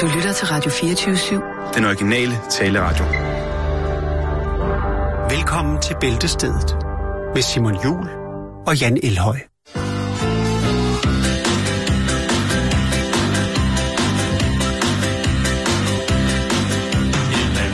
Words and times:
Du 0.00 0.06
lytter 0.06 0.32
til 0.32 0.46
Radio 0.46 0.70
24-7. 0.70 1.74
Den 1.74 1.84
originale 1.84 2.32
taleradio. 2.50 3.04
Velkommen 5.36 5.82
til 5.82 5.96
Bæltestedet 6.00 6.76
med 7.34 7.42
Simon 7.42 7.76
Jul 7.84 8.08
og 8.66 8.80
Jan 8.80 8.98
Elhøj. 9.02 9.38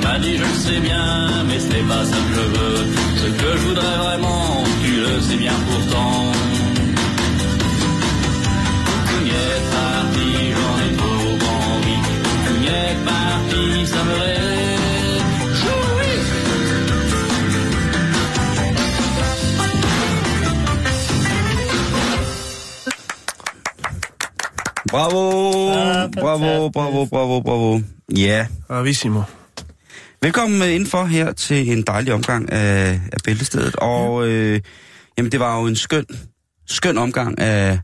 M'a 0.02 0.18
dit 0.24 0.36
je 0.38 0.44
le 0.44 0.54
sais 0.64 0.80
bien, 0.88 1.08
mais 1.48 1.60
ce 1.64 1.68
n'est 1.72 1.88
pas 1.92 2.04
ça 2.10 2.18
que 2.26 2.32
je 2.38 2.46
veux. 2.56 2.78
Ce 3.22 3.28
que 3.40 3.50
je 3.58 3.62
voudrais 3.68 3.96
vraiment, 4.04 4.44
tu 4.82 4.92
le 5.06 5.20
sais 5.26 5.38
bien 5.44 5.58
pourtant. 5.68 6.43
Bravo, 24.94 25.52
bravo, 26.20 26.68
bravo, 26.70 27.04
bravo, 27.06 27.40
bravo. 27.40 27.80
Ja, 28.16 28.46
Bravissimo. 28.68 29.22
velkommen 30.22 30.62
øh, 30.62 30.74
indenfor 30.74 31.04
her 31.04 31.32
til 31.32 31.72
en 31.72 31.82
dejlig 31.82 32.12
omgang 32.12 32.52
af, 32.52 33.00
af 33.12 33.18
Bæltestedet. 33.24 33.76
Og 33.76 34.28
øh, 34.28 34.60
jamen, 35.18 35.32
det 35.32 35.40
var 35.40 35.60
jo 35.60 35.66
en 35.66 35.76
skøn, 35.76 36.04
skøn 36.66 36.98
omgang 36.98 37.38
af, 37.38 37.78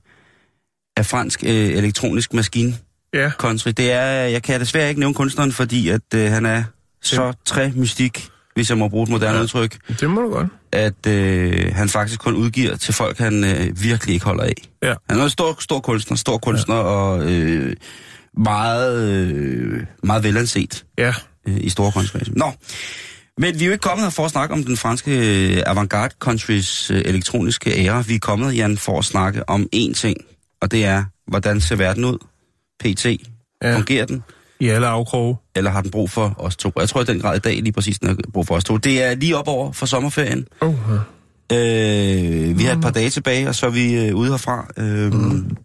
af 0.96 1.06
fransk 1.06 1.44
øh, 1.44 1.50
elektronisk 1.50 2.32
maskine 2.32 2.74
Ja, 3.14 3.30
country. 3.30 3.70
Det 3.70 3.92
er, 3.92 4.10
jeg 4.10 4.42
kan 4.42 4.60
desværre 4.60 4.88
ikke 4.88 5.00
nævne 5.00 5.14
kunstneren, 5.14 5.52
fordi 5.52 5.88
at 5.88 6.14
øh, 6.14 6.30
han 6.30 6.46
er 6.46 6.62
så 7.02 7.32
træ 7.46 7.70
mystik, 7.76 8.28
hvis 8.60 8.70
jeg 8.70 8.78
må 8.78 8.88
bruge 8.88 9.02
et 9.02 9.08
moderne 9.08 9.36
ja. 9.36 9.42
udtryk, 9.42 9.76
det 10.00 10.10
må 10.10 10.20
du 10.20 10.30
godt. 10.30 10.48
at 10.72 11.06
øh, 11.06 11.74
han 11.74 11.88
faktisk 11.88 12.20
kun 12.20 12.34
udgiver 12.36 12.76
til 12.76 12.94
folk, 12.94 13.18
han 13.18 13.44
øh, 13.44 13.82
virkelig 13.82 14.12
ikke 14.14 14.24
holder 14.26 14.44
af. 14.44 14.54
Ja. 14.82 14.94
Han 15.10 15.20
er 15.20 15.24
en 15.24 15.30
stor, 15.30 15.56
stor 15.60 15.80
kunstner, 15.80 16.16
stor 16.16 16.38
kunstner 16.38 16.76
ja. 16.76 16.82
og 16.82 17.32
øh, 17.32 17.76
meget, 18.36 19.02
øh, 19.08 19.82
meget 20.02 20.24
velanset 20.24 20.84
Ja, 20.98 21.14
øh, 21.48 21.56
i 21.60 21.68
store 21.68 21.92
konsekvenser. 21.92 22.32
Nå, 22.36 22.52
men 23.38 23.58
vi 23.58 23.64
er 23.64 23.66
jo 23.66 23.72
ikke 23.72 23.82
kommet 23.82 24.04
her 24.04 24.10
for 24.10 24.24
at 24.24 24.30
snakke 24.30 24.54
om 24.54 24.64
den 24.64 24.76
franske 24.76 25.10
øh, 25.56 25.62
avantgarde 25.66 26.14
countrys 26.18 26.90
øh, 26.90 27.02
elektroniske 27.04 27.70
ære. 27.70 28.06
Vi 28.06 28.14
er 28.14 28.18
kommet, 28.18 28.56
Jan, 28.56 28.78
for 28.78 28.98
at 28.98 29.04
snakke 29.04 29.48
om 29.48 29.68
én 29.76 29.94
ting, 29.94 30.16
og 30.62 30.70
det 30.70 30.84
er, 30.84 31.04
hvordan 31.26 31.60
ser 31.60 31.76
verden 31.76 32.04
ud? 32.04 32.18
PT. 32.80 33.06
Ja. 33.62 33.76
Fungerer 33.76 34.06
den? 34.06 34.22
I 34.60 34.68
alle 34.68 34.86
afkroge. 34.86 35.36
Eller 35.56 35.70
har 35.70 35.82
den 35.82 35.90
brug 35.90 36.10
for 36.10 36.34
os 36.38 36.56
to? 36.56 36.72
Jeg 36.78 36.88
tror 36.88 37.00
i 37.00 37.04
den 37.04 37.20
grad 37.20 37.36
i 37.36 37.38
dag 37.38 37.54
lige 37.54 37.72
præcis, 37.72 37.98
den 37.98 38.08
har 38.08 38.16
brug 38.32 38.46
for 38.46 38.54
os 38.54 38.64
to. 38.64 38.76
Det 38.76 39.02
er 39.02 39.14
lige 39.14 39.36
op 39.36 39.48
over 39.48 39.72
for 39.72 39.86
sommerferien. 39.86 40.46
Oh, 40.60 40.74
ja. 40.88 40.96
Øh, 41.52 42.58
vi 42.58 42.64
har 42.64 42.72
et 42.72 42.80
par 42.80 42.90
dage 42.90 43.10
tilbage, 43.10 43.48
og 43.48 43.54
så 43.54 43.66
er 43.66 43.70
vi 43.70 44.06
øh, 44.06 44.14
ude 44.14 44.30
herfra. 44.30 44.66
Øh, 44.76 45.12
mm. 45.12 45.56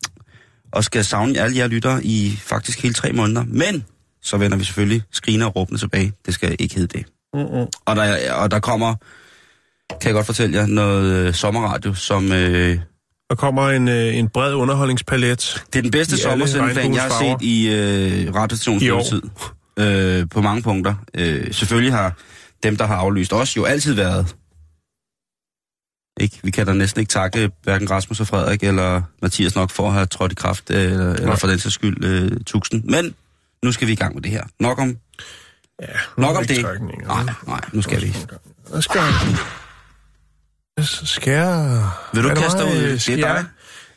Og 0.72 0.84
skal 0.84 1.06
savne 1.06 1.40
alle 1.40 1.58
jer 1.58 1.68
lyttere 1.68 2.04
i 2.04 2.40
faktisk 2.42 2.82
hele 2.84 2.94
tre 2.94 3.12
måneder. 3.12 3.44
Men 3.48 3.86
så 4.22 4.38
vender 4.38 4.58
vi 4.58 4.64
selvfølgelig 4.64 5.02
skriner 5.12 5.46
og 5.46 5.56
råbende 5.56 5.82
tilbage. 5.82 6.14
Det 6.26 6.34
skal 6.34 6.56
ikke 6.60 6.76
hedde 6.76 6.98
det. 6.98 7.06
Mm-mm. 7.34 7.68
Og 7.86 7.96
der, 7.96 8.34
og 8.34 8.52
der 8.52 8.60
kommer, 8.60 8.96
kan 10.02 10.08
jeg 10.08 10.14
godt 10.14 10.26
fortælle 10.26 10.58
jer, 10.58 10.66
noget 10.66 11.14
øh, 11.14 11.34
sommerradio, 11.34 11.94
som... 11.94 12.32
Øh, 12.32 12.80
Der 13.30 13.36
kommer 13.36 13.70
en, 13.70 13.88
øh, 13.88 14.16
en 14.16 14.30
bred 14.30 14.54
underholdningspalet. 14.54 15.64
det 15.74 15.80
er 15.80 15.82
den 15.82 15.92
bedste 15.92 16.18
sommersendeplan, 16.18 16.94
jeg 16.94 17.02
har 17.04 17.20
set 17.20 17.42
i 17.42 17.68
øh, 17.68 18.36
radiostationens. 18.36 19.14
Øh, 19.80 20.30
på 20.30 20.42
mange 20.42 20.62
punkter. 20.62 20.96
Øh, 21.14 21.54
selvfølgelig 21.54 21.94
har 21.94 22.14
dem, 22.64 22.78
der 22.78 22.86
har 22.86 22.96
aflyst 22.96 23.34
os, 23.34 23.58
jo 23.58 23.64
altid 23.64 23.94
været... 23.94 24.36
Ikke? 26.20 26.40
Vi 26.44 26.52
kan 26.52 26.66
da 26.66 26.74
næsten 26.74 27.00
ikke 27.00 27.10
takke 27.10 27.52
hverken 27.64 27.92
Rasmus 27.92 28.20
og 28.20 28.28
Frederik 28.28 28.64
eller 28.64 29.02
Mathias 29.22 29.56
nok 29.56 29.72
for 29.72 29.88
at 29.88 29.94
have 29.94 30.06
trådt 30.06 30.32
i 30.32 30.36
kraft, 30.36 30.72
øh, 30.72 30.84
eller, 30.84 31.14
eller 31.14 31.36
for 31.36 31.48
den 31.48 31.60
sags 31.60 31.76
skyld 31.76 32.04
øh, 32.06 32.32
tusind. 32.46 32.84
Men 32.84 33.16
nu 33.64 33.72
skal 33.72 33.88
vi 33.88 33.94
i 33.94 33.96
gang 33.96 34.14
med 34.16 34.24
det 34.24 34.32
her. 34.32 34.44
Nok 34.60 34.80
om, 34.80 34.98
Ja, 35.82 35.88
nok 36.18 36.38
om 36.38 36.46
det. 36.46 36.66
Nej, 37.08 37.24
nej, 37.48 37.62
nu 37.74 37.82
skal 37.82 38.02
vi. 38.02 38.16
Hvad 38.70 38.82
skal 38.82 39.02
jeg? 39.02 39.38
Jeg... 40.78 41.82
Vil 42.14 42.24
du 42.24 42.30
det 42.30 42.38
kaste 42.38 42.58
mig, 42.58 42.68
ud? 42.68 42.82
Det 42.82 43.10
er 43.10 43.16
dig. 43.16 43.22
jeg? 43.22 43.44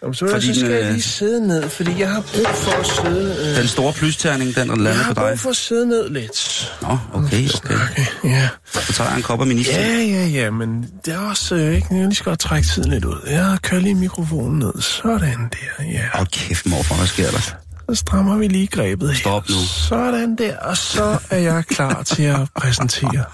Jamen, 0.03 0.15
så, 0.15 0.29
fordi, 0.31 0.47
så 0.47 0.61
skal 0.61 0.71
den, 0.71 0.77
jeg 0.79 0.85
øh, 0.85 0.91
lige 0.91 1.03
sidde 1.03 1.47
ned, 1.47 1.69
fordi 1.69 2.01
jeg 2.01 2.11
har 2.11 2.21
brug 2.21 2.47
for 2.55 2.81
at 2.81 2.87
sidde... 2.87 3.51
Øh, 3.51 3.57
Den 3.57 3.69
store 3.69 3.93
plysterning, 3.93 4.55
den 4.55 4.69
der 4.69 4.75
jeg 4.75 4.83
lander 4.83 5.03
har 5.03 5.15
på 5.15 5.21
dig. 5.21 5.29
brug 5.29 5.39
for 5.39 5.51
at 5.51 5.57
sidde 5.57 5.87
ned 5.87 6.11
lidt. 6.11 6.73
Nå, 6.83 6.99
okay, 7.13 7.49
okay. 7.57 7.75
Okay, 7.75 8.05
ja. 8.25 8.49
Så 8.73 8.93
tager 8.93 9.11
jeg 9.11 9.17
en 9.17 9.23
kop 9.23 9.41
af 9.41 9.47
min 9.47 9.59
iste. 9.59 9.73
Ja, 9.73 9.87
ja, 9.99 10.27
ja, 10.27 10.51
men 10.51 10.91
det 11.05 11.15
er 11.15 11.19
også 11.19 11.55
øh, 11.55 11.75
ikke... 11.75 11.87
Jeg 11.91 12.03
lige 12.05 12.15
skal 12.15 12.31
godt 12.31 12.41
trække 12.41 12.69
tiden 12.69 12.91
lidt 12.91 13.05
ud. 13.05 13.21
Jeg 13.27 13.59
kører 13.63 13.81
lige 13.81 13.95
mikrofonen 13.95 14.59
ned. 14.59 14.83
Sådan 14.83 15.51
der, 15.53 15.85
ja. 15.85 16.03
Hold 16.15 16.27
kæft, 16.27 16.67
morfar, 16.67 16.97
hvad 16.97 17.07
sker 17.07 17.31
der? 17.31 17.41
Så 17.89 17.95
strammer 17.95 18.37
vi 18.37 18.49
lige 18.49 18.67
grebet 18.67 19.09
her. 19.11 19.17
Stop 19.17 19.49
nu. 19.49 19.55
Sådan 19.89 20.37
der, 20.37 20.57
og 20.59 20.77
så 20.77 21.19
er 21.31 21.39
jeg 21.39 21.65
klar 21.69 22.03
til 22.03 22.23
at 22.23 22.41
præsentere 22.57 23.25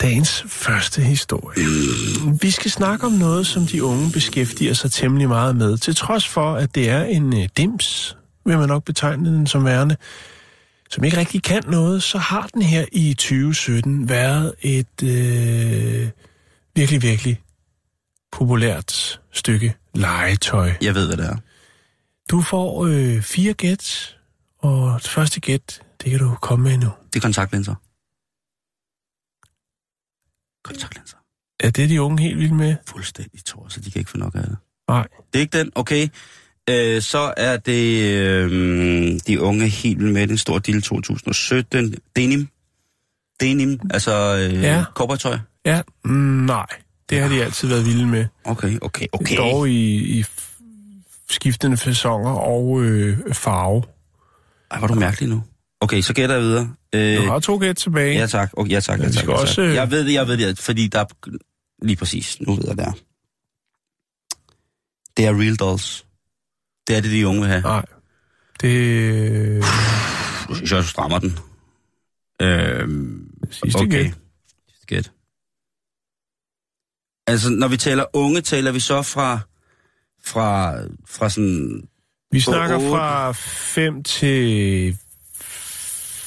dagens 0.00 0.44
første 0.46 1.02
historie. 1.02 1.56
Vi 2.40 2.50
skal 2.50 2.70
snakke 2.70 3.06
om 3.06 3.12
noget, 3.12 3.46
som 3.46 3.66
de 3.66 3.84
unge 3.84 4.12
beskæftiger 4.12 4.74
sig 4.74 4.92
temmelig 4.92 5.28
meget 5.28 5.56
med. 5.56 5.78
Til 5.78 5.96
trods 5.96 6.28
for, 6.28 6.54
at 6.54 6.74
det 6.74 6.88
er 6.88 7.04
en 7.04 7.42
øh, 7.42 7.48
dims, 7.56 8.16
vil 8.44 8.58
man 8.58 8.68
nok 8.68 8.84
betegne 8.84 9.30
den 9.30 9.46
som 9.46 9.64
værende, 9.64 9.96
som 10.90 11.04
ikke 11.04 11.16
rigtig 11.16 11.42
kan 11.42 11.62
noget, 11.66 12.02
så 12.02 12.18
har 12.18 12.48
den 12.54 12.62
her 12.62 12.84
i 12.92 13.14
2017 13.14 14.08
været 14.08 14.54
et 14.60 15.02
øh, 15.02 16.08
virkelig, 16.74 17.02
virkelig 17.02 17.40
populært 18.32 19.20
stykke 19.32 19.74
legetøj. 19.94 20.72
Jeg 20.82 20.94
ved, 20.94 21.06
hvad 21.06 21.16
det 21.16 21.26
er. 21.26 21.36
Du 22.30 22.40
får 22.40 22.86
øh, 22.86 23.22
fire 23.22 23.52
gæt, 23.52 24.16
og 24.58 25.00
det 25.02 25.10
første 25.10 25.40
gæt, 25.40 25.80
det 26.02 26.10
kan 26.10 26.20
du 26.20 26.34
komme 26.40 26.62
med 26.70 26.78
nu. 26.78 26.90
Det 27.12 27.16
er 27.16 27.20
kontaktlinser. 27.20 27.74
Kontaktlinser. 30.64 31.16
Er 31.60 31.70
det 31.70 31.88
de 31.90 32.02
unge 32.02 32.22
helt 32.22 32.38
vilde 32.38 32.54
med? 32.54 32.76
Fuldstændig 32.86 33.44
tår, 33.44 33.66
så 33.68 33.80
de 33.80 33.90
kan 33.90 33.98
ikke 33.98 34.10
få 34.10 34.18
nok 34.18 34.34
af 34.34 34.42
det. 34.42 34.56
Nej. 34.88 35.08
Det 35.32 35.38
er 35.38 35.40
ikke 35.40 35.58
den, 35.58 35.72
okay. 35.74 36.08
Øh, 36.70 37.02
så 37.02 37.34
er 37.36 37.56
det 37.56 38.02
øh, 38.02 39.20
de 39.26 39.40
unge 39.40 39.68
helt 39.68 39.98
vilde 39.98 40.12
med 40.12 40.26
den 40.28 40.38
store 40.38 40.60
deal 40.60 40.82
2017. 40.82 41.94
Denim. 42.16 42.48
Denim, 43.40 43.80
altså 43.90 44.36
øh, 44.52 44.62
Ja. 44.62 44.84
kobbertøj. 44.94 45.38
Ja, 45.64 45.82
mm, 46.04 46.10
nej. 46.46 46.66
Det 47.10 47.20
har 47.20 47.28
de 47.28 47.44
altid 47.44 47.68
været 47.68 47.86
vilde 47.86 48.06
med. 48.06 48.26
Okay, 48.44 48.78
okay, 48.82 49.06
okay. 49.12 49.36
Dog 49.36 49.68
i, 49.68 50.18
i 50.18 50.24
skiftende 51.30 51.76
fasonger 51.76 52.30
og 52.30 52.82
øh, 52.82 53.34
farve. 53.34 53.82
Ej, 54.70 54.80
er 54.82 54.86
du 54.86 54.94
mærkelig 54.94 55.28
nu. 55.28 55.42
Okay, 55.80 56.00
så 56.00 56.14
gætter 56.14 56.34
jeg 56.34 56.44
videre. 56.44 56.74
Øh, 56.94 57.16
Du 57.16 57.22
har 57.30 57.38
to 57.38 57.58
gæt 57.58 57.76
tilbage. 57.76 58.18
ja 58.18 58.26
tak, 58.26 58.50
okay, 58.52 58.70
ja 58.70 58.80
tak, 58.80 59.00
ja 59.00 59.06
vi 59.06 59.12
tak. 59.12 59.22
Ja, 59.28 59.32
tak. 59.32 59.40
også, 59.40 59.62
øh, 59.62 59.74
Jeg 59.74 59.90
ved 59.90 60.04
det, 60.04 60.12
jeg 60.12 60.28
ved 60.28 60.36
det, 60.36 60.58
fordi 60.58 60.86
der 60.88 60.98
er... 61.00 61.04
Lige 61.82 61.96
præcis, 61.96 62.40
nu 62.40 62.54
ved 62.54 62.64
jeg 62.66 62.76
det 62.76 62.84
er. 62.86 62.92
Det 65.16 65.24
er 65.26 65.40
Real 65.40 65.56
Dolls. 65.56 66.06
Det 66.88 66.96
er 66.96 67.00
det, 67.00 67.10
de 67.10 67.26
unge 67.26 67.40
vil 67.40 67.48
have. 67.50 67.62
Nej. 67.62 67.84
Det 68.60 69.64
Nu 70.48 70.54
synes 70.54 70.72
jeg, 70.72 70.82
du 70.82 70.86
strammer 70.86 71.18
den. 71.18 71.38
Øhm, 72.42 73.30
sidste 73.50 73.76
okay. 73.78 73.88
gæt. 73.90 74.14
Sidste 74.68 74.86
gæt. 74.86 75.12
Altså, 77.26 77.50
når 77.50 77.68
vi 77.68 77.76
taler 77.76 78.04
unge, 78.12 78.40
taler 78.40 78.72
vi 78.72 78.80
så 78.80 79.02
fra, 79.02 79.40
fra, 80.24 80.74
fra 81.06 81.28
sådan... 81.28 81.88
Vi 82.32 82.40
snakker 82.40 82.78
fra 82.78 83.32
5 83.32 84.02
til 84.02 84.96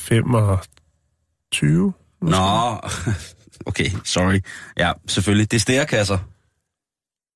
25. 0.03 1.93
Nå, 2.21 2.79
okay, 3.69 3.89
sorry. 4.03 4.39
Ja, 4.77 4.91
selvfølgelig. 5.07 5.51
Det 5.51 5.57
er 5.57 5.61
stærekasser. 5.61 6.17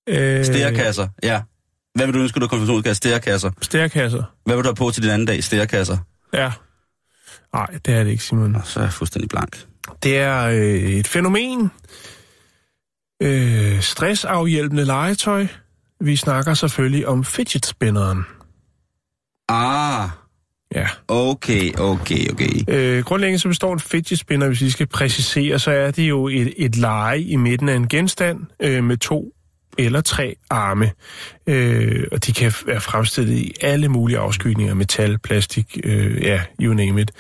Øh, 0.09 0.45
Stærekasser, 0.45 1.07
ja. 1.23 1.41
Hvad 1.95 2.05
vil 2.05 2.15
du 2.15 2.19
ønske, 2.19 2.39
du 2.39 2.47
konfirmationsgave? 2.47 2.95
Stærekasser. 2.95 3.51
Stærkasser. 3.61 4.23
Hvad 4.45 4.55
vil 4.55 4.63
du 4.63 4.67
have 4.67 4.75
på 4.75 4.91
til 4.91 5.03
din 5.03 5.11
anden 5.11 5.27
dag? 5.27 5.43
Stærekasser. 5.43 5.97
Ja. 6.33 6.51
Nej, 7.53 7.65
det 7.85 7.93
er 7.93 8.03
det 8.03 8.11
ikke, 8.11 8.23
Simon. 8.23 8.51
Nå, 8.51 8.59
så 8.63 8.79
er 8.79 8.83
jeg 8.83 8.93
fuldstændig 8.93 9.29
blank. 9.29 9.65
Det 10.03 10.17
er 10.17 10.43
øh, 10.43 10.91
et 10.91 11.07
fænomen. 11.07 11.71
Øh, 13.21 13.81
stressafhjælpende 13.81 14.85
legetøj. 14.85 15.47
Vi 16.01 16.15
snakker 16.15 16.53
selvfølgelig 16.53 17.07
om 17.07 17.23
fidget 17.23 17.65
spinneren. 17.65 18.25
Ah, 19.49 20.09
Ja. 20.75 20.87
okay, 21.07 21.73
okay, 21.79 22.31
okay. 22.31 22.49
Øh, 22.67 23.03
grundlæggende 23.03 23.39
så 23.39 23.47
består 23.47 23.73
en 23.73 23.79
fidget 23.79 24.19
spinner, 24.19 24.47
hvis 24.47 24.61
vi 24.61 24.69
skal 24.69 24.87
præcisere, 24.87 25.59
så 25.59 25.71
er 25.71 25.91
det 25.91 26.09
jo 26.09 26.27
et, 26.27 26.53
et 26.57 26.75
leje 26.75 27.19
i 27.19 27.35
midten 27.35 27.69
af 27.69 27.75
en 27.75 27.87
genstand 27.87 28.39
øh, 28.59 28.83
med 28.83 28.97
to 28.97 29.33
eller 29.77 30.01
tre 30.01 30.35
arme. 30.49 30.91
Øh, 31.47 32.03
og 32.11 32.25
de 32.25 32.33
kan 32.33 32.53
være 32.65 32.81
fremstillet 32.81 33.37
i 33.37 33.53
alle 33.61 33.89
mulige 33.89 34.17
afskygninger, 34.17 34.73
metal, 34.73 35.17
plastik, 35.17 35.77
øh, 35.83 36.23
ja, 36.23 36.41
you 36.61 36.73
name 36.73 37.01
it. 37.01 37.11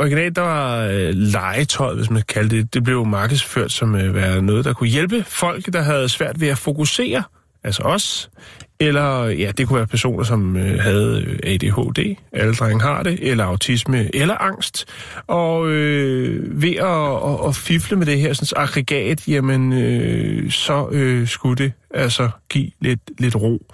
Originalt, 0.00 0.36
der 0.36 0.42
var 0.42 0.78
øh, 0.86 1.10
legetøj, 1.14 1.94
hvis 1.94 2.10
man 2.10 2.22
kan 2.22 2.34
kalde 2.34 2.56
det. 2.56 2.74
Det 2.74 2.84
blev 2.84 3.06
markedsført 3.06 3.72
som 3.72 3.94
øh, 3.94 4.14
være 4.14 4.42
noget, 4.42 4.64
der 4.64 4.72
kunne 4.72 4.88
hjælpe 4.88 5.24
folk, 5.24 5.72
der 5.72 5.82
havde 5.82 6.08
svært 6.08 6.40
ved 6.40 6.48
at 6.48 6.58
fokusere, 6.58 7.22
altså 7.64 7.82
os, 7.82 8.30
eller 8.80 9.24
ja, 9.24 9.52
det 9.58 9.68
kunne 9.68 9.76
være 9.76 9.86
personer, 9.86 10.24
som 10.24 10.56
øh, 10.56 10.78
havde 10.78 11.24
øh, 11.26 11.38
ADHD, 11.42 12.16
alle 12.32 12.54
drenge 12.54 12.82
har 12.82 13.02
det, 13.02 13.30
eller 13.30 13.44
autisme, 13.44 14.16
eller 14.16 14.34
angst. 14.34 14.84
Og 15.26 15.68
øh, 15.68 16.62
ved 16.62 16.76
at, 16.76 17.32
at, 17.32 17.48
at 17.48 17.56
fifle 17.56 17.96
med 17.96 18.06
det 18.06 18.20
her 18.20 18.32
sådan, 18.32 18.62
aggregat, 18.62 19.28
jamen, 19.28 19.72
øh, 19.72 20.50
så 20.50 20.88
øh, 20.92 21.28
skulle 21.28 21.64
det 21.64 21.72
altså 21.90 22.30
give 22.48 22.70
lidt, 22.80 23.00
lidt 23.18 23.36
ro. 23.36 23.66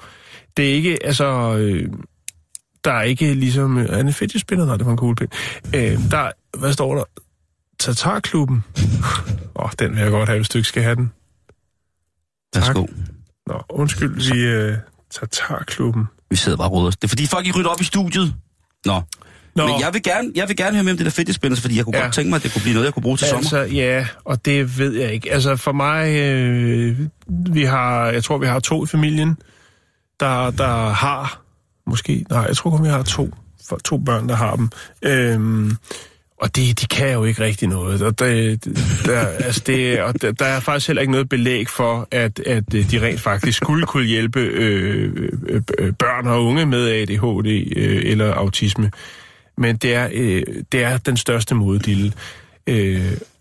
Det 0.56 0.70
er 0.70 0.74
ikke, 0.74 0.98
altså... 1.06 1.56
Øh, 1.58 1.88
der 2.84 2.92
er 2.92 3.02
ikke 3.02 3.34
ligesom... 3.34 3.78
Øh, 3.78 3.98
er 3.98 4.02
det 4.02 4.14
fedt, 4.14 4.40
spiller? 4.40 4.66
Nej, 4.66 4.76
det 4.76 4.86
var 4.86 4.92
en 4.92 4.98
cool. 4.98 5.16
Øh, 5.74 6.10
der, 6.10 6.30
hvad 6.58 6.72
står 6.72 6.94
der? 6.94 7.04
Tatarklubben. 7.78 8.64
Åh, 9.54 9.64
oh, 9.64 9.70
den 9.78 9.90
vil 9.90 9.98
jeg 9.98 10.10
godt 10.10 10.28
have, 10.28 10.38
hvis 10.38 10.48
du 10.48 10.58
ikke 10.58 10.68
skal 10.68 10.82
have 10.82 10.96
den. 10.96 11.12
Værsgo. 12.54 12.86
Nå, 13.46 13.62
undskyld, 13.68 14.32
vi 14.32 14.40
øh, 14.40 14.76
Tatarklubben. 15.10 16.04
Vi 16.30 16.36
sidder 16.36 16.56
bare 16.58 16.68
og 16.68 16.72
råder. 16.72 16.90
Det 16.90 17.04
er 17.04 17.08
fordi 17.08 17.26
folk, 17.26 17.46
I 17.46 17.52
rydder 17.52 17.70
op 17.70 17.80
i 17.80 17.84
studiet. 17.84 18.34
Nå. 18.86 19.02
Nå, 19.56 19.66
Men 19.66 19.80
jeg 19.80 19.90
vil 19.94 20.02
gerne, 20.02 20.32
jeg 20.34 20.48
vil 20.48 20.56
gerne 20.56 20.72
høre 20.76 20.84
med 20.84 20.92
om 20.92 20.96
det 20.96 21.04
der 21.06 21.10
fitnessspændelse, 21.12 21.62
fordi 21.62 21.76
jeg 21.76 21.84
kunne 21.84 21.96
Ja. 21.96 22.02
godt 22.02 22.14
tænke 22.14 22.30
mig, 22.30 22.36
at 22.36 22.42
det 22.42 22.52
kunne 22.52 22.62
blive 22.62 22.74
noget, 22.74 22.84
jeg 22.86 22.94
kunne 22.94 23.02
bruge 23.02 23.16
til 23.16 23.26
sommer. 23.28 23.38
altså, 23.38 23.58
ja, 23.76 24.06
og 24.24 24.44
det 24.44 24.78
ved 24.78 24.92
jeg 24.94 25.12
ikke. 25.12 25.32
Altså, 25.32 25.56
for 25.56 25.72
mig, 25.72 26.14
øh, 26.16 26.98
vi 27.28 27.64
har, 27.64 28.06
jeg 28.06 28.24
tror, 28.24 28.38
vi 28.38 28.46
har 28.46 28.60
to 28.60 28.84
i 28.84 28.86
familien, 28.86 29.36
der, 30.20 30.50
der 30.50 30.88
har, 30.88 31.42
måske, 31.86 32.24
nej, 32.30 32.40
jeg 32.40 32.56
tror 32.56 32.70
kun, 32.70 32.84
vi 32.84 32.88
har 32.88 33.02
to, 33.02 33.34
for, 33.68 33.76
to 33.84 33.98
børn, 33.98 34.28
der 34.28 34.34
har 34.34 34.56
dem. 34.56 34.70
Øhm, 35.02 35.76
og 36.40 36.56
de, 36.56 36.72
de 36.72 36.86
kan 36.86 37.12
jo 37.12 37.24
ikke 37.24 37.42
rigtig 37.44 37.68
noget. 37.68 38.02
Og 38.02 38.18
det, 38.18 38.64
der, 39.04 39.20
altså 39.20 39.62
det, 39.66 40.00
og 40.02 40.22
der, 40.22 40.32
der 40.32 40.44
er 40.44 40.60
faktisk 40.60 40.86
heller 40.86 41.00
ikke 41.00 41.12
noget 41.12 41.28
belæg 41.28 41.68
for, 41.68 42.08
at, 42.10 42.40
at 42.46 42.74
øh, 42.74 42.90
de 42.90 43.02
rent 43.06 43.20
faktisk 43.20 43.56
skulle 43.56 43.86
kunne 43.86 44.04
hjælpe 44.06 44.40
øh, 44.40 45.30
øh, 45.48 45.62
øh, 45.78 45.92
børn 45.92 46.26
og 46.26 46.44
unge 46.44 46.66
med 46.66 46.88
ADHD 46.88 47.76
øh, 47.76 48.02
eller 48.04 48.34
autisme. 48.34 48.90
Men 49.58 49.76
det 49.76 49.94
er, 49.94 50.08
øh, 50.12 50.42
det 50.72 50.82
er 50.84 50.98
den 50.98 51.16
største 51.16 51.54
moddille. 51.54 52.12
Øh, 52.66 52.76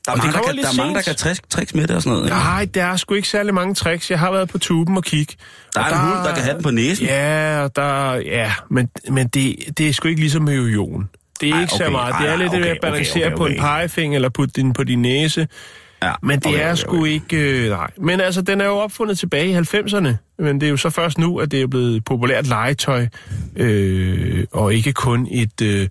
Der 0.05 0.11
er, 0.11 0.15
mange, 0.17 0.31
der, 0.33 0.41
kan, 0.43 0.57
der 0.57 0.67
er 0.67 0.77
mange, 0.77 0.95
der 0.95 1.01
kan 1.01 1.15
tricks, 1.15 1.41
tricks 1.49 1.75
med 1.75 1.87
det 1.87 1.95
og 1.95 2.01
sådan 2.01 2.17
noget. 2.17 2.29
Nej, 2.29 2.67
der 2.73 2.83
er 2.83 2.95
sgu 2.97 3.13
ikke 3.13 3.27
særlig 3.27 3.53
mange 3.53 3.75
tricks. 3.75 4.11
Jeg 4.11 4.19
har 4.19 4.31
været 4.31 4.49
på 4.49 4.57
tuben 4.57 4.97
og 4.97 5.03
kigge. 5.03 5.35
Der 5.75 5.81
er 5.81 5.85
og 5.85 5.91
en 5.91 5.97
hund, 5.97 6.25
der 6.27 6.33
kan 6.33 6.43
have 6.43 6.53
den 6.53 6.63
på 6.63 6.71
næsen. 6.71 7.05
Ja, 7.05 7.67
der, 7.75 8.13
ja 8.13 8.53
men, 8.69 8.89
men 9.09 9.27
det, 9.27 9.55
det 9.77 9.89
er 9.89 9.93
sgu 9.93 10.07
ikke 10.07 10.21
ligesom 10.21 10.41
med 10.41 10.53
jojon. 10.53 11.09
Det 11.41 11.49
er 11.49 11.53
Ej, 11.53 11.61
ikke 11.61 11.73
så 11.73 11.83
okay. 11.83 11.91
meget. 11.91 12.15
Det 12.21 12.29
er 12.29 12.35
lidt 12.35 12.51
det 12.51 12.59
okay, 12.59 12.69
at 12.69 12.77
balancere 12.81 13.25
okay, 13.25 13.33
okay, 13.33 13.37
på 13.37 13.45
en 13.45 13.51
okay. 13.51 13.61
pegefinger 13.61 14.15
eller 14.17 14.29
putte 14.29 14.61
den 14.61 14.73
på 14.73 14.83
din 14.83 15.01
næse. 15.01 15.47
Ja, 16.03 16.13
Men 16.23 16.39
det 16.39 16.47
okay, 16.47 16.59
er 16.59 16.71
okay, 16.71 16.75
sgu 16.75 16.99
okay. 16.99 17.11
ikke... 17.11 17.37
Øh, 17.37 17.69
nej. 17.69 17.91
Men 17.97 18.21
altså, 18.21 18.41
den 18.41 18.61
er 18.61 18.65
jo 18.65 18.75
opfundet 18.77 19.19
tilbage 19.19 19.49
i 19.49 19.55
90'erne. 19.55 20.09
Men 20.39 20.61
det 20.61 20.67
er 20.67 20.69
jo 20.69 20.77
så 20.77 20.89
først 20.89 21.17
nu, 21.17 21.37
at 21.37 21.51
det 21.51 21.61
er 21.61 21.67
blevet 21.67 22.05
populært 22.05 22.47
legetøj. 22.47 23.07
Øh, 23.55 24.45
og 24.51 24.73
ikke 24.73 24.93
kun 24.93 25.27
et... 25.31 25.61
Øh, 25.61 25.87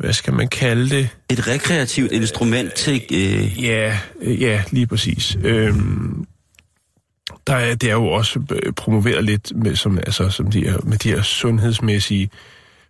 hvad 0.00 0.12
skal 0.12 0.34
man 0.34 0.48
kalde 0.48 0.90
det? 0.90 1.08
Et 1.30 1.48
rekreativt 1.48 2.12
instrument 2.12 2.72
til... 2.74 3.02
Øh, 3.12 3.64
Ja, 3.64 3.98
øh, 4.22 4.42
ja, 4.42 4.62
lige 4.70 4.86
præcis. 4.86 5.38
Øhm, 5.44 6.26
der 7.46 7.54
er, 7.54 7.74
det 7.74 7.88
er 7.88 7.94
jo 7.94 8.06
også 8.06 8.40
øh, 8.52 8.72
promoveret 8.72 9.24
lidt 9.24 9.52
med, 9.56 9.76
som, 9.76 9.98
altså, 9.98 10.30
som 10.30 10.50
de 10.50 10.64
her, 10.64 10.78
med 10.84 10.98
de 10.98 11.08
her 11.08 11.22
sundhedsmæssige 11.22 12.30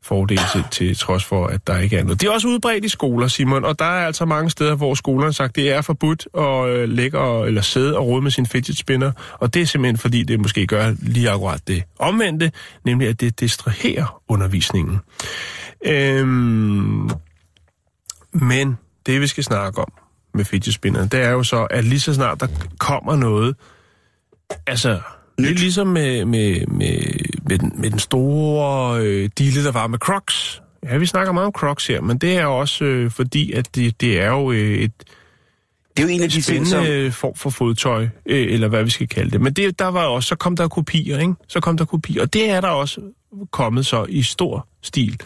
fordele 0.05 0.41
til, 0.53 0.65
til 0.77 0.97
trods 0.97 1.25
for, 1.25 1.47
at 1.47 1.67
der 1.67 1.79
ikke 1.79 1.97
er 1.97 2.05
noget. 2.05 2.21
Det 2.21 2.27
er 2.27 2.33
også 2.33 2.49
udbredt 2.49 2.85
i 2.85 2.89
skoler, 2.89 3.29
Simon, 3.29 3.65
og 3.65 3.79
der 3.79 3.85
er 3.85 4.07
altså 4.07 4.25
mange 4.25 4.51
steder, 4.51 4.75
hvor 4.75 4.95
skolerne 4.95 5.25
har 5.25 5.33
sagt, 5.33 5.57
det 5.57 5.73
er 5.73 5.81
forbudt 5.81 6.29
at 6.39 6.69
øh, 6.69 6.89
lægge 6.89 7.19
og, 7.19 7.47
eller 7.47 7.63
sidde 7.63 7.97
og 7.99 8.07
rode 8.07 8.23
med 8.23 8.31
sin 8.31 8.47
fidget 8.47 8.79
spinner, 8.79 9.13
og 9.39 9.55
det 9.55 9.63
er 9.63 9.67
simpelthen 9.67 9.99
fordi, 9.99 10.23
det 10.23 10.41
måske 10.41 10.67
gør 10.67 10.95
lige 11.03 11.31
akkurat 11.31 11.69
det 11.69 11.83
omvendte, 11.99 12.53
nemlig 12.85 13.09
at 13.09 13.21
det 13.21 13.41
distraherer 13.41 14.23
undervisningen. 14.29 14.99
Øhm, 15.87 17.11
men 18.33 18.79
det, 19.07 19.21
vi 19.21 19.27
skal 19.27 19.45
snakke 19.45 19.81
om 19.81 19.93
med 20.35 20.45
fidget 20.45 20.75
spinneren, 20.75 21.09
det 21.09 21.21
er 21.21 21.31
jo 21.31 21.43
så, 21.43 21.65
at 21.65 21.85
lige 21.85 22.01
så 22.01 22.15
snart 22.15 22.41
der 22.41 22.47
kommer 22.79 23.17
noget, 23.17 23.57
altså, 24.67 25.01
det 25.39 25.51
er 25.51 25.55
ligesom 25.55 25.87
med, 25.87 26.25
med, 26.25 26.67
med, 26.67 27.01
med, 27.49 27.59
den, 27.59 27.73
med 27.77 27.91
den 27.91 27.99
store 27.99 29.01
øh, 29.01 29.31
dille, 29.39 29.65
der 29.65 29.73
var 29.73 29.87
med 29.87 29.99
Crocs. 29.99 30.63
Ja, 30.85 30.97
vi 30.97 31.07
snakker 31.07 31.33
meget 31.33 31.47
om 31.47 31.53
Crocs 31.53 31.87
her, 31.87 32.01
men 32.01 32.19
det 32.19 32.39
er 32.39 32.47
også 32.47 32.85
øh, 32.85 33.11
fordi, 33.11 33.53
at 33.53 33.75
det, 33.75 34.01
det 34.01 34.21
er 34.21 34.29
jo 34.29 34.53
øh, 34.53 34.79
et 34.79 34.93
det 35.97 36.03
er 36.03 36.07
jo 36.09 36.15
en 36.15 36.23
af 36.23 36.31
de 36.31 36.41
ting, 36.41 36.67
som... 36.67 36.85
spændende 36.85 37.13
form 37.13 37.35
for 37.35 37.51
fodtøj, 37.51 38.09
øh, 38.27 38.53
eller 38.53 38.69
hvad 38.69 38.85
vi 38.85 38.91
skal 38.91 39.09
kalde 39.09 39.31
det. 39.31 39.41
Men 39.41 39.53
det, 39.53 39.79
der 39.79 39.87
var 39.87 40.05
også, 40.05 40.29
så 40.29 40.37
kom 40.37 40.57
der 40.57 40.69
kopier, 40.69 41.19
ikke? 41.19 41.35
Så 41.49 41.61
kom 41.61 41.77
der 41.77 41.85
kopier, 41.85 42.23
og 42.23 42.33
det 42.33 42.51
er 42.51 42.61
der 42.61 42.69
også 42.69 43.01
kommet 43.51 43.87
så 43.87 44.07
i 44.09 44.23
stor 44.23 44.69
stil 44.83 45.21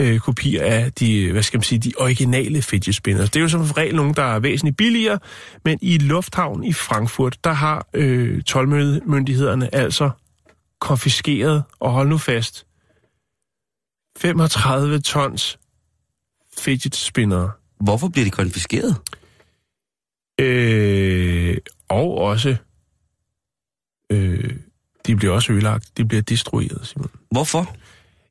øh, 0.00 0.18
kopier 0.18 0.62
af 0.62 0.92
de, 0.92 1.32
hvad 1.32 1.42
skal 1.42 1.58
man 1.58 1.62
sige, 1.62 1.78
de 1.78 1.92
originale 1.98 2.62
fidget 2.62 2.94
spinners. 2.94 3.30
Det 3.30 3.36
er 3.36 3.42
jo 3.42 3.48
som 3.48 3.60
regel 3.60 3.94
nogle, 3.94 4.14
der 4.14 4.22
er 4.22 4.38
væsentligt 4.38 4.76
billigere, 4.76 5.18
men 5.64 5.78
i 5.82 5.98
lufthavn 5.98 6.64
i 6.64 6.72
Frankfurt, 6.72 7.38
der 7.44 7.52
har 7.52 7.86
øh, 7.94 8.42
tolvmyndighederne 8.42 9.74
altså 9.74 10.10
konfiskeret, 10.80 11.64
og 11.80 11.92
hold 11.92 12.08
nu 12.08 12.18
fast, 12.18 12.66
35 14.18 15.00
tons 15.00 15.58
fidget 16.58 16.96
spinner. 16.96 17.48
Hvorfor 17.80 18.08
bliver 18.08 18.24
de 18.24 18.30
konfiskeret? 18.30 18.96
Øh, 20.40 21.56
og 21.88 22.18
også, 22.18 22.56
øh, 24.12 24.56
de 25.06 25.16
bliver 25.16 25.34
også 25.34 25.52
ødelagt. 25.52 25.96
De 25.96 26.04
bliver 26.04 26.22
destrueret, 26.22 26.86
Simon. 26.86 27.10
Hvorfor? 27.30 27.76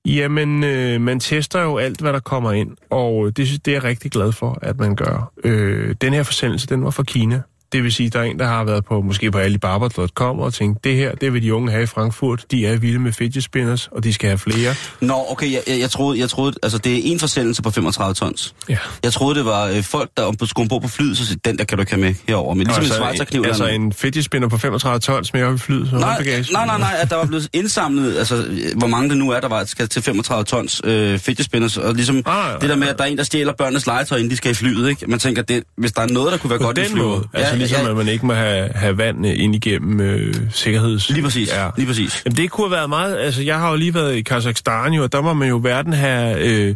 Jamen, 0.06 0.64
øh, 0.64 1.02
man 1.02 1.20
tester 1.20 1.62
jo 1.62 1.78
alt, 1.78 2.02
hvad 2.02 2.14
der 2.14 2.20
kommer 2.20 2.52
ind, 2.52 2.78
og 2.90 3.38
det, 3.38 3.66
det 3.66 3.72
er 3.72 3.76
jeg 3.76 3.84
rigtig 3.84 4.12
glad 4.12 4.32
for, 4.32 4.60
at 4.62 4.78
man 4.78 4.96
gør. 4.96 5.32
Øh, 5.44 5.96
den 6.02 6.14
her 6.14 6.24
forsendelse, 6.24 6.68
den 6.68 6.84
var 6.84 6.90
fra 6.90 7.04
Kina. 7.04 7.42
Det 7.72 7.84
vil 7.84 7.92
sige, 7.94 8.10
der 8.10 8.20
er 8.20 8.24
en, 8.24 8.40
der 8.40 8.48
har 8.48 8.64
været 8.64 8.86
på, 8.86 9.02
måske 9.02 9.32
på 9.32 9.38
alibaba.com 9.38 10.40
og 10.40 10.54
tænkt, 10.54 10.84
det 10.84 10.96
her, 10.96 11.16
det 11.16 11.34
vil 11.34 11.44
de 11.44 11.54
unge 11.54 11.72
have 11.72 11.84
i 11.84 11.86
Frankfurt. 11.86 12.46
De 12.52 12.66
er 12.66 12.78
vilde 12.78 13.00
med 13.00 13.12
fidget 13.14 13.44
spinners, 13.44 13.88
og 13.92 14.04
de 14.04 14.14
skal 14.14 14.28
have 14.30 14.38
flere. 14.38 14.76
Nå, 15.02 15.26
okay, 15.30 15.52
jeg, 15.52 15.62
jeg, 15.68 15.80
jeg, 15.80 15.90
troede, 15.90 16.20
jeg 16.20 16.30
troede, 16.30 16.54
altså 16.64 16.78
det 16.78 16.96
er 16.98 17.02
en 17.04 17.20
forsendelse 17.20 17.62
på 17.62 17.70
35 17.72 18.14
tons. 18.14 18.56
Ja. 18.70 18.78
Jeg 19.04 19.14
troede, 19.14 19.36
det 19.38 19.46
var 19.46 19.66
øh, 19.68 19.84
folk, 19.84 20.10
der 20.18 20.24
om- 20.24 20.36
skulle 20.46 20.64
ombord 20.66 20.82
på 20.82 20.88
flyet, 20.88 21.18
så 21.18 21.26
siger, 21.26 21.40
den 21.46 21.58
der 21.58 21.64
kan 21.64 21.78
du 21.78 21.82
ikke 21.82 21.92
have 21.92 22.02
med 22.02 22.14
herover. 22.28 22.54
Men 22.54 22.68
ligesom 22.68 22.84
altså, 23.04 23.24
en 23.32 23.36
eller 23.36 23.48
altså 23.48 23.66
en 23.68 23.94
fidget 23.94 24.26
spinner 24.26 24.48
på 24.48 24.58
35 24.58 25.00
tons 25.00 25.34
med 25.34 25.44
op 25.44 25.56
i 25.56 25.58
flyet, 25.58 25.90
så 25.90 25.96
Nej, 25.96 26.14
håndbagage. 26.14 26.54
nej, 26.54 26.66
nej, 26.66 26.78
nej, 26.80 26.96
at 27.00 27.10
der 27.10 27.16
var 27.16 27.26
blevet 27.26 27.48
indsamlet, 27.54 28.18
altså 28.18 28.46
hvor 28.76 28.88
mange 28.88 29.10
det 29.10 29.18
nu 29.18 29.30
er, 29.30 29.40
der 29.40 29.48
var, 29.48 29.64
skal 29.66 29.88
til 29.90 30.02
35 30.02 30.44
tons 30.44 30.82
øh, 30.84 31.20
fidget 31.20 31.46
spinners, 31.46 31.78
og 31.78 31.94
ligesom 31.94 32.24
Ah, 32.26 32.52
ja, 32.54 32.58
det 32.60 32.70
der 32.70 32.76
med, 32.76 32.88
at 32.88 32.98
der 32.98 33.04
er 33.04 33.08
en, 33.08 33.18
der 33.18 33.24
stjæler 33.24 33.54
børnenes 33.54 33.86
legetøj, 33.86 34.18
inden 34.18 34.32
de 34.32 34.38
skal 34.38 34.52
i 34.52 34.54
flyet, 34.54 34.90
ikke? 34.90 35.08
Man 35.08 35.20
tænker, 35.20 35.42
det, 35.42 35.64
hvis 35.78 35.92
der 35.92 36.02
er 36.02 36.08
noget, 36.08 36.32
der 36.32 36.38
kunne 36.38 36.50
være 36.50 36.60
På 36.60 36.66
godt 36.66 36.78
i 36.78 36.86
flyet. 36.86 37.24
Altså 37.34 37.57
ligesom, 37.58 37.86
at 37.90 37.96
man 37.98 38.08
ikke 38.08 38.26
må 38.26 38.34
have, 38.34 38.70
have 38.76 38.98
vand 38.98 39.28
øh, 39.28 39.34
ind 39.44 39.56
igennem 39.56 40.00
øh, 40.00 40.34
sikkerheds... 40.52 41.10
Lige 41.10 41.24
præcis, 41.24 41.50
Ja. 41.54 41.70
lige 41.78 41.88
præcis. 41.88 42.22
Jamen, 42.26 42.38
det 42.38 42.52
kunne 42.52 42.68
have 42.68 42.78
været 42.78 42.90
meget... 42.90 43.18
Altså, 43.18 43.42
jeg 43.42 43.60
har 43.60 43.70
jo 43.70 43.76
lige 43.76 43.94
været 43.94 44.16
i 44.16 44.22
Kazakhstan, 44.22 44.94
jo, 44.94 45.04
og 45.04 45.12
der 45.12 45.22
må 45.22 45.34
man 45.34 45.50
jo 45.50 45.60
hverken 45.60 45.94
have, 45.94 46.48
øh, 46.48 46.76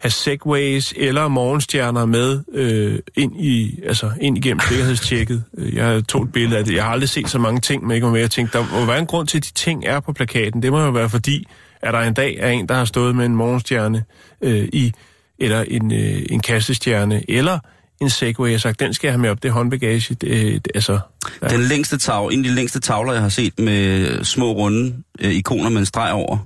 have 0.00 0.10
segways 0.10 0.94
eller 0.96 1.28
morgenstjerner 1.28 2.06
med 2.06 2.40
øh, 2.54 2.98
ind, 3.14 3.32
i, 3.40 3.78
altså, 3.86 4.10
ind 4.20 4.38
igennem 4.38 4.60
sikkerhedstjekket. 4.68 5.44
Jeg 5.72 6.02
tog 6.08 6.22
et 6.22 6.32
billede 6.32 6.58
af 6.58 6.64
det. 6.64 6.74
Jeg 6.74 6.84
har 6.84 6.90
aldrig 6.90 7.08
set 7.08 7.30
så 7.30 7.38
mange 7.38 7.60
ting, 7.60 7.86
man 7.86 7.94
ikke 7.94 8.10
med. 8.10 8.20
Jeg 8.20 8.30
tænkte, 8.30 8.58
der 8.58 8.64
må 8.80 8.84
være 8.86 8.98
en 8.98 9.06
grund 9.06 9.28
til, 9.28 9.38
at 9.38 9.44
de 9.44 9.52
ting 9.52 9.84
er 9.86 10.00
på 10.00 10.12
plakaten. 10.12 10.62
Det 10.62 10.70
må 10.72 10.84
jo 10.84 10.90
være 10.90 11.08
fordi, 11.10 11.46
at 11.82 11.94
der 11.94 12.00
en 12.00 12.14
dag 12.14 12.36
er 12.40 12.48
en, 12.50 12.68
der 12.68 12.74
har 12.74 12.84
stået 12.84 13.16
med 13.16 13.26
en 13.26 13.36
morgenstjerne 13.36 14.04
øh, 14.42 14.68
i, 14.72 14.92
eller 15.38 15.64
en, 15.68 15.92
øh, 15.92 16.22
en 16.30 16.40
kastestjerne, 16.40 17.30
eller 17.30 17.58
en 18.00 18.10
segway, 18.10 18.54
og 18.54 18.60
sagt, 18.60 18.80
den 18.80 18.94
skal 18.94 19.08
jeg 19.08 19.12
have 19.12 19.20
med 19.20 19.30
op, 19.30 19.42
det 19.42 19.48
er 19.48 19.52
håndbagage. 19.52 20.14
Det, 20.14 20.28
øh, 20.28 20.52
det, 20.54 20.68
altså, 20.74 20.98
ja. 21.42 21.48
Den 21.48 21.60
længste 21.60 21.98
tavle, 21.98 22.34
en 22.34 22.44
af 22.44 22.48
de 22.50 22.54
længste 22.54 22.80
tavler, 22.80 23.12
jeg 23.12 23.22
har 23.22 23.28
set 23.28 23.58
med 23.58 24.24
små 24.24 24.52
runde 24.52 24.96
øh, 25.20 25.32
ikoner 25.32 25.68
med 25.70 25.78
en 25.78 25.86
streg 25.86 26.12
over, 26.12 26.38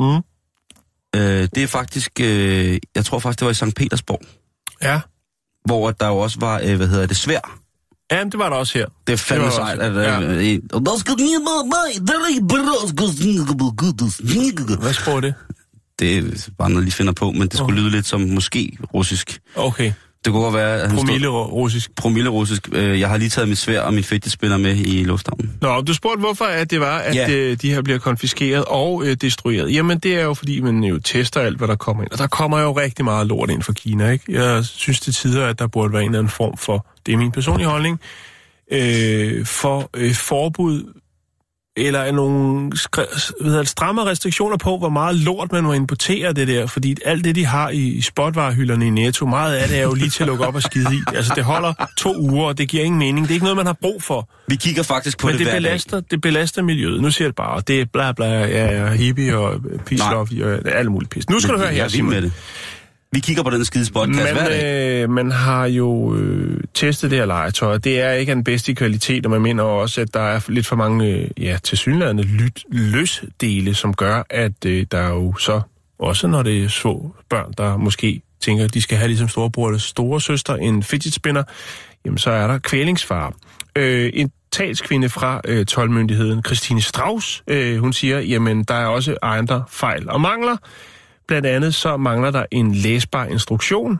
Mm. 0.00 0.16
øh, 1.20 1.48
det 1.54 1.62
er 1.62 1.66
faktisk, 1.66 2.10
øh, 2.20 2.78
jeg 2.94 3.04
tror 3.04 3.18
faktisk, 3.18 3.38
det 3.40 3.46
var 3.46 3.50
i 3.50 3.70
St. 3.70 3.76
Petersborg, 3.76 4.20
Ja. 4.82 5.00
hvor 5.64 5.90
der 5.90 6.06
jo 6.08 6.16
også 6.18 6.40
var, 6.40 6.60
øh, 6.64 6.76
hvad 6.76 6.88
hedder 6.88 7.06
det, 7.06 7.16
svær. 7.16 7.60
Jamen, 8.12 8.32
det 8.32 8.38
var 8.38 8.48
der 8.48 8.56
også 8.56 8.78
her. 8.78 8.86
Det 9.06 9.12
er 9.12 9.16
fandme 9.16 9.46
Det 9.46 9.52
var 9.58 9.66
sejt, 9.66 9.80
at... 9.80 9.92
Øh, 9.92 10.04
ja. 10.04 10.58
Hvad 14.76 14.92
sprog 14.92 15.16
er 15.16 15.20
det? 15.20 15.34
Det 15.98 16.18
er 16.18 16.22
bare 16.58 16.68
noget, 16.70 16.80
jeg 16.80 16.84
lige 16.84 16.92
finder 16.92 17.12
på, 17.12 17.30
men 17.30 17.42
det 17.42 17.54
skulle 17.58 17.80
lyde 17.80 17.90
lidt 17.90 18.06
som 18.06 18.20
måske 18.20 18.78
russisk. 18.94 19.40
Okay. 19.56 19.92
Det 20.24 20.32
kunne 20.32 20.42
godt 20.42 20.54
være, 20.54 20.74
at 20.74 20.88
han 20.88 20.96
Promille 20.96 21.26
stod 21.26 21.52
russisk. 21.52 21.94
promille 21.96 22.30
russisk. 22.30 22.68
Øh, 22.72 23.00
jeg 23.00 23.08
har 23.08 23.16
lige 23.16 23.28
taget 23.28 23.48
mit 23.48 23.58
svær 23.58 23.80
og 23.80 23.94
min 23.94 24.04
fedtespiller 24.04 24.56
med 24.56 24.76
i 24.76 25.04
lufthavnen. 25.04 25.52
Nå, 25.60 25.80
du 25.80 25.94
spurgte, 25.94 26.20
hvorfor 26.20 26.44
at 26.44 26.70
det 26.70 26.80
var, 26.80 26.98
at 26.98 27.14
Ja. 27.14 27.30
øh, 27.30 27.56
de 27.62 27.70
her 27.74 27.82
bliver 27.82 27.98
konfiskeret 27.98 28.64
og 28.64 29.02
øh, 29.06 29.14
destrueret. 29.20 29.74
Jamen, 29.74 29.98
det 29.98 30.14
er 30.16 30.24
jo, 30.24 30.34
fordi 30.34 30.60
man 30.60 30.84
jo 30.84 30.98
tester 30.98 31.40
alt, 31.40 31.56
hvad 31.58 31.68
der 31.68 31.76
kommer 31.76 32.02
ind. 32.02 32.12
Og 32.12 32.18
der 32.18 32.26
kommer 32.26 32.60
jo 32.60 32.72
rigtig 32.72 33.04
meget 33.04 33.26
lort 33.26 33.50
ind 33.50 33.62
fra 33.62 33.72
Kina, 33.72 34.10
ikke? 34.10 34.24
Jeg 34.42 34.64
synes 34.64 35.00
til 35.00 35.12
tider, 35.14 35.46
at 35.46 35.58
der 35.58 35.66
burde 35.66 35.92
være 35.92 36.02
en 36.02 36.08
eller 36.08 36.18
anden 36.18 36.30
form 36.30 36.56
for, 36.56 36.86
det 37.06 37.14
er 37.14 37.18
min 37.18 37.32
personlige 37.32 37.68
holdning, 37.68 38.00
øh, 38.72 39.46
for 39.46 39.90
øh, 39.96 40.14
forbud 40.14 40.84
eller 41.76 42.12
nogle 42.12 42.72
hvad 43.40 43.64
stramme 43.64 44.04
restriktioner 44.04 44.56
på, 44.56 44.78
hvor 44.78 44.88
meget 44.88 45.16
lort 45.16 45.52
man 45.52 45.64
må 45.64 45.72
importere 45.72 46.32
det 46.32 46.48
der, 46.48 46.66
fordi 46.66 46.96
alt 47.04 47.24
det, 47.24 47.34
de 47.34 47.46
har 47.46 47.70
i 47.70 48.00
spotvarehylderne 48.00 48.86
i 48.86 48.90
Netto, 48.90 49.26
meget 49.26 49.54
af 49.54 49.68
det 49.68 49.78
er 49.78 49.82
jo 49.82 49.94
lige 49.94 50.10
til 50.10 50.22
at 50.22 50.26
lukke 50.26 50.46
op 50.46 50.54
og 50.54 50.62
skide 50.62 50.94
i. 50.94 50.98
Altså, 51.14 51.32
det 51.36 51.44
holder 51.44 51.88
to 51.96 52.16
uger, 52.18 52.46
og 52.46 52.58
det 52.58 52.68
giver 52.68 52.84
ingen 52.84 52.98
mening. 52.98 53.26
Det 53.26 53.30
er 53.30 53.34
ikke 53.34 53.44
noget, 53.44 53.56
man 53.56 53.66
har 53.66 53.76
brug 53.80 54.02
for. 54.02 54.28
Vi 54.46 54.56
kigger 54.56 54.82
faktisk 54.82 55.18
på 55.18 55.26
Men 55.26 55.32
det, 55.32 55.38
det 55.38 55.46
hver 55.46 55.56
belaster, 55.56 56.00
det 56.00 56.20
belaster 56.20 56.62
miljøet. 56.62 57.02
Nu 57.02 57.10
siger 57.10 57.28
det 57.28 57.36
bare, 57.36 57.62
det 57.66 57.80
er 57.80 57.84
bla 57.92 58.12
bla, 58.12 58.26
ja, 58.26 58.82
ja, 58.82 58.92
hippie 58.92 59.38
og 59.38 59.60
peace 59.86 60.04
love 60.10 60.62
og 60.64 60.78
alt 60.78 60.90
muligt 60.90 61.10
pis. 61.10 61.30
Nu 61.30 61.40
skal 61.40 61.48
dag. 61.48 61.58
du 61.58 61.64
høre 61.64 61.74
her, 61.74 61.84
er 61.84 61.88
Simon. 61.88 62.32
Vi 63.14 63.20
kigger 63.20 63.42
på 63.42 63.50
den 63.50 63.64
skide 63.64 63.92
podcast 63.92 64.32
hver 64.32 64.48
dag. 64.48 64.98
Man, 64.98 65.02
øh, 65.02 65.10
man 65.10 65.30
har 65.30 65.66
jo 65.66 66.14
øh, 66.14 66.60
testet 66.74 67.10
det 67.10 67.18
her 67.18 67.26
legetøj, 67.26 67.72
og 67.72 67.84
det 67.84 68.00
er 68.00 68.12
ikke 68.12 68.34
den 68.34 68.44
bedste 68.44 68.74
kvalitet, 68.74 69.26
og 69.26 69.30
man 69.30 69.42
mener 69.42 69.62
også, 69.62 70.00
at 70.00 70.14
der 70.14 70.20
er 70.20 70.40
lidt 70.48 70.66
for 70.66 70.76
mange, 70.76 71.06
øh, 71.06 71.30
ja, 71.40 71.58
tilsyneladende 71.62 72.22
lyt, 72.22 72.64
løsdele, 72.68 73.74
som 73.74 73.94
gør, 73.94 74.22
at 74.30 74.64
øh, 74.66 74.86
der 74.90 74.98
er 74.98 75.08
jo 75.08 75.36
så, 75.36 75.60
også 75.98 76.26
når 76.26 76.42
det 76.42 76.64
er 76.64 76.68
små 76.68 77.14
børn, 77.30 77.52
der 77.58 77.76
måske 77.76 78.22
tænker, 78.40 78.64
at 78.64 78.74
de 78.74 78.82
skal 78.82 78.98
have 78.98 79.08
ligesom 79.08 79.28
storebror 79.28 79.68
eller 79.68 79.80
store 79.80 80.20
søster 80.20 80.54
en 80.54 80.82
fidget 80.82 81.14
spinner, 81.14 81.42
jamen 82.04 82.18
så 82.18 82.30
er 82.30 82.46
der 82.46 82.58
kvælingsfare. 82.58 83.32
Øh, 83.76 84.10
en 84.14 84.30
talskvinde 84.52 85.08
fra 85.08 85.40
øh, 85.44 85.66
12-myndigheden, 85.70 86.42
Christine 86.46 86.82
Strauss, 86.82 87.42
øh, 87.46 87.78
hun 87.78 87.92
siger, 87.92 88.20
jamen 88.20 88.64
der 88.64 88.74
er 88.74 88.86
også 88.86 89.16
andre 89.22 89.64
fejl 89.70 90.10
og 90.10 90.20
mangler. 90.20 90.56
Blandt 91.28 91.46
andet 91.46 91.74
så 91.74 91.96
mangler 91.96 92.30
der 92.30 92.44
en 92.50 92.74
læsbar 92.74 93.24
instruktion, 93.26 93.98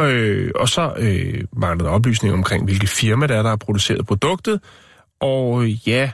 øh, 0.00 0.50
og 0.54 0.68
så 0.68 0.92
øh, 0.98 1.44
mangler 1.56 1.84
der 1.84 1.92
oplysning 1.92 2.34
omkring, 2.34 2.64
hvilke 2.64 2.86
firma 2.86 3.26
der 3.26 3.36
er, 3.36 3.42
der 3.42 3.48
har 3.48 3.56
produceret 3.56 4.06
produktet. 4.06 4.60
Og 5.20 5.62
øh, 5.64 5.88
ja, 5.88 6.10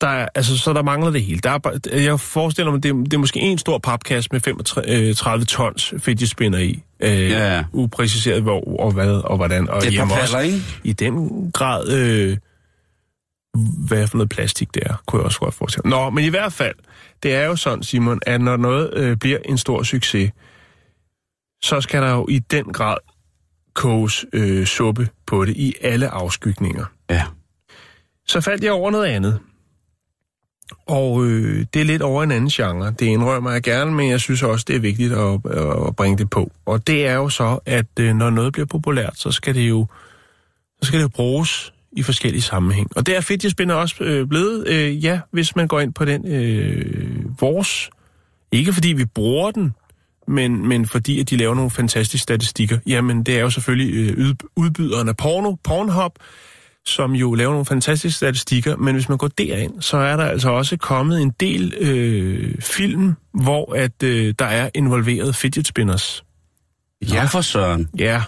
der 0.00 0.08
er, 0.08 0.28
altså, 0.34 0.58
så 0.58 0.72
der 0.72 0.82
mangler 0.82 1.10
det 1.10 1.22
hele. 1.22 1.38
Der 1.40 1.50
er, 1.50 1.58
bare- 1.58 1.78
jeg 1.92 2.20
forestiller 2.20 2.72
mig, 2.72 2.82
det, 2.82 2.88
er- 2.88 2.94
det 2.94 3.14
er 3.14 3.18
måske 3.18 3.40
en 3.40 3.58
stor 3.58 3.78
papkasse 3.78 4.28
med 4.32 4.40
35 4.40 5.44
tons 5.44 5.94
fidget 5.98 6.30
spinner 6.30 6.58
i. 6.58 6.82
Øh, 7.00 7.30
Ja. 7.30 7.64
Upræciseret 7.72 8.42
hvor 8.42 8.80
og 8.80 8.92
hvad 8.92 9.10
og 9.12 9.36
hvordan. 9.36 9.68
Og 9.70 9.82
Det 9.82 9.98
er 9.98 10.02
også 10.22 10.38
ikke? 10.38 10.62
i 10.84 10.92
den 10.92 11.30
grad, 11.52 11.88
øh, 11.88 12.36
hvad 13.86 14.06
for 14.06 14.16
noget 14.16 14.30
plastik 14.30 14.74
det 14.74 14.82
er, 14.86 15.02
kunne 15.06 15.20
jeg 15.20 15.26
også 15.26 15.38
godt 15.40 15.54
forestille 15.54 15.82
mig. 15.84 15.98
Nå, 15.98 16.10
men 16.10 16.24
i 16.24 16.28
hvert 16.28 16.52
fald, 16.52 16.74
det 17.24 17.34
er 17.34 17.46
jo 17.46 17.56
sådan, 17.56 17.82
Simon, 17.82 18.20
at 18.26 18.40
når 18.40 18.56
noget 18.56 18.94
øh, 18.94 19.16
bliver 19.16 19.38
en 19.44 19.58
stor 19.58 19.82
succes, 19.82 20.32
så 21.62 21.80
skal 21.80 22.02
der 22.02 22.10
jo 22.10 22.26
i 22.28 22.38
den 22.38 22.64
grad 22.64 22.96
koges 23.74 24.24
øh, 24.32 24.66
suppe 24.66 25.08
på 25.26 25.44
det 25.44 25.56
i 25.56 25.74
alle 25.80 26.08
afskygninger. 26.08 26.84
Ja. 27.10 27.22
Så 28.26 28.40
faldt 28.40 28.64
jeg 28.64 28.72
over 28.72 28.90
noget 28.90 29.06
andet. 29.06 29.40
Og 30.86 31.24
øh, 31.24 31.66
det 31.74 31.80
er 31.80 31.84
lidt 31.84 32.02
over 32.02 32.22
en 32.22 32.30
anden 32.30 32.50
genre. 32.50 32.90
Det 32.90 33.06
indrømmer 33.06 33.50
jeg 33.50 33.62
gerne, 33.62 33.90
men 33.94 34.10
jeg 34.10 34.20
synes 34.20 34.42
også, 34.42 34.64
det 34.68 34.76
er 34.76 34.80
vigtigt 34.80 35.12
at, 35.12 35.34
at 35.86 35.96
bringe 35.96 36.18
det 36.18 36.30
på. 36.30 36.52
Og 36.66 36.86
det 36.86 37.06
er 37.06 37.14
jo 37.14 37.28
så, 37.28 37.58
at 37.66 37.86
øh, 38.00 38.14
når 38.14 38.30
noget 38.30 38.52
bliver 38.52 38.66
populært, 38.66 39.18
så 39.18 39.32
skal 39.32 39.54
det 39.54 39.68
jo, 39.68 39.86
så 40.82 40.86
skal 40.86 40.98
det 40.98 41.02
jo 41.02 41.08
bruges 41.08 41.73
i 41.96 42.02
forskellige 42.02 42.42
sammenhæng. 42.42 42.96
Og 42.96 43.06
det 43.06 43.16
er 43.16 43.20
fidget 43.20 43.52
spinner 43.52 43.74
også 43.74 43.96
øh, 44.00 44.28
blevet, 44.28 44.68
øh, 44.68 45.04
ja, 45.04 45.20
hvis 45.30 45.56
man 45.56 45.68
går 45.68 45.80
ind 45.80 45.94
på 45.94 46.04
den 46.04 46.28
øh, 46.28 47.40
vores. 47.40 47.90
Ikke 48.52 48.72
fordi 48.72 48.92
vi 48.92 49.04
bruger 49.04 49.50
den, 49.50 49.74
men, 50.28 50.68
men 50.68 50.86
fordi 50.86 51.20
at 51.20 51.30
de 51.30 51.36
laver 51.36 51.54
nogle 51.54 51.70
fantastiske 51.70 52.22
statistikker. 52.22 52.78
Jamen, 52.86 53.22
det 53.22 53.36
er 53.36 53.40
jo 53.40 53.50
selvfølgelig 53.50 53.94
øh, 53.94 54.26
ud- 54.28 54.48
udbyderen 54.56 55.08
af 55.08 55.16
porno, 55.16 55.56
Pornhub, 55.64 56.12
som 56.86 57.12
jo 57.14 57.34
laver 57.34 57.50
nogle 57.52 57.66
fantastiske 57.66 58.16
statistikker, 58.16 58.76
men 58.76 58.94
hvis 58.94 59.08
man 59.08 59.18
går 59.18 59.28
derind, 59.28 59.82
så 59.82 59.96
er 59.96 60.16
der 60.16 60.24
altså 60.24 60.48
også 60.50 60.76
kommet 60.76 61.22
en 61.22 61.32
del 61.40 61.74
øh, 61.80 62.54
film, 62.60 63.14
hvor 63.32 63.74
at 63.74 64.02
øh, 64.02 64.34
der 64.38 64.44
er 64.44 64.70
involveret 64.74 65.36
fidget 65.36 65.66
spinners. 65.66 66.24
Ja, 67.12 67.24
for 67.24 67.40
søren. 67.40 67.88
Ja. 67.98 68.22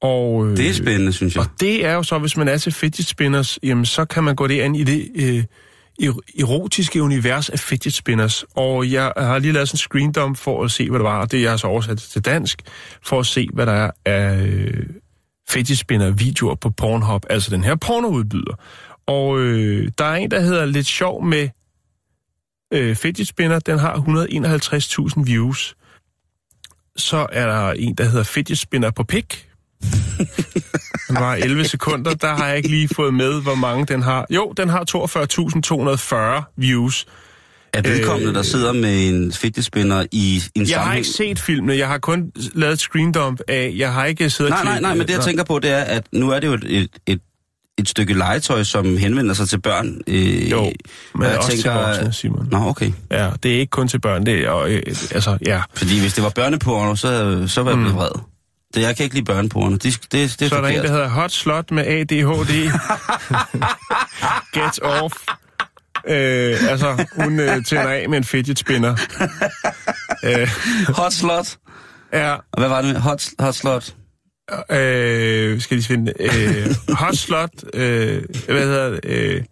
Og, 0.00 0.46
øh, 0.50 0.56
Det 0.56 0.68
er 0.68 0.72
spændende, 0.74 1.12
synes 1.12 1.34
jeg. 1.34 1.42
og 1.44 1.50
det 1.60 1.84
er 1.86 1.92
jo 1.94 2.02
så, 2.02 2.18
hvis 2.18 2.36
man 2.36 2.48
er 2.48 2.56
til 2.58 2.72
fidget 2.72 3.06
spinners, 3.06 3.58
jamen 3.62 3.86
så 3.86 4.04
kan 4.04 4.24
man 4.24 4.36
gå 4.36 4.46
derind 4.46 4.76
i 4.76 4.84
det 4.84 5.08
øh, 5.14 5.44
er- 6.08 6.20
erotiske 6.40 7.02
univers 7.02 7.48
af 7.50 7.58
fidget 7.58 7.94
spinners. 7.94 8.44
Og 8.54 8.90
jeg 8.92 9.12
har 9.16 9.38
lige 9.38 9.52
lavet 9.52 9.68
sådan 9.68 9.74
en 9.74 9.78
screen 9.78 10.12
dump 10.12 10.36
for 10.38 10.64
at 10.64 10.70
se, 10.70 10.90
hvad 10.90 10.98
det 10.98 11.04
var, 11.04 11.20
og 11.20 11.32
det 11.32 11.42
jeg 11.42 11.50
har 11.50 11.56
så 11.56 11.66
oversat 11.66 11.98
til 11.98 12.24
dansk, 12.24 12.62
for 13.06 13.20
at 13.20 13.26
se, 13.26 13.48
hvad 13.54 13.66
der 13.66 13.72
er 13.72 13.90
af 14.04 14.46
øh, 14.46 14.86
fidget 15.48 15.78
spinner 15.78 16.10
videoer 16.10 16.54
på 16.54 16.70
Pornhub, 16.70 17.26
altså 17.30 17.50
den 17.50 17.64
her 17.64 17.74
pornoudbyder. 17.76 18.54
Og 19.06 19.38
øh, 19.38 19.88
der 19.98 20.04
er 20.04 20.14
en, 20.16 20.30
der 20.30 20.40
hedder 20.40 20.66
Lidt 20.66 20.86
Sjov 20.86 21.24
med 21.24 21.48
øh, 22.72 22.96
fidget 22.96 23.28
spinner, 23.28 23.58
den 23.58 23.78
har 23.78 23.94
151.000 25.16 25.24
views. 25.24 25.76
Så 26.96 27.26
er 27.32 27.46
der 27.46 27.70
en, 27.72 27.94
der 27.94 28.04
hedder 28.04 28.24
fidget 28.24 28.58
spinner 28.58 28.90
på 28.90 29.04
pik, 29.04 29.47
den 31.08 31.16
var 31.16 31.34
11 31.34 31.64
sekunder. 31.64 32.14
Der 32.14 32.34
har 32.34 32.46
jeg 32.46 32.56
ikke 32.56 32.68
lige 32.68 32.88
fået 32.96 33.14
med, 33.14 33.42
hvor 33.42 33.54
mange 33.54 33.86
den 33.86 34.02
har. 34.02 34.26
Jo, 34.30 34.52
den 34.56 34.68
har 34.68 34.84
42.240 36.42 36.52
views. 36.56 37.06
Er 37.72 37.82
vedkommende, 37.82 38.28
øh, 38.28 38.34
der 38.34 38.42
sidder 38.42 38.72
med 38.72 39.08
en 39.08 39.32
fidgetspinner 39.32 40.06
i 40.12 40.42
en 40.54 40.66
Jeg 40.68 40.76
har 40.78 40.82
sammenhæng... 40.84 40.98
ikke 40.98 41.08
set 41.10 41.38
filmene. 41.38 41.76
Jeg 41.76 41.88
har 41.88 41.98
kun 41.98 42.32
lavet 42.54 42.72
et 42.72 42.80
screen 42.80 43.12
dump 43.12 43.40
af... 43.48 43.72
Jeg 43.76 43.92
har 43.92 44.04
ikke 44.04 44.30
siddet 44.30 44.50
Nej, 44.50 44.64
nej, 44.64 44.80
nej, 44.80 44.94
men 44.94 45.06
det 45.06 45.12
jeg 45.12 45.20
tænker 45.20 45.44
på, 45.44 45.58
det 45.58 45.70
er, 45.70 45.82
at 45.82 46.06
nu 46.12 46.30
er 46.30 46.40
det 46.40 46.46
jo 46.46 46.52
et, 46.52 46.64
et, 46.66 46.88
et, 47.06 47.20
et 47.78 47.88
stykke 47.88 48.14
legetøj, 48.14 48.62
som 48.62 48.96
henvender 48.96 49.34
sig 49.34 49.48
til 49.48 49.60
børn. 49.60 50.00
Øh, 50.06 50.50
Jo, 50.50 50.72
men 51.14 51.22
jeg 51.22 51.36
også 51.38 51.50
tænker, 51.50 51.62
til 51.62 51.72
voksne, 51.72 52.12
Simon. 52.12 52.48
Nå, 52.50 52.58
okay. 52.58 52.92
Ja, 53.10 53.30
det 53.42 53.54
er 53.54 53.58
ikke 53.60 53.70
kun 53.70 53.88
til 53.88 54.00
børn. 54.00 54.26
Det 54.26 54.34
er, 54.44 54.50
og, 54.50 54.70
øh, 54.70 54.82
altså, 54.86 55.38
ja. 55.46 55.62
Fordi 55.74 56.00
hvis 56.00 56.14
det 56.14 56.24
var 56.24 56.30
børneporno, 56.30 56.94
så, 56.94 57.44
så 57.48 57.62
var 57.62 57.70
jeg 57.70 57.78
blevet 57.78 57.94
vred. 57.94 58.20
Det, 58.74 58.82
jeg 58.82 58.96
kan 58.96 59.04
ikke 59.04 59.14
lide 59.16 59.24
børneporno. 59.24 59.70
Det, 59.76 59.82
det, 59.82 60.12
det 60.12 60.22
er. 60.42 60.48
Så 60.48 60.56
er 60.56 60.60
der 60.60 60.68
en, 60.68 60.74
forkert. 60.74 60.84
der 60.84 60.90
hedder 60.92 61.08
Hot 61.08 61.30
Slot 61.32 61.70
med 61.70 61.86
ADHD. 61.86 62.70
Get 64.52 64.82
off. 64.82 65.14
Øh, 66.08 66.70
altså, 66.70 67.06
hun 67.14 67.40
øh, 67.40 67.64
tænder 67.64 67.88
af 67.88 68.08
med 68.08 68.18
en 68.18 68.24
fidget 68.24 68.58
spinner. 68.58 68.96
øh, 70.24 70.48
Hot 70.96 71.12
slot. 71.12 71.56
ja, 72.12 72.32
Og 72.34 72.58
hvad 72.58 72.68
var 72.68 72.82
det 72.82 72.92
med? 72.92 73.00
Hot, 73.00 73.28
hot 73.38 73.54
slot. 73.54 73.94
Øh, 74.70 75.60
skal 75.60 75.78
de 75.78 75.82
finde... 75.82 76.12
Øh, 76.20 76.74
hot 76.94 77.16
slot, 77.16 77.50
øh, 77.74 78.22
hvad 78.48 78.62
hedder 78.62 78.90
det? 78.90 79.00
Øh, 79.04 79.42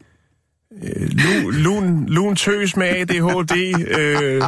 øh, 0.82 1.06
lu- 1.06 1.50
lun, 1.50 2.06
lun 2.08 2.36
tøs 2.36 2.76
med 2.76 2.86
ADHD, 2.86 3.80
øh, 3.98 4.42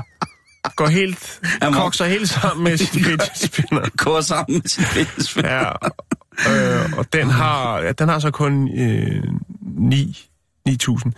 går 0.77 0.87
helt, 0.87 1.41
Jamen, 1.63 1.81
kokser 1.81 2.05
helt 2.05 2.29
sammen 2.29 2.65
med 2.65 2.77
sin 2.77 3.03
fidget 3.05 3.31
spinner. 3.35 3.89
Går 3.97 4.21
sammen 4.21 4.55
med 4.55 4.69
sin 4.69 4.85
fidgetspinner. 4.85 5.51
Ja, 5.51 6.83
øh, 6.83 6.93
og 6.93 7.13
den 7.13 7.31
har, 7.31 7.79
ja, 7.81 7.93
den 7.93 8.09
har 8.09 8.19
så 8.19 8.31
kun 8.31 8.79
øh, 8.79 9.23
9 9.61 10.29
9.000. 10.69 11.11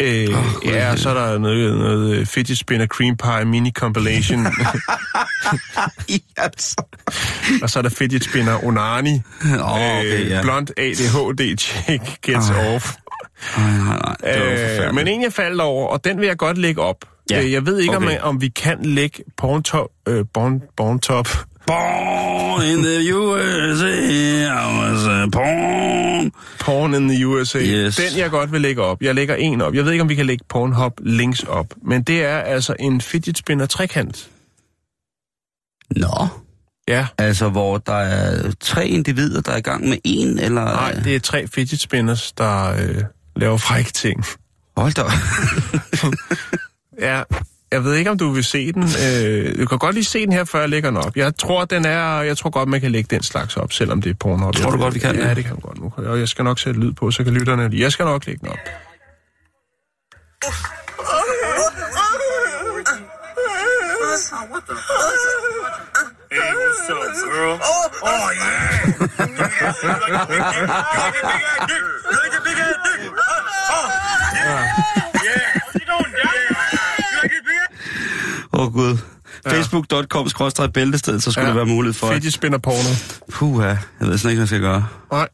Øh, 0.00 0.28
oh, 0.38 0.66
ja, 0.66 0.96
så 0.96 1.10
er 1.10 1.14
der 1.14 1.38
noget, 1.38 1.78
noget 1.78 2.16
øh, 2.16 2.26
fidget 2.26 2.58
spinner 2.58 2.86
cream 2.86 3.16
pie 3.16 3.44
mini 3.44 3.70
compilation, 3.70 4.46
yes. 6.10 6.76
og 7.62 7.70
så 7.70 7.78
er 7.78 7.82
der 7.82 7.90
fidget 7.90 8.24
spinner 8.24 8.64
onani, 8.64 9.20
Åh, 9.44 9.98
okay, 9.98 10.30
ja. 10.30 10.42
blond 10.42 10.68
ADHD 10.76 11.58
chick 11.58 12.02
gets 12.22 12.50
off. 12.50 12.94
Nej, 13.56 13.78
nej, 13.78 14.16
nej. 14.22 14.86
Øh, 14.86 14.94
men 14.94 15.08
en, 15.08 15.22
jeg 15.22 15.32
faldt 15.32 15.60
over, 15.60 15.88
og 15.88 16.04
den 16.04 16.20
vil 16.20 16.26
jeg 16.26 16.36
godt 16.36 16.58
lægge 16.58 16.82
op. 16.82 17.04
Ja, 17.30 17.42
Øh, 17.42 17.52
Jeg 17.52 17.66
ved 17.66 17.78
ikke, 17.78 17.96
okay. 17.96 18.18
om, 18.20 18.28
om 18.28 18.40
vi 18.40 18.48
kan 18.48 18.84
lægge 18.84 19.22
porntop, 19.36 19.88
øh, 20.08 20.24
born, 20.34 20.62
borntop. 20.76 21.28
Born 21.66 22.62
in 22.64 22.82
the 22.82 23.14
USA, 23.16 23.90
I 24.44 24.78
was 24.78 25.04
a 25.06 25.26
porn. 25.32 26.32
Porn 26.60 26.94
in 26.94 27.08
the 27.08 27.26
USA. 27.26 27.58
Yes. 27.58 27.96
Den, 27.96 28.18
jeg 28.18 28.30
godt 28.30 28.52
vil 28.52 28.60
lægge 28.60 28.82
op. 28.82 29.02
Jeg 29.02 29.14
lægger 29.14 29.34
en 29.34 29.60
op. 29.60 29.74
Jeg 29.74 29.84
ved 29.84 29.92
ikke, 29.92 30.02
om 30.02 30.08
vi 30.08 30.14
kan 30.14 30.26
lægge 30.26 30.44
Pornhub 30.48 30.92
links 31.02 31.42
op. 31.42 31.66
Men 31.82 32.02
det 32.02 32.24
er 32.24 32.36
altså 32.38 32.74
en 32.80 33.00
fidget 33.00 33.38
spinner 33.38 33.66
trekant. 33.66 34.28
Nå, 35.96 36.26
Ja. 36.88 37.06
altså 37.18 37.48
hvor 37.48 37.78
der 37.78 37.92
er 37.94 38.52
tre 38.60 38.86
individer, 38.88 39.40
der 39.40 39.52
er 39.52 39.56
i 39.56 39.60
gang 39.60 39.88
med 39.88 39.98
en, 40.04 40.38
eller... 40.38 40.64
Nej, 40.64 40.92
det 40.92 41.16
er 41.16 41.20
tre 41.20 41.46
fidget 41.48 41.80
spinners, 41.80 42.32
der 42.32 42.72
øh, 42.82 43.02
laver 43.36 43.56
frække 43.56 43.92
ting. 43.92 44.24
Hold 44.76 44.92
da. 44.92 45.02
Ja. 47.02 47.22
Jeg 47.72 47.84
ved 47.84 47.94
ikke, 47.94 48.10
om 48.10 48.18
du 48.18 48.30
vil 48.30 48.44
se 48.44 48.72
den. 48.72 48.82
Øh, 48.82 49.58
du 49.60 49.66
kan 49.66 49.78
godt 49.78 49.94
lige 49.94 50.04
se 50.04 50.20
den 50.26 50.32
her, 50.32 50.44
før 50.44 50.60
jeg 50.60 50.68
lægger 50.68 50.90
den 50.90 50.96
op. 50.96 51.16
Jeg 51.16 51.36
tror, 51.36 51.64
den 51.64 51.84
er, 51.84 52.20
jeg 52.22 52.36
tror 52.38 52.50
godt, 52.50 52.68
man 52.68 52.80
kan 52.80 52.92
lægge 52.92 53.08
den 53.16 53.22
slags 53.22 53.56
op, 53.56 53.72
selvom 53.72 54.02
det 54.02 54.10
er 54.10 54.14
porno. 54.20 54.50
Tror 54.52 54.70
du 54.70 54.78
godt, 54.78 54.94
vi 54.94 54.98
kan 54.98 55.14
Ja, 55.16 55.34
det? 55.34 55.44
kan 55.44 55.56
vi 55.56 55.60
godt 55.62 55.78
nu. 55.80 55.92
Og 55.96 56.18
jeg 56.18 56.28
skal 56.28 56.44
nok 56.44 56.58
sætte 56.58 56.80
lyd 56.80 56.92
på, 56.92 57.10
så 57.10 57.24
kan 57.24 57.34
lytterne 57.34 57.68
lige. 57.68 57.82
Jeg 57.82 57.92
skal 57.92 58.04
nok 58.04 58.26
lægge 58.26 58.40
den 58.40 58.48
op. 58.48 58.58
Hey, 66.30 66.40
what's 66.40 66.88
up, 66.90 67.02
girl? 67.28 67.58
Oh, 67.62 67.88
oh 68.08 68.28
yeah. 68.32 68.86
Look 68.98 69.12
at 69.12 70.28
big 70.28 70.42
ass 70.42 70.58
dick. 71.68 71.82
Look 72.10 72.34
at 72.34 72.42
big 72.42 72.58
ass 72.58 72.76
dick. 72.86 73.00
Oh, 73.76 73.86
yeah. 74.34 74.64
Yeah. 75.22 75.46
What 75.62 75.74
you 75.78 75.86
doing, 75.92 76.12
Daddy? 76.18 76.42
You 76.98 77.16
like 77.22 77.34
it 77.36 77.44
big 77.44 77.58
ass? 77.62 77.70
Åh, 78.52 78.66
oh, 78.66 78.72
Gud. 78.72 78.98
Facebook.com 79.46 80.28
bæltested, 80.74 81.20
så 81.20 81.32
skulle 81.32 81.48
ja. 81.48 81.54
Ja. 81.54 81.58
der 81.58 81.64
være 81.64 81.74
mulighed 81.74 81.94
for... 81.94 82.12
Fidget 82.12 82.32
spinner 82.32 82.58
porno. 82.58 82.94
Puh, 83.32 83.64
jeg 83.64 83.78
ved 84.00 84.18
slet 84.18 84.30
ikke, 84.30 84.38
hvad 84.38 84.42
jeg 84.42 84.48
skal 84.48 84.60
gøre. 84.60 84.86
Nej. 85.12 85.28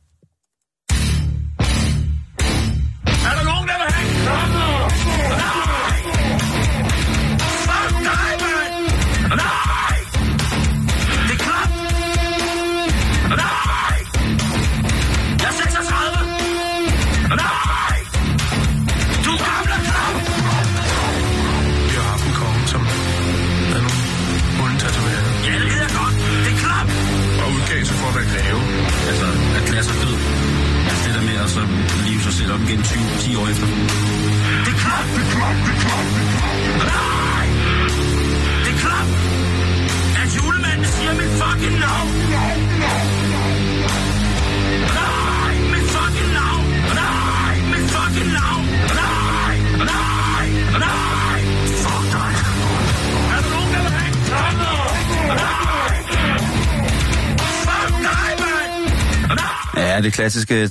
Klassiske 60.19 60.69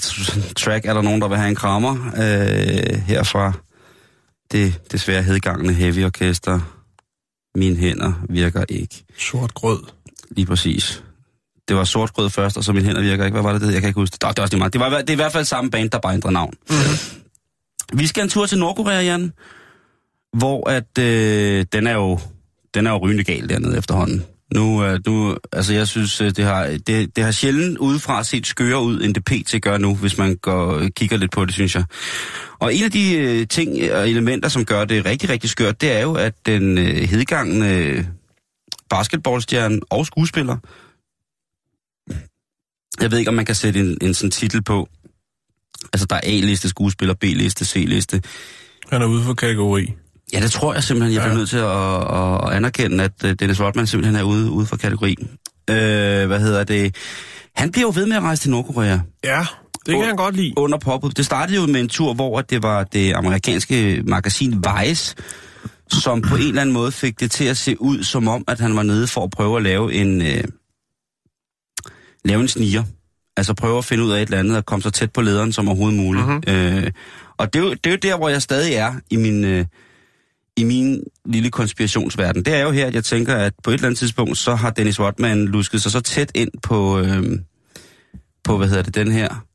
track 0.55 0.85
er 0.85 0.93
der 0.93 1.01
nogen, 1.01 1.21
der 1.21 1.27
vil 1.27 1.37
have 1.37 1.49
en 1.49 1.55
krammer. 1.55 1.91
Øh, 2.17 2.99
herfra 2.99 3.53
det 4.51 4.81
desværre 4.91 5.23
hedgangende 5.23 5.73
heavy 5.73 6.05
orkester. 6.05 6.59
Mine 7.55 7.75
hænder 7.75 8.13
virker 8.29 8.63
ikke. 8.69 9.03
Sort 9.17 9.53
grød. 9.53 9.79
Lige 10.31 10.45
præcis. 10.45 11.03
Det 11.67 11.75
var 11.75 11.83
sortgrød 11.83 12.29
først, 12.29 12.57
og 12.57 12.63
så 12.63 12.73
mine 12.73 12.85
hænder 12.85 13.01
virker 13.01 13.25
ikke. 13.25 13.33
Hvad 13.33 13.43
var 13.43 13.51
det, 13.51 13.61
det? 13.61 13.73
Jeg 13.73 13.81
kan 13.81 13.87
ikke 13.87 13.99
huske 13.99 14.13
det. 14.13 14.21
Det, 14.21 14.37
er 14.37 14.41
også 14.41 14.53
lige 14.53 14.59
meget. 14.59 14.73
det, 14.73 14.81
var, 14.81 14.89
det 14.89 15.09
er 15.09 15.13
i 15.13 15.15
hvert 15.15 15.31
fald 15.31 15.45
samme 15.45 15.71
band, 15.71 15.89
der 15.89 15.99
bare 15.99 16.13
ændrer 16.13 16.31
navn. 16.31 16.53
Mm-hmm. 16.69 17.99
Vi 17.99 18.07
skal 18.07 18.23
en 18.23 18.29
tur 18.29 18.45
til 18.45 18.59
Nordkorea, 18.59 19.01
Jan. 19.01 19.33
Hvor 20.37 20.69
at, 20.69 20.97
øh, 20.99 21.65
den 21.73 21.87
er 21.87 21.93
jo 21.93 22.19
den 22.73 22.87
er 22.87 22.91
jo 22.91 22.97
rygende 22.97 23.23
gal 23.23 23.49
dernede 23.49 23.77
efterhånden. 23.77 24.25
Nu, 24.53 24.85
øh, 24.85 24.99
nu 25.07 25.37
altså 25.51 25.73
jeg 25.73 25.87
synes, 25.87 26.21
øh, 26.21 26.31
det 26.31 26.45
har, 26.45 26.65
det, 26.87 27.15
det 27.15 27.23
har 27.23 27.31
sjældent 27.31 27.77
udefra 27.77 28.23
set 28.23 28.47
skøre 28.47 28.81
ud, 28.81 29.01
end 29.01 29.15
det 29.15 29.25
PT 29.25 29.61
gør 29.61 29.77
nu, 29.77 29.95
hvis 29.95 30.17
man 30.17 30.35
går, 30.35 30.75
øh, 30.75 30.89
kigger 30.95 31.17
lidt 31.17 31.31
på 31.31 31.45
det, 31.45 31.53
synes 31.53 31.75
jeg. 31.75 31.83
Og 32.59 32.75
en 32.75 32.83
af 32.83 32.91
de 32.91 33.15
øh, 33.15 33.47
ting 33.47 33.91
og 33.91 34.09
elementer, 34.09 34.49
som 34.49 34.65
gør 34.65 34.85
det 34.85 35.05
rigtig, 35.05 35.29
rigtig 35.29 35.49
skørt, 35.49 35.81
det 35.81 35.91
er 35.91 36.01
jo, 36.01 36.13
at 36.13 36.33
den 36.45 36.77
øh, 36.77 36.85
hedgangende 36.85 37.75
øh, 37.75 38.05
basketballstjerne 38.89 39.79
og 39.89 40.05
skuespiller, 40.05 40.57
jeg 43.01 43.11
ved 43.11 43.17
ikke, 43.17 43.29
om 43.29 43.35
man 43.35 43.45
kan 43.45 43.55
sætte 43.55 43.79
en, 43.79 43.97
en 44.01 44.13
sådan 44.13 44.31
titel 44.31 44.63
på, 44.63 44.89
altså 45.93 46.07
der 46.09 46.15
er 46.15 46.21
A-liste 46.23 46.69
skuespiller, 46.69 47.13
B-liste, 47.13 47.65
C-liste, 47.65 48.21
Han 48.89 49.01
er 49.01 49.05
ude 49.05 49.23
for 49.23 49.33
kategori. 49.33 49.93
Ja, 50.33 50.39
det 50.41 50.51
tror 50.51 50.73
jeg 50.73 50.83
simpelthen, 50.83 51.13
jeg 51.13 51.21
bliver 51.21 51.33
Ja. 51.33 51.37
nødt 51.37 51.49
til 51.49 51.57
at, 51.57 52.47
at, 52.47 52.55
anerkende, 52.57 53.03
at 53.03 53.23
øh, 53.25 53.35
Dennis 53.39 53.61
Rodman 53.61 53.87
simpelthen 53.87 54.15
er 54.15 54.23
ude, 54.23 54.51
ude 54.51 54.65
for 54.65 54.77
kategori. 54.77 55.15
Øh, 55.69 56.27
hvad 56.27 56.39
hedder 56.39 56.63
det? 56.63 56.95
Han 57.55 57.71
bliver 57.71 57.85
jo 57.87 57.91
ved 57.95 58.05
med 58.05 58.15
at 58.17 58.23
rejse 58.23 58.41
til 58.41 58.51
Nordkorea 58.51 58.99
Ja, 59.23 59.45
det 59.85 59.95
kan 59.95 60.05
han 60.05 60.15
godt 60.15 60.35
lide. 60.35 60.53
under 60.57 60.77
påbud. 60.77 61.11
Det 61.11 61.25
startede 61.25 61.57
jo 61.57 61.65
med 61.65 61.81
en 61.81 61.89
tur, 61.89 62.13
hvor 62.13 62.41
det 62.41 62.63
var 62.63 62.83
det 62.83 63.13
amerikanske 63.13 64.03
magasin 64.05 64.63
Vice, 64.81 65.15
som 65.91 66.21
på 66.21 66.35
en 66.35 66.41
eller 66.41 66.61
anden 66.61 66.73
måde 66.73 66.91
fik 66.91 67.19
det 67.19 67.31
til 67.31 67.45
at 67.45 67.57
se 67.57 67.81
ud 67.81 68.03
som 68.03 68.27
om, 68.27 68.43
at 68.47 68.59
han 68.59 68.75
var 68.75 68.83
nede 68.83 69.07
for 69.07 69.23
at 69.23 69.29
prøve 69.31 69.57
at 69.57 69.63
lave 69.63 69.93
en, 69.93 70.21
øh, 70.21 70.43
lave 72.25 72.41
en 72.41 72.47
sniger. 72.47 72.83
Altså 73.37 73.53
prøve 73.53 73.77
at 73.77 73.85
finde 73.85 74.03
ud 74.03 74.11
af 74.11 74.21
et 74.21 74.25
eller 74.25 74.39
andet 74.39 74.57
og 74.57 74.65
komme 74.65 74.83
så 74.83 74.89
tæt 74.89 75.11
på 75.11 75.21
lederen 75.21 75.53
som 75.53 75.67
overhovedet 75.67 75.97
muligt. 75.99 76.27
Mhm. 76.27 76.43
Øh, 76.47 76.91
og 77.37 77.53
det 77.53 77.59
er, 77.59 77.63
jo, 77.63 77.73
det 77.73 77.85
er 77.85 77.91
jo 77.91 77.97
der, 78.01 78.17
hvor 78.17 78.29
jeg 78.29 78.41
stadig 78.41 78.73
er 78.73 78.93
i 79.09 79.15
min, 79.15 79.43
øh, 79.45 79.65
i 80.57 80.63
min 80.63 81.03
lille 81.25 81.51
konspirationsverden. 81.51 82.45
Det 82.45 82.53
er 82.53 82.61
jo 82.61 82.71
her, 82.71 82.87
at 82.87 82.95
jeg 82.95 83.03
tænker, 83.03 83.35
at 83.35 83.53
på 83.63 83.69
et 83.69 83.73
eller 83.73 83.87
andet 83.87 83.99
tidspunkt, 83.99 84.37
så 84.37 84.55
har 84.55 84.69
Dennis 84.69 84.99
Rodman 84.99 85.45
lusket 85.45 85.81
sig 85.81 85.91
så 85.91 85.99
tæt 85.99 86.31
ind 86.35 86.51
på, 86.63 86.99
øh, 86.99 87.39
på 88.43 88.57
hvad 88.57 88.67
hedder 88.67 88.83
det, 88.83 88.95
den 88.95 89.11
her 89.11 89.45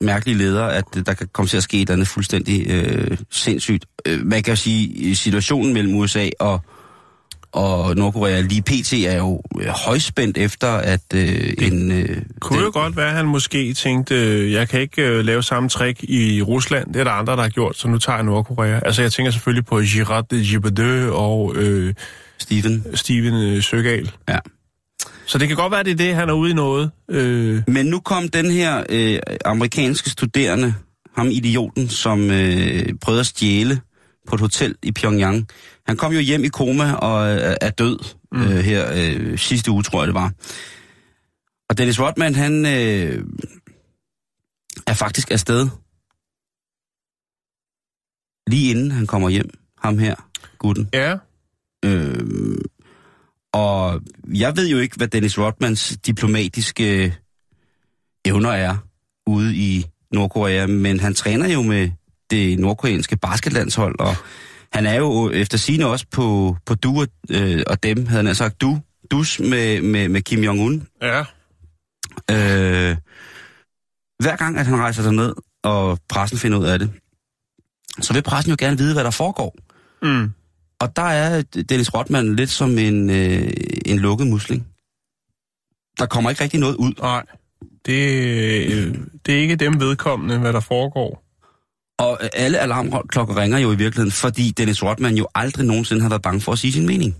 mærkelige 0.00 0.38
leder, 0.38 0.64
at 0.64 0.84
der 1.06 1.14
kan 1.14 1.28
komme 1.32 1.48
til 1.48 1.56
at 1.56 1.62
ske 1.62 1.76
et 1.76 1.80
eller 1.80 1.92
andet 1.92 2.08
fuldstændig 2.08 2.70
øh, 2.70 3.18
sindssygt. 3.30 3.86
Øh, 4.06 4.26
man 4.26 4.42
kan 4.42 4.52
jo 4.52 4.56
sige, 4.56 5.16
situationen 5.16 5.72
mellem 5.72 5.94
USA 5.94 6.28
og, 6.40 6.60
og 7.52 7.96
Nordkorea 7.96 8.40
lige 8.40 8.62
pt. 8.62 8.92
er 8.92 9.16
jo 9.16 9.42
øh, 9.60 9.66
højspændt 9.66 10.38
efter, 10.38 10.68
at 10.68 11.00
øh, 11.14 11.52
en... 11.58 11.92
Øh, 11.92 12.22
Kunne 12.40 12.60
jo 12.60 12.70
godt 12.72 12.96
være, 12.96 13.08
at 13.08 13.14
han 13.14 13.26
måske 13.26 13.74
tænkte, 13.74 14.14
øh, 14.14 14.52
jeg 14.52 14.68
kan 14.68 14.80
ikke 14.80 15.02
øh, 15.02 15.24
lave 15.24 15.42
samme 15.42 15.68
trick 15.68 16.02
i 16.02 16.42
Rusland. 16.42 16.92
Det 16.92 17.00
er 17.00 17.04
der 17.04 17.10
andre, 17.10 17.36
der 17.36 17.42
har 17.42 17.48
gjort, 17.48 17.76
så 17.76 17.88
nu 17.88 17.98
tager 17.98 18.16
jeg 18.16 18.24
Nordkorea. 18.24 18.80
Altså, 18.84 19.02
jeg 19.02 19.12
tænker 19.12 19.32
selvfølgelig 19.32 19.66
på 19.66 19.80
Girard 19.80 20.28
Gibadeux 20.28 21.12
og 21.14 21.52
øh, 21.56 21.94
Steven. 22.38 22.84
Steven 22.94 23.34
øh, 23.34 23.62
Søgaal. 23.62 24.10
Ja. 24.28 24.38
Så 25.26 25.38
det 25.38 25.48
kan 25.48 25.56
godt 25.56 25.72
være, 25.72 25.82
det 25.82 25.90
er 25.90 25.96
det, 25.96 26.14
han 26.14 26.28
er 26.28 26.32
ude 26.32 26.50
i 26.50 26.54
noget. 26.54 26.90
Øh, 27.10 27.62
Men 27.66 27.86
nu 27.86 28.00
kom 28.00 28.28
den 28.28 28.50
her 28.50 28.82
øh, 28.88 29.18
amerikanske 29.44 30.10
studerende, 30.10 30.74
ham 31.16 31.28
idioten, 31.30 31.88
som 31.88 32.30
øh, 32.30 32.82
prøvede 33.02 33.20
at 33.20 33.26
stjæle 33.26 33.80
på 34.28 34.34
et 34.34 34.40
hotel 34.40 34.74
i 34.82 34.92
Pyongyang. 34.92 35.48
Han 35.88 35.96
kom 35.96 36.12
jo 36.12 36.20
hjem 36.20 36.44
i 36.44 36.48
koma 36.48 36.92
og 36.92 37.36
øh, 37.36 37.56
er 37.60 37.70
død 37.70 37.98
mm. 38.32 38.42
øh, 38.42 38.58
her 38.58 38.92
øh, 38.94 39.38
sidste 39.38 39.70
uge, 39.70 39.82
tror 39.82 40.00
jeg 40.00 40.06
det 40.06 40.14
var. 40.14 40.32
Og 41.68 41.78
Dennis 41.78 42.00
Rodman, 42.00 42.34
han 42.34 42.66
øh, 42.66 43.24
er 44.86 44.94
faktisk 44.94 45.30
afsted 45.30 45.68
lige 48.46 48.70
inden 48.70 48.90
han 48.90 49.06
kommer 49.06 49.28
hjem. 49.28 49.50
Ham 49.78 49.98
her, 49.98 50.14
gutten. 50.58 50.88
ja, 50.92 51.16
Øh, 51.84 52.58
og 53.52 54.00
jeg 54.34 54.56
ved 54.56 54.68
jo 54.68 54.78
ikke, 54.78 54.96
hvad 54.96 55.08
Dennis 55.08 55.38
Rodmans 55.38 55.98
diplomatiske 56.06 57.16
evner 58.24 58.50
er 58.50 58.76
ude 59.26 59.56
i 59.56 59.86
Nordkorea, 60.12 60.66
men 60.66 61.00
han 61.00 61.14
træner 61.14 61.48
jo 61.48 61.62
med 61.62 61.90
det 62.30 62.58
nordkoreanske 62.58 63.16
basketlandshold, 63.16 64.00
og 64.00 64.14
han 64.72 64.86
er 64.86 64.94
jo 64.94 65.30
efter 65.30 65.58
sine 65.58 65.86
også 65.86 66.06
på, 66.10 66.56
på 66.66 66.74
du 66.74 67.00
og, 67.00 67.08
øh, 67.30 67.62
og 67.66 67.82
dem, 67.82 68.06
havde 68.06 68.24
han 68.24 68.34
sagt 68.34 68.60
du, 68.60 68.80
dus 69.10 69.40
med, 69.40 69.80
med, 69.82 70.08
med 70.08 70.22
Kim 70.22 70.44
Jong-un. 70.44 70.98
ja. 71.02 71.24
Øh, 72.30 72.96
hver 74.18 74.36
gang, 74.36 74.58
at 74.58 74.66
han 74.66 74.78
rejser 74.78 75.02
derned, 75.02 75.34
og 75.62 75.98
pressen 76.08 76.38
finder 76.38 76.58
ud 76.58 76.64
af 76.64 76.78
det, 76.78 76.90
så 78.00 78.12
vil 78.12 78.22
pressen 78.22 78.50
jo 78.50 78.56
gerne 78.58 78.78
vide, 78.78 78.94
hvad 78.94 79.04
der 79.04 79.10
foregår. 79.10 79.56
Mm. 80.02 80.32
Og 80.80 80.96
der 80.96 81.02
er 81.02 81.42
Dennis 81.42 81.94
Rodman 81.94 82.36
lidt 82.36 82.50
som 82.50 82.78
en, 82.78 83.10
øh, 83.10 83.50
en 83.86 83.98
lukket 83.98 84.26
musling. 84.26 84.66
Der 85.98 86.06
kommer 86.06 86.30
ikke 86.30 86.42
rigtig 86.42 86.60
noget 86.60 86.76
ud. 86.76 86.92
Nej, 87.00 87.24
det, 87.86 88.02
øh, 88.72 88.98
det 89.26 89.34
er 89.34 89.40
ikke 89.40 89.56
dem 89.56 89.80
vedkommende, 89.80 90.38
hvad 90.38 90.52
der 90.52 90.60
foregår. 90.60 91.27
Og 91.98 92.18
alle 92.36 92.58
alarmklokker 92.58 93.36
ringer 93.36 93.58
jo 93.58 93.72
i 93.72 93.76
virkeligheden, 93.76 94.12
fordi 94.12 94.50
Dennis 94.50 94.82
Rodman 94.82 95.16
jo 95.16 95.26
aldrig 95.34 95.66
nogensinde 95.66 96.02
har 96.02 96.08
været 96.08 96.22
bange 96.22 96.40
for 96.40 96.52
at 96.52 96.58
sige 96.58 96.72
sin 96.72 96.86
mening. 96.86 97.16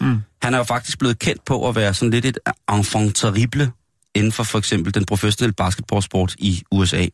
Mm. 0.00 0.18
Han 0.42 0.54
er 0.54 0.58
jo 0.58 0.64
faktisk 0.64 0.98
blevet 0.98 1.18
kendt 1.18 1.44
på 1.44 1.68
at 1.68 1.76
være 1.76 1.94
sådan 1.94 2.10
lidt 2.10 2.24
et 2.24 2.38
enfant 2.72 3.16
terrible 3.16 3.72
inden 4.14 4.32
for 4.32 4.42
for 4.42 4.58
eksempel 4.58 4.94
den 4.94 5.04
professionelle 5.04 5.52
basketballsport 5.52 6.34
i 6.38 6.62
USA. 6.72 7.06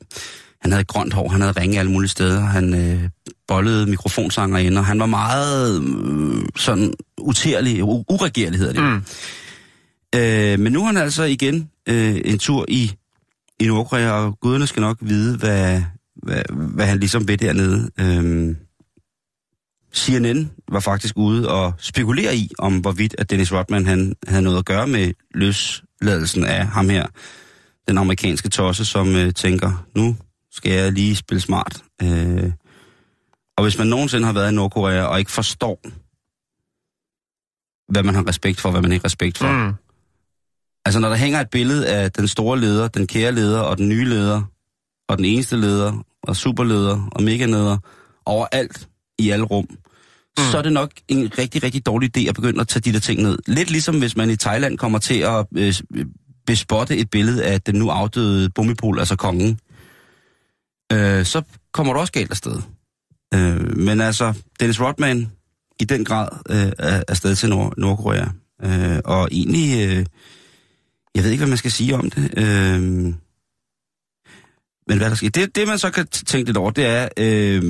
han 0.60 0.72
havde 0.72 0.84
grønt 0.84 1.12
hår, 1.12 1.28
han 1.28 1.40
havde 1.40 1.60
ringe 1.60 1.78
alle 1.78 1.90
mulige 1.90 2.08
steder, 2.08 2.40
han 2.40 2.74
øh, 2.74 3.08
bollede 3.48 3.86
mikrofonsanger 3.86 4.58
ind, 4.58 4.78
og 4.78 4.86
han 4.86 5.00
var 5.00 5.06
meget 5.06 5.82
øh, 5.82 6.44
sådan 6.56 6.94
utærlig, 7.20 7.84
uregerlig 7.84 8.58
hedder 8.58 8.72
det. 8.72 8.82
Mm. 8.82 9.04
Øh, 10.20 10.58
men 10.58 10.72
nu 10.72 10.82
er 10.82 10.86
han 10.86 10.96
altså 10.96 11.22
igen 11.22 11.70
øh, 11.88 12.20
en 12.24 12.38
tur 12.38 12.64
i, 12.68 12.92
i 13.60 13.66
Nordkorea, 13.66 14.10
og 14.10 14.40
guderne 14.40 14.66
skal 14.66 14.80
nok 14.80 14.98
vide, 15.00 15.36
hvad, 15.38 15.82
hvad, 16.22 16.42
hvad 16.50 16.86
han 16.86 16.98
ligesom 16.98 17.28
ved 17.28 17.38
dernede. 17.38 17.90
Øh, 18.00 18.56
CNN 19.94 20.50
var 20.68 20.80
faktisk 20.80 21.16
ude 21.16 21.48
og 21.48 21.72
spekulere 21.78 22.36
i, 22.36 22.50
om 22.58 22.78
hvorvidt 22.78 23.14
at 23.18 23.30
Dennis 23.30 23.52
Rodman 23.52 23.86
han 23.86 24.14
havde 24.26 24.42
noget 24.42 24.58
at 24.58 24.64
gøre 24.64 24.86
med 24.86 25.12
løsladelsen 25.34 26.44
af 26.44 26.66
ham 26.66 26.88
her, 26.88 27.06
den 27.88 27.98
amerikanske 27.98 28.48
tosse, 28.48 28.84
som 28.84 29.16
øh, 29.16 29.32
tænker, 29.32 29.86
nu 29.96 30.16
skal 30.50 30.72
jeg 30.72 30.92
lige 30.92 31.16
spille 31.16 31.40
smart. 31.40 31.82
Øh, 32.02 32.52
og 33.56 33.64
hvis 33.64 33.78
man 33.78 33.86
nogensinde 33.86 34.26
har 34.26 34.32
været 34.32 34.52
i 34.52 34.54
Nordkorea 34.54 35.02
og 35.02 35.18
ikke 35.18 35.30
forstår, 35.30 35.80
hvad 37.92 38.02
man 38.02 38.14
har 38.14 38.28
respekt 38.28 38.60
for, 38.60 38.70
hvad 38.70 38.82
man 38.82 38.92
ikke 38.92 39.02
har 39.02 39.06
respekt 39.06 39.38
for. 39.38 39.52
Mm. 39.52 39.74
Altså 40.84 41.00
når 41.00 41.08
der 41.08 41.16
hænger 41.16 41.40
et 41.40 41.50
billede 41.50 41.88
af 41.88 42.12
den 42.12 42.28
store 42.28 42.60
leder, 42.60 42.88
den 42.88 43.06
kære 43.06 43.32
leder 43.32 43.60
og 43.60 43.78
den 43.78 43.88
nye 43.88 44.04
leder, 44.04 44.42
og 45.08 45.18
den 45.18 45.24
eneste 45.24 45.56
leder, 45.56 46.04
og 46.22 46.36
superleder 46.36 47.08
og 47.12 47.22
megaleder, 47.22 47.78
overalt 48.26 48.88
i 49.18 49.30
alle 49.30 49.44
rum, 49.44 49.66
mm. 49.70 50.44
så 50.50 50.58
er 50.58 50.62
det 50.62 50.72
nok 50.72 50.90
en 51.08 51.38
rigtig, 51.38 51.62
rigtig 51.62 51.86
dårlig 51.86 52.16
idé 52.16 52.28
at 52.28 52.34
begynde 52.34 52.60
at 52.60 52.68
tage 52.68 52.80
de 52.80 52.92
der 52.92 53.00
ting 53.00 53.22
ned. 53.22 53.38
Lidt 53.46 53.70
ligesom 53.70 53.98
hvis 53.98 54.16
man 54.16 54.30
i 54.30 54.36
Thailand 54.36 54.78
kommer 54.78 54.98
til 54.98 55.18
at 55.18 55.46
øh, 55.56 55.74
bespotte 56.46 56.96
et 56.96 57.10
billede 57.10 57.44
af 57.44 57.60
den 57.60 57.74
nu 57.74 57.88
afdøde 57.88 58.50
Bumipol, 58.50 58.98
altså 58.98 59.16
kongen, 59.16 59.58
øh, 60.92 61.24
så 61.24 61.42
kommer 61.72 61.92
du 61.92 61.98
også 61.98 62.12
galt 62.12 62.30
afsted. 62.30 62.62
Øh, 63.34 63.76
men 63.76 64.00
altså, 64.00 64.34
Dennis 64.60 64.80
Rodman 64.80 65.32
i 65.80 65.84
den 65.84 66.04
grad 66.04 66.28
øh, 66.50 66.72
er 66.78 67.02
afsted 67.08 67.36
til 67.36 67.48
Nord- 67.48 67.74
Nordkorea. 67.76 68.26
Øh, 68.64 68.98
og 69.04 69.28
egentlig, 69.32 69.88
øh, 69.88 70.06
jeg 71.14 71.24
ved 71.24 71.30
ikke, 71.30 71.40
hvad 71.40 71.48
man 71.48 71.58
skal 71.58 71.70
sige 71.72 71.94
om 71.94 72.10
det. 72.10 72.30
Øh, 72.36 73.14
men 74.92 74.98
hvad 74.98 75.10
der 75.10 75.16
sker, 75.16 75.30
det, 75.30 75.56
det 75.56 75.68
man 75.68 75.78
så 75.78 75.90
kan 75.90 76.06
tænke 76.06 76.48
lidt 76.48 76.56
over, 76.56 76.70
det 76.70 76.86
er, 76.86 77.08
øh, 77.16 77.62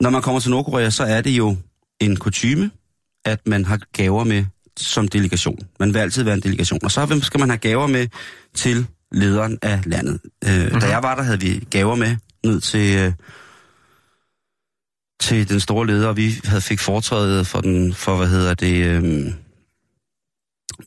når 0.00 0.10
man 0.10 0.22
kommer 0.22 0.40
til 0.40 0.50
Nordkorea, 0.50 0.90
så 0.90 1.04
er 1.04 1.20
det 1.20 1.30
jo 1.30 1.56
en 2.00 2.16
kutyme, 2.16 2.70
at 3.24 3.46
man 3.46 3.64
har 3.64 3.78
gaver 3.92 4.24
med 4.24 4.44
som 4.76 5.08
delegation. 5.08 5.58
Man 5.80 5.94
vil 5.94 6.00
altid 6.00 6.22
være 6.22 6.34
en 6.34 6.40
delegation. 6.40 6.80
Og 6.82 6.90
så 6.90 7.20
skal 7.22 7.40
man 7.40 7.48
have 7.48 7.58
gaver 7.58 7.86
med 7.86 8.06
til 8.54 8.86
lederen 9.12 9.58
af 9.62 9.82
landet. 9.86 10.20
Øh, 10.44 10.62
mm-hmm. 10.62 10.80
Da 10.80 10.86
jeg 10.86 11.02
var 11.02 11.14
der, 11.14 11.22
havde 11.22 11.40
vi 11.40 11.66
gaver 11.70 11.94
med 11.94 12.16
ned 12.44 12.60
til, 12.60 12.96
øh, 12.98 13.12
til 15.20 15.48
den 15.48 15.60
store 15.60 15.86
leder, 15.86 16.08
og 16.08 16.16
vi 16.16 16.40
havde 16.44 16.60
fik 16.60 16.80
foretrædet 16.80 17.46
for 17.46 17.60
den, 17.60 17.94
for 17.94 18.16
hvad 18.16 18.28
hedder 18.28 18.54
det, 18.54 18.84
øh, 18.86 19.32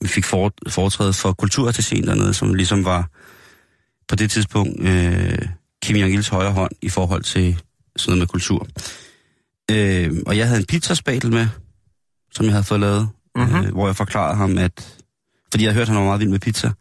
vi 0.01 0.07
fik 0.07 0.25
for, 0.25 0.53
foretrædet 0.69 1.15
for 1.15 1.33
kulturattachen 1.33 2.07
dernede, 2.07 2.33
som 2.33 2.53
ligesom 2.53 2.85
var 2.85 3.09
på 4.11 4.15
det 4.15 4.31
tidspunkt 4.31 4.87
øh, 4.87 5.37
Kim 5.83 5.95
Jong-ils 5.95 6.31
højre 6.31 6.51
hånd 6.51 6.71
i 6.81 6.89
forhold 6.89 7.23
til 7.23 7.61
sådan 7.95 8.11
noget 8.11 8.19
med 8.19 8.27
kultur. 8.27 8.67
Øh, 9.71 10.11
og 10.25 10.37
jeg 10.37 10.47
havde 10.47 10.59
en 10.59 10.65
pizzaspatel 10.65 11.31
med, 11.31 11.47
som 12.31 12.45
jeg 12.45 12.53
havde 12.53 12.63
fået 12.63 12.79
lavet, 12.79 13.09
mm-hmm. 13.35 13.65
øh, 13.65 13.71
hvor 13.71 13.87
jeg 13.87 13.95
forklarede 13.95 14.35
ham, 14.35 14.57
at... 14.57 14.95
Fordi 15.51 15.65
jeg 15.65 15.73
hørte, 15.73 15.81
at 15.81 15.87
han 15.87 15.97
var 15.97 16.03
meget 16.03 16.19
vild 16.19 16.29
med 16.29 16.39
pizza. 16.39 16.71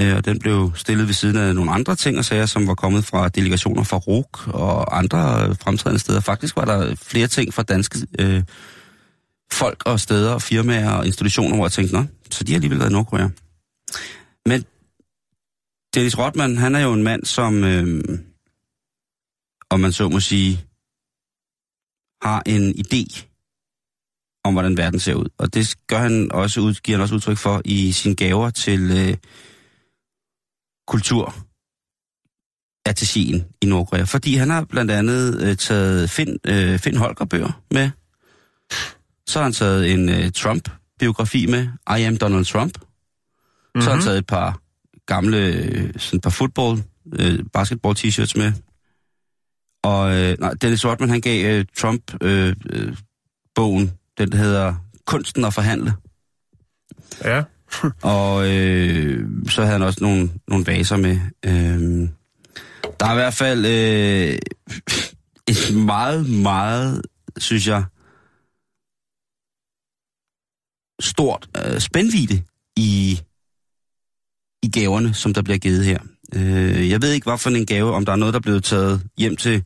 Øh, 0.00 0.16
og 0.16 0.24
den 0.24 0.38
blev 0.38 0.72
stillet 0.74 1.06
ved 1.06 1.14
siden 1.14 1.36
af 1.36 1.54
nogle 1.54 1.70
andre 1.70 1.96
ting 1.96 2.18
og 2.18 2.24
sager, 2.24 2.46
som 2.46 2.66
var 2.66 2.74
kommet 2.74 3.04
fra 3.04 3.28
delegationer 3.28 3.82
fra 3.82 3.96
RUK 3.96 4.48
og 4.48 4.98
andre 4.98 5.54
fremtrædende 5.54 6.00
steder. 6.00 6.20
Faktisk 6.20 6.56
var 6.56 6.64
der 6.64 6.94
flere 7.02 7.26
ting 7.26 7.54
fra 7.54 7.62
danske 7.62 7.98
øh, 8.18 8.42
folk 9.52 9.82
og 9.86 10.00
steder 10.00 10.30
og 10.30 10.42
firmaer 10.42 10.90
og 10.90 11.06
institutioner, 11.06 11.56
hvor 11.56 11.64
jeg 11.64 11.72
tænkte, 11.72 11.94
nå, 11.94 12.04
så 12.30 12.44
de 12.44 12.52
har 12.52 12.56
alligevel 12.56 12.78
været 12.78 12.90
i 12.90 12.92
Nordkorea. 12.92 13.28
Men 14.46 14.64
Dennis 15.96 16.18
Rodman, 16.18 16.56
han 16.56 16.74
er 16.74 16.80
jo 16.80 16.92
en 16.92 17.02
mand, 17.02 17.24
som, 17.24 17.64
øh, 17.64 18.04
om 19.70 19.80
man 19.80 19.92
så 19.92 20.08
må 20.08 20.20
sige, 20.20 20.66
har 22.22 22.42
en 22.46 22.74
idé 22.78 23.24
om, 24.44 24.52
hvordan 24.52 24.76
verden 24.76 25.00
ser 25.00 25.14
ud. 25.14 25.28
Og 25.38 25.54
det 25.54 25.74
gør 25.86 25.98
han 25.98 26.32
også 26.32 26.60
ud, 26.60 26.74
giver 26.74 26.98
han 26.98 27.02
også 27.02 27.14
udtryk 27.14 27.36
for 27.36 27.62
i 27.64 27.92
sine 27.92 28.16
gaver 28.16 28.50
til 28.50 28.90
øh, 28.90 29.16
kultur 30.86 31.34
attachien 32.86 33.44
i 33.62 33.66
Nordkorea. 33.66 34.02
Fordi 34.02 34.34
han 34.34 34.50
har 34.50 34.64
blandt 34.64 34.90
andet 34.90 35.42
øh, 35.42 35.56
taget 35.56 36.10
Finn, 36.10 36.38
øh, 36.46 36.78
Finn 36.78 36.96
Holger-bøger 36.96 37.62
med. 37.70 37.90
Så 39.26 39.38
har 39.38 39.42
han 39.42 39.52
taget 39.52 39.92
en 39.92 40.08
øh, 40.08 40.30
Trump-biografi 40.32 41.46
med, 41.46 41.68
I 41.98 42.02
am 42.02 42.16
Donald 42.16 42.44
Trump. 42.44 42.78
Mm-hmm. 42.78 43.82
Så 43.82 43.88
har 43.88 43.96
han 43.96 44.04
taget 44.04 44.18
et 44.18 44.26
par 44.26 44.65
gamle, 45.06 45.36
øh, 45.36 45.92
sådan 45.98 46.16
et 46.16 46.22
par 46.22 46.30
football, 46.30 46.82
øh, 47.18 47.38
basketball-t-shirts 47.52 48.38
med. 48.38 48.52
Og 49.82 50.16
øh, 50.16 50.36
nej, 50.40 50.52
Dennis 50.62 50.86
Rodman, 50.86 51.10
han 51.10 51.20
gav 51.20 51.44
øh, 51.44 51.64
Trump 51.76 52.22
øh, 52.22 52.56
øh, 52.70 52.96
bogen, 53.54 53.92
den 54.18 54.32
der 54.32 54.38
hedder 54.38 54.74
Kunsten 55.04 55.44
at 55.44 55.54
forhandle. 55.54 55.92
Ja. 57.24 57.42
Og 58.16 58.54
øh, 58.54 59.28
så 59.48 59.60
havde 59.60 59.72
han 59.72 59.82
også 59.82 59.98
nogle, 60.02 60.30
nogle 60.48 60.66
vaser 60.66 60.96
med. 60.96 61.20
Øh, 61.44 62.08
der 63.00 63.06
er 63.06 63.12
i 63.12 63.14
hvert 63.14 63.34
fald 63.34 63.66
øh, 63.66 64.38
et 65.48 65.76
meget, 65.76 66.28
meget, 66.30 67.02
synes 67.36 67.68
jeg, 67.68 67.84
stort 71.00 71.48
øh, 71.56 71.80
spændvide 71.80 72.42
i, 72.76 73.20
i 74.66 74.80
gaverne, 74.80 75.14
som 75.14 75.34
der 75.34 75.42
bliver 75.42 75.58
givet 75.58 75.84
her. 75.84 75.98
Øh, 76.34 76.90
jeg 76.90 77.02
ved 77.02 77.12
ikke, 77.12 77.24
hvad 77.24 77.38
for 77.38 77.50
en 77.50 77.66
gave, 77.66 77.92
om 77.92 78.04
der 78.04 78.12
er 78.12 78.16
noget, 78.16 78.34
der 78.34 78.38
er 78.38 78.42
blevet 78.42 78.64
taget 78.64 79.02
hjem 79.18 79.36
til 79.36 79.64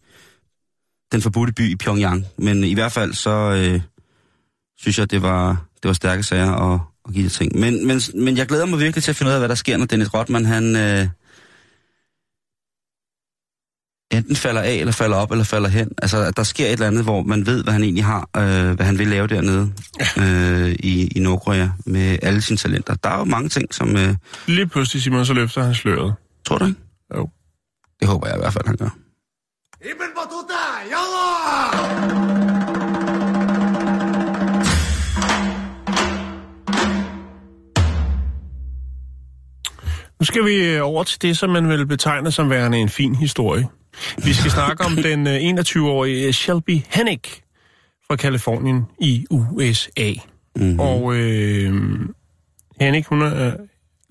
den 1.12 1.22
forbudte 1.22 1.52
by 1.52 1.70
i 1.70 1.76
Pyongyang, 1.76 2.26
men 2.38 2.64
i 2.64 2.74
hvert 2.74 2.92
fald 2.92 3.14
så 3.14 3.30
øh, 3.30 3.80
synes 4.78 4.98
jeg, 4.98 5.10
det 5.10 5.22
var, 5.22 5.64
det 5.82 5.88
var 5.88 5.92
stærke 5.92 6.22
sager 6.22 6.52
at, 6.52 6.80
at 7.08 7.14
give 7.14 7.24
det 7.24 7.32
ting. 7.32 7.58
Men, 7.58 7.86
men, 7.86 8.00
men 8.14 8.36
jeg 8.36 8.46
glæder 8.46 8.66
mig 8.66 8.78
virkelig 8.78 9.04
til 9.04 9.10
at 9.10 9.16
finde 9.16 9.30
ud 9.30 9.34
af, 9.34 9.40
hvad 9.40 9.48
der 9.48 9.54
sker, 9.54 9.76
når 9.76 9.86
Dennis 9.86 10.14
Rodman, 10.14 10.44
han 10.44 10.76
øh, 10.76 11.08
enten 14.10 14.36
falder 14.36 14.60
af, 14.60 14.72
eller 14.74 14.92
falder 14.92 15.16
op, 15.16 15.30
eller 15.30 15.44
falder 15.44 15.68
hen. 15.68 15.90
Altså, 16.02 16.18
at 16.18 16.36
der 16.36 16.42
sker 16.42 16.66
et 16.66 16.72
eller 16.72 16.86
andet, 16.86 17.04
hvor 17.04 17.22
man 17.22 17.46
ved, 17.46 17.62
hvad 17.64 17.72
han 17.72 17.82
egentlig 17.82 18.04
har, 18.04 18.28
øh, 18.36 18.74
hvad 18.76 18.86
han 18.86 18.98
vil 18.98 19.08
lave 19.08 19.26
dernede 19.26 19.72
øh, 20.18 20.70
i, 20.78 21.08
i 21.16 21.20
Nordkorea 21.20 21.68
med 21.86 22.18
alle 22.22 22.42
sine 22.42 22.56
talenter. 22.56 22.94
Der 22.94 23.10
er 23.10 23.18
jo 23.18 23.24
mange 23.24 23.48
ting, 23.48 23.74
som... 23.74 23.96
Øh, 23.96 24.14
Lige 24.46 24.66
pludselig, 24.66 25.02
Simon, 25.02 25.26
så 25.26 25.32
løfter 25.32 25.62
han 25.64 25.74
sløret. 25.74 26.14
tror 26.46 26.58
du 26.58 26.64
ikke? 26.66 26.78
Jo. 27.16 27.28
Det 28.00 28.08
håber 28.08 28.26
jeg 28.26 28.36
i 28.36 28.40
hvert 28.40 28.52
fald, 28.52 28.66
han 28.66 28.76
gør. 28.76 28.96
Ibn 29.84 30.04
Battuta, 30.16 30.62
yallah! 30.86 32.20
Nu 40.20 40.24
skal 40.24 40.44
vi 40.44 40.54
øh, 40.66 40.80
over 40.86 41.04
til 41.04 41.22
det, 41.22 41.38
som 41.38 41.50
man 41.50 41.68
vil 41.68 41.86
betegne 41.86 42.30
som 42.30 42.50
værende 42.50 42.78
en 42.78 42.88
fin 42.88 43.14
historie. 43.14 43.66
Vi 44.24 44.32
skal 44.32 44.50
snakke 44.50 44.84
om 44.84 44.96
den 44.96 45.26
øh, 45.26 45.60
21-årige 45.60 46.32
Shelby 46.32 46.80
Hennick 46.88 47.42
fra 48.06 48.16
Kalifornien 48.16 48.82
i 49.00 49.26
USA. 49.30 50.12
Mm-hmm. 50.56 50.80
Og 50.80 51.14
øh, 51.14 51.72
Hennick, 52.80 53.06
hun 53.06 53.20
har 53.20 53.46
øh, 53.46 53.52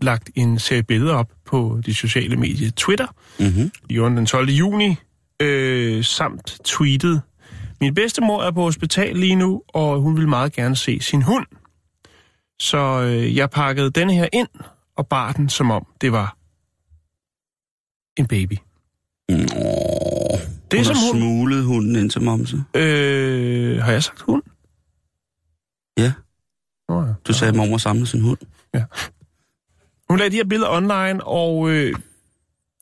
lagt 0.01 0.29
en 0.35 0.59
serie 0.59 0.83
billeder 0.83 1.13
op 1.13 1.31
på 1.45 1.81
de 1.85 1.93
sociale 1.93 2.35
medier 2.35 2.71
Twitter. 2.71 3.07
Mm-hmm. 3.39 3.71
Hun 3.99 4.17
den 4.17 4.25
12. 4.25 4.49
juni, 4.49 4.95
øh, 5.41 6.03
samt 6.03 6.59
tweetet, 6.63 7.21
min 7.81 7.93
bedstemor 7.93 8.43
er 8.43 8.51
på 8.51 8.61
hospital 8.61 9.15
lige 9.15 9.35
nu, 9.35 9.61
og 9.67 9.99
hun 10.01 10.17
vil 10.17 10.27
meget 10.27 10.53
gerne 10.53 10.75
se 10.75 10.99
sin 11.01 11.21
hund. 11.21 11.45
Så 12.59 13.01
øh, 13.01 13.35
jeg 13.35 13.49
pakkede 13.49 13.91
den 13.91 14.09
her 14.09 14.27
ind 14.33 14.47
og 14.97 15.07
bar 15.07 15.31
den, 15.31 15.49
som 15.49 15.71
om 15.71 15.87
det 16.01 16.11
var 16.11 16.37
en 18.17 18.27
baby. 18.27 18.53
Nå, 19.29 19.35
Det 20.71 20.79
er 20.79 20.83
som 20.83 20.95
hun- 21.13 21.63
hunden 21.63 21.95
ind 21.95 22.09
til 22.09 22.21
momse. 22.21 22.63
Øh, 22.75 23.81
har 23.81 23.91
jeg 23.91 24.03
sagt 24.03 24.21
hund? 24.21 24.43
Ja, 25.97 26.13
Oh, 26.89 27.07
ja. 27.07 27.13
du 27.27 27.33
sagde, 27.33 27.49
at 27.49 27.55
mormor 27.57 27.77
samlede 27.77 28.05
sin 28.07 28.21
hund. 28.21 28.37
Hun 30.09 30.17
lagde 30.17 30.31
de 30.31 30.35
her 30.35 30.43
billeder 30.43 30.69
online, 30.71 31.23
og 31.23 31.69
øh, 31.69 31.95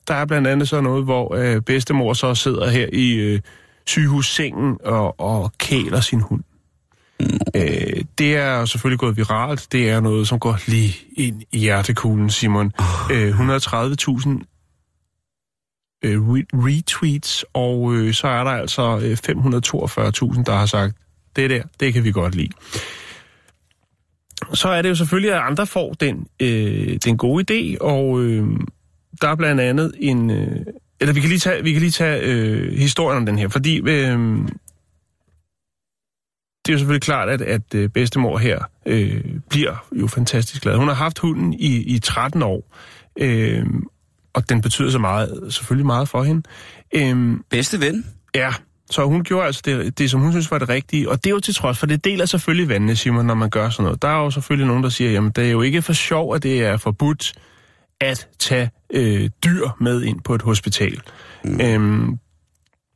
der 0.08 0.14
er 0.14 0.24
blandt 0.24 0.48
andet 0.48 0.68
så 0.68 0.80
noget, 0.80 1.04
hvor 1.04 1.34
øh, 1.34 1.62
bedstemor 1.62 2.12
så 2.12 2.34
sidder 2.34 2.70
her 2.70 2.86
i 2.92 3.12
øh, 3.14 3.40
sygehussengen 3.86 4.78
og, 4.84 5.20
og 5.20 5.52
kæler 5.58 6.00
sin 6.00 6.20
hund. 6.20 6.42
Øh, 7.56 8.04
det 8.18 8.36
er 8.36 8.64
selvfølgelig 8.64 8.98
gået 8.98 9.16
viralt. 9.16 9.68
Det 9.72 9.90
er 9.90 10.00
noget, 10.00 10.28
som 10.28 10.38
går 10.38 10.58
lige 10.66 10.96
ind 11.12 11.42
i 11.52 11.58
hjertekuglen, 11.58 12.30
Simon. 12.30 12.72
Øh, 13.12 13.30
130.000 13.40 14.57
øh, 16.02 16.20
retweets, 16.52 17.44
og 17.52 17.94
øh, 17.94 18.14
så 18.14 18.28
er 18.28 18.44
der 18.44 18.50
altså 18.50 18.82
øh, 18.82 19.12
542.000, 19.12 20.42
der 20.42 20.52
har 20.52 20.66
sagt, 20.66 20.96
det 21.36 21.50
der, 21.50 21.62
det 21.80 21.94
kan 21.94 22.04
vi 22.04 22.12
godt 22.12 22.34
lide. 22.34 22.52
Så 24.54 24.68
er 24.68 24.82
det 24.82 24.88
jo 24.88 24.94
selvfølgelig, 24.94 25.34
at 25.34 25.42
andre 25.42 25.66
får 25.66 25.92
den, 25.92 26.26
øh, 26.40 26.98
den 27.04 27.16
gode 27.16 27.44
idé, 27.50 27.78
og 27.80 28.22
øh, 28.22 28.46
der 29.20 29.28
er 29.28 29.36
blandt 29.36 29.60
andet 29.60 29.94
en... 29.98 30.30
Øh, 30.30 30.66
eller 31.00 31.14
vi 31.14 31.20
kan 31.20 31.28
lige 31.28 31.38
tage, 31.38 31.62
vi 31.62 31.72
kan 31.72 31.80
lige 31.80 31.90
tage 31.90 32.20
øh, 32.22 32.72
historien 32.72 33.16
om 33.16 33.26
den 33.26 33.38
her, 33.38 33.48
fordi 33.48 33.80
øh, 33.80 34.18
det 36.68 36.72
er 36.72 36.74
jo 36.74 36.78
selvfølgelig 36.78 37.02
klart, 37.02 37.28
at, 37.28 37.42
at 37.42 37.74
øh, 37.74 37.88
bedstemor 37.88 38.38
her 38.38 38.58
øh, 38.86 39.24
bliver 39.50 39.86
jo 39.92 40.06
fantastisk 40.06 40.62
glad. 40.62 40.76
Hun 40.76 40.88
har 40.88 40.94
haft 40.94 41.18
hunden 41.18 41.52
i, 41.52 41.76
i 41.76 41.98
13 41.98 42.42
år, 42.42 42.76
øh, 43.18 43.66
og 44.38 44.48
den 44.48 44.60
betyder 44.60 44.90
så 44.90 44.98
meget, 44.98 45.46
selvfølgelig 45.54 45.86
meget 45.86 46.08
for 46.08 46.22
hende. 46.22 46.42
Øh, 46.94 47.36
Bedste 47.50 47.80
ven? 47.80 48.06
Ja, 48.34 48.50
så 48.90 49.04
hun 49.04 49.24
gjorde 49.24 49.46
altså 49.46 49.62
det, 49.64 49.98
det, 49.98 50.10
som 50.10 50.20
hun 50.20 50.32
synes 50.32 50.50
var 50.50 50.58
det 50.58 50.68
rigtige. 50.68 51.10
Og 51.10 51.24
det 51.24 51.30
er 51.30 51.34
jo 51.34 51.40
til 51.40 51.54
trods, 51.54 51.78
for 51.78 51.86
det 51.86 52.04
deler 52.04 52.26
selvfølgelig 52.26 52.68
vandene, 52.68 52.96
Simon, 52.96 53.26
når 53.26 53.34
man 53.34 53.50
gør 53.50 53.70
sådan 53.70 53.84
noget. 53.84 54.02
Der 54.02 54.08
er 54.08 54.18
jo 54.22 54.30
selvfølgelig 54.30 54.66
nogen, 54.66 54.82
der 54.82 54.88
siger, 54.88 55.10
jamen 55.10 55.30
det 55.30 55.46
er 55.46 55.50
jo 55.50 55.62
ikke 55.62 55.82
for 55.82 55.92
sjov, 55.92 56.34
at 56.34 56.42
det 56.42 56.62
er 56.64 56.76
forbudt 56.76 57.32
at 58.00 58.28
tage 58.38 58.70
øh, 58.92 59.30
dyr 59.44 59.68
med 59.80 60.02
ind 60.02 60.20
på 60.20 60.34
et 60.34 60.42
hospital. 60.42 61.00
Mm. 61.44 61.60
Øhm, 61.60 62.18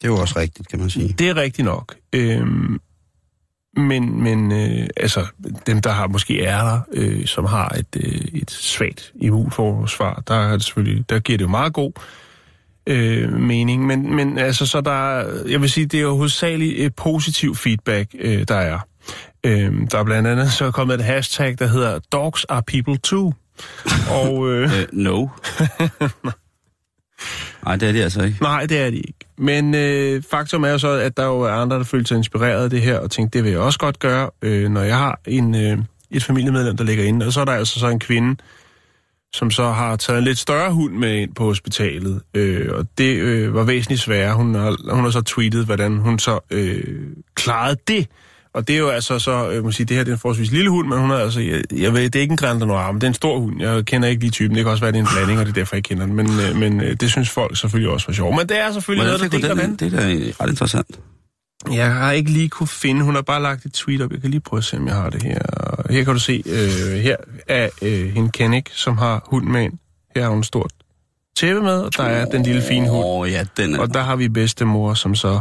Det 0.01 0.09
er 0.09 0.09
jo 0.09 0.17
også 0.17 0.39
rigtigt, 0.39 0.69
kan 0.69 0.79
man 0.79 0.91
sige. 0.91 1.15
det 1.19 1.29
er 1.29 1.37
rigtigt 1.37 1.65
nok. 1.67 1.95
Øhm, 2.13 2.81
men 3.77 4.23
men 4.23 4.53
øh, 4.53 4.87
altså, 4.97 5.27
dem, 5.67 5.81
der 5.81 5.91
har 5.91 6.07
måske 6.09 6.45
er 6.45 6.59
der, 6.65 6.81
øh, 6.93 7.27
som 7.27 7.45
har 7.45 7.69
et, 7.69 7.87
øh, 7.97 8.21
et 8.41 8.51
svagt 8.51 9.13
immunforsvar, 9.15 10.23
der, 10.29 10.35
er 10.35 10.53
det 10.53 10.65
selvfølgelig, 10.65 11.11
der 11.11 11.19
giver 11.19 11.39
det 11.39 11.45
jo 11.45 11.49
meget 11.51 11.73
god 11.73 11.93
øh, 12.87 13.33
mening. 13.33 13.87
Men, 13.87 14.17
men 14.17 14.39
altså, 14.39 14.67
så 14.67 14.81
der 14.81 15.19
er- 15.19 15.49
jeg 15.49 15.61
vil 15.61 15.71
sige, 15.71 15.87
det 15.87 15.99
er 15.99 16.03
jo 16.03 16.17
hovedsageligt 16.17 16.79
øh, 16.79 16.91
positiv 16.97 17.55
feedback, 17.57 18.11
øh, 18.19 18.45
der 18.49 18.55
er. 18.57 18.79
Øh, 19.45 19.73
der 19.91 19.99
er 19.99 20.05
blandt 20.05 20.29
andet 20.29 20.53
så 20.53 20.71
kommet 20.71 20.95
et 20.95 21.05
hashtag, 21.05 21.57
der 21.59 21.67
hedder 21.67 21.99
Dogs 22.13 22.45
are 22.45 22.63
people 22.63 22.97
too. 22.99 23.33
Og 24.11 24.51
øh, 24.53 24.63
Øh, 24.81 24.87
no. 24.93 25.27
Nej, 27.65 27.77
det 27.77 27.89
er 27.89 27.93
det 27.93 28.03
altså 28.03 28.23
ikke. 28.23 28.43
nej, 28.43 28.67
det 28.67 28.79
er 28.81 28.91
de 28.91 28.97
ikke. 28.97 29.22
Men 29.43 29.75
øh, 29.75 30.23
faktum 30.31 30.65
er 30.65 30.69
jo 30.69 30.79
så, 30.79 30.89
at 30.89 31.17
der 31.17 31.25
jo 31.25 31.41
er 31.41 31.53
andre, 31.53 31.77
der 31.77 31.85
føler 31.85 32.05
sig 32.05 32.17
inspireret 32.17 32.65
af 32.65 32.71
det 32.71 32.83
her, 32.83 32.99
og 32.99 33.11
tænkte, 33.11 33.39
det 33.39 33.45
vil 33.45 33.53
jeg 33.53 33.61
også 33.61 33.79
godt 33.79 33.99
gøre, 33.99 34.31
øh, 34.43 34.71
når 34.71 34.83
jeg 34.83 34.99
har 34.99 35.21
en, 35.27 35.55
øh, 35.55 35.79
et 36.11 36.25
familiemedlem, 36.25 36.77
der 36.77 36.85
ligger 36.85 37.05
inde. 37.05 37.27
Og 37.27 37.33
så 37.33 37.41
er 37.41 37.45
der 37.45 37.53
altså 37.53 37.81
så 37.81 37.89
en 37.89 37.99
kvinde, 37.99 38.37
som 39.35 39.51
så 39.51 39.65
har 39.65 39.97
taget 39.97 40.19
en 40.19 40.25
lidt 40.25 40.39
større 40.39 40.73
hund 40.73 40.95
med 40.95 41.17
ind 41.17 41.35
på 41.35 41.45
hospitalet. 41.45 42.23
Øh, 42.35 42.69
og 42.75 42.87
det 42.99 43.17
øh, 43.17 43.55
var 43.55 43.65
væsentligt 43.65 44.01
sværere. 44.01 44.35
Hun 44.35 44.55
har, 44.55 44.95
hun 44.95 45.05
har 45.05 45.11
så 45.11 45.23
tweetet, 45.23 45.67
hvordan 45.67 45.97
hun 45.97 46.19
så 46.19 46.41
øh, 46.51 47.07
klarede 47.35 47.77
det. 47.89 48.07
Og 48.55 48.69
det 48.69 48.75
er 48.75 48.79
jo 48.79 48.89
altså 48.89 49.19
så, 49.19 49.51
øh, 49.51 49.65
må 49.65 49.71
sige, 49.71 49.87
det 49.87 49.97
her 49.97 50.05
det 50.05 50.11
er 50.11 50.15
en 50.15 50.21
forholdsvis 50.21 50.51
lille 50.51 50.71
hund, 50.71 50.89
men 50.89 50.99
hun 50.99 51.11
er 51.11 51.15
altså, 51.15 51.41
jeg, 51.41 51.63
jeg 51.73 51.93
ved, 51.95 52.03
det 52.03 52.17
er 52.17 52.21
ikke 52.21 52.33
en 52.33 52.37
Grand 52.37 52.59
Noir, 52.59 52.93
men 52.93 53.01
det 53.01 53.07
er 53.07 53.09
en 53.09 53.15
stor 53.15 53.39
hund. 53.39 53.61
Jeg 53.61 53.85
kender 53.85 54.09
ikke 54.09 54.21
lige 54.21 54.31
typen, 54.31 54.57
det 54.57 54.65
kan 54.65 54.71
også 54.71 54.85
være, 54.85 54.93
det 54.93 54.99
er 54.99 55.03
en 55.03 55.09
blanding, 55.13 55.39
og 55.41 55.47
det 55.47 55.53
er 55.53 55.55
derfor, 55.55 55.77
jeg 55.77 55.85
kender 55.85 56.07
den. 56.07 56.15
Men, 56.15 56.27
øh, 56.41 56.57
men 56.57 56.81
øh, 56.81 56.97
det 57.01 57.11
synes 57.11 57.31
folk 57.31 57.57
selvfølgelig 57.57 57.93
også 57.93 58.07
var 58.07 58.15
sjovt. 58.15 58.37
Men 58.37 58.49
det 58.49 58.59
er 58.59 58.73
selvfølgelig 58.73 59.09
Hvordan 59.09 59.31
noget, 59.31 59.33
der 59.33 59.49
deler 59.49 59.67
den? 59.67 59.77
Det 59.77 59.95
er 59.95 60.01
da 60.01 60.45
ret 60.45 60.51
interessant. 60.51 60.99
Jeg 61.73 61.95
har 61.95 62.13
ikke 62.13 62.31
lige 62.31 62.49
kunne 62.49 62.67
finde, 62.67 63.03
hun 63.03 63.15
har 63.15 63.23
bare 63.23 63.43
lagt 63.43 63.65
et 63.65 63.73
tweet 63.73 64.03
op. 64.03 64.13
Jeg 64.13 64.21
kan 64.21 64.31
lige 64.31 64.41
prøve 64.41 64.59
at 64.59 64.65
se, 64.65 64.77
om 64.77 64.87
jeg 64.87 64.95
har 64.95 65.11
det 65.11 65.23
her. 65.23 65.39
Her 65.91 66.05
kan 66.05 66.13
du 66.13 66.21
se, 66.21 66.43
øh, 66.47 66.99
her 66.99 67.17
er 67.49 67.69
øh, 67.83 68.09
hende 68.15 68.31
Kennick, 68.31 68.71
som 68.73 68.99
har 68.99 69.25
hund 69.27 69.47
med 69.47 69.63
ind. 69.63 69.73
Her 70.17 70.23
har 70.23 70.31
hun 70.31 70.45
stort 70.45 70.73
tæppe 71.37 71.63
med, 71.63 71.81
og 71.81 71.97
der 71.97 72.03
er 72.03 72.25
den 72.25 72.43
lille 72.43 72.63
fine 72.63 72.89
hund. 72.89 73.05
Oh, 73.07 73.31
ja, 73.31 73.45
den 73.57 73.75
er... 73.75 73.79
Og 73.79 73.95
der 73.95 74.03
har 74.03 74.17
vi 74.17 74.29
bedstemor, 74.29 74.95
som 74.95 75.15
så 75.15 75.41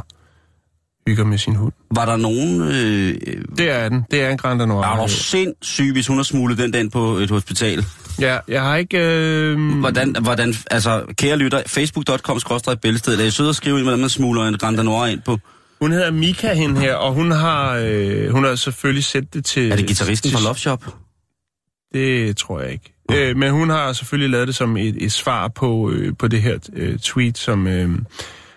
hygger 1.07 1.23
med 1.23 1.37
sin 1.37 1.55
hund. 1.55 1.73
Var 1.95 2.05
der 2.05 2.15
nogen... 2.15 2.61
Øh, 2.61 3.15
Det 3.57 3.69
er 3.69 3.89
den. 3.89 4.05
Det 4.11 4.21
er 4.21 4.29
en 4.29 4.37
Grand 4.37 4.65
Noir. 4.65 4.83
er 4.83 5.01
du 5.07 5.11
sindssyg, 5.11 5.91
hvis 5.91 6.07
hun 6.07 6.17
har 6.17 6.23
smuglet 6.23 6.57
den 6.57 6.73
den 6.73 6.89
på 6.89 7.17
et 7.17 7.29
hospital? 7.29 7.85
Ja, 8.19 8.37
jeg 8.47 8.61
har 8.61 8.75
ikke... 8.75 8.97
Øh... 8.97 9.79
Hvordan, 9.79 10.15
hvordan, 10.21 10.53
altså, 10.71 11.03
kære 11.17 11.37
lytter, 11.37 11.61
facebook.com 11.67 12.39
bælsted, 12.81 13.19
er 13.19 13.25
I 13.25 13.31
søde 13.31 13.49
at 13.49 13.55
skrive 13.55 13.77
ind, 13.77 13.85
hvordan 13.85 13.99
man 13.99 14.09
smugler 14.09 14.43
en 14.43 14.57
Grand 14.57 14.77
Noir 14.77 15.05
ind 15.05 15.21
på? 15.21 15.37
Hun 15.81 15.91
hedder 15.91 16.11
Mika, 16.11 16.53
hende 16.53 16.81
her, 16.81 16.95
og 16.95 17.13
hun 17.13 17.31
har, 17.31 17.75
øh, 17.83 18.29
hun 18.31 18.43
har 18.43 18.55
selvfølgelig 18.55 19.03
sendt 19.03 19.33
det 19.33 19.45
til... 19.45 19.71
Er 19.71 19.75
det 19.75 19.87
gitarristen 19.87 20.31
fra 20.31 20.43
Love 20.43 20.55
Shop? 20.55 20.85
Det 21.93 22.37
tror 22.37 22.61
jeg 22.61 22.71
ikke. 22.71 22.93
Øh, 23.11 23.37
men 23.37 23.51
hun 23.51 23.69
har 23.69 23.93
selvfølgelig 23.93 24.29
lavet 24.29 24.47
det 24.47 24.55
som 24.55 24.77
et, 24.77 25.03
et 25.03 25.11
svar 25.11 25.47
på, 25.47 25.91
øh, 25.91 26.13
på 26.19 26.27
det 26.27 26.41
her 26.41 26.57
øh, 26.73 26.99
tweet, 26.99 27.37
som, 27.37 27.67
øh, 27.67 27.89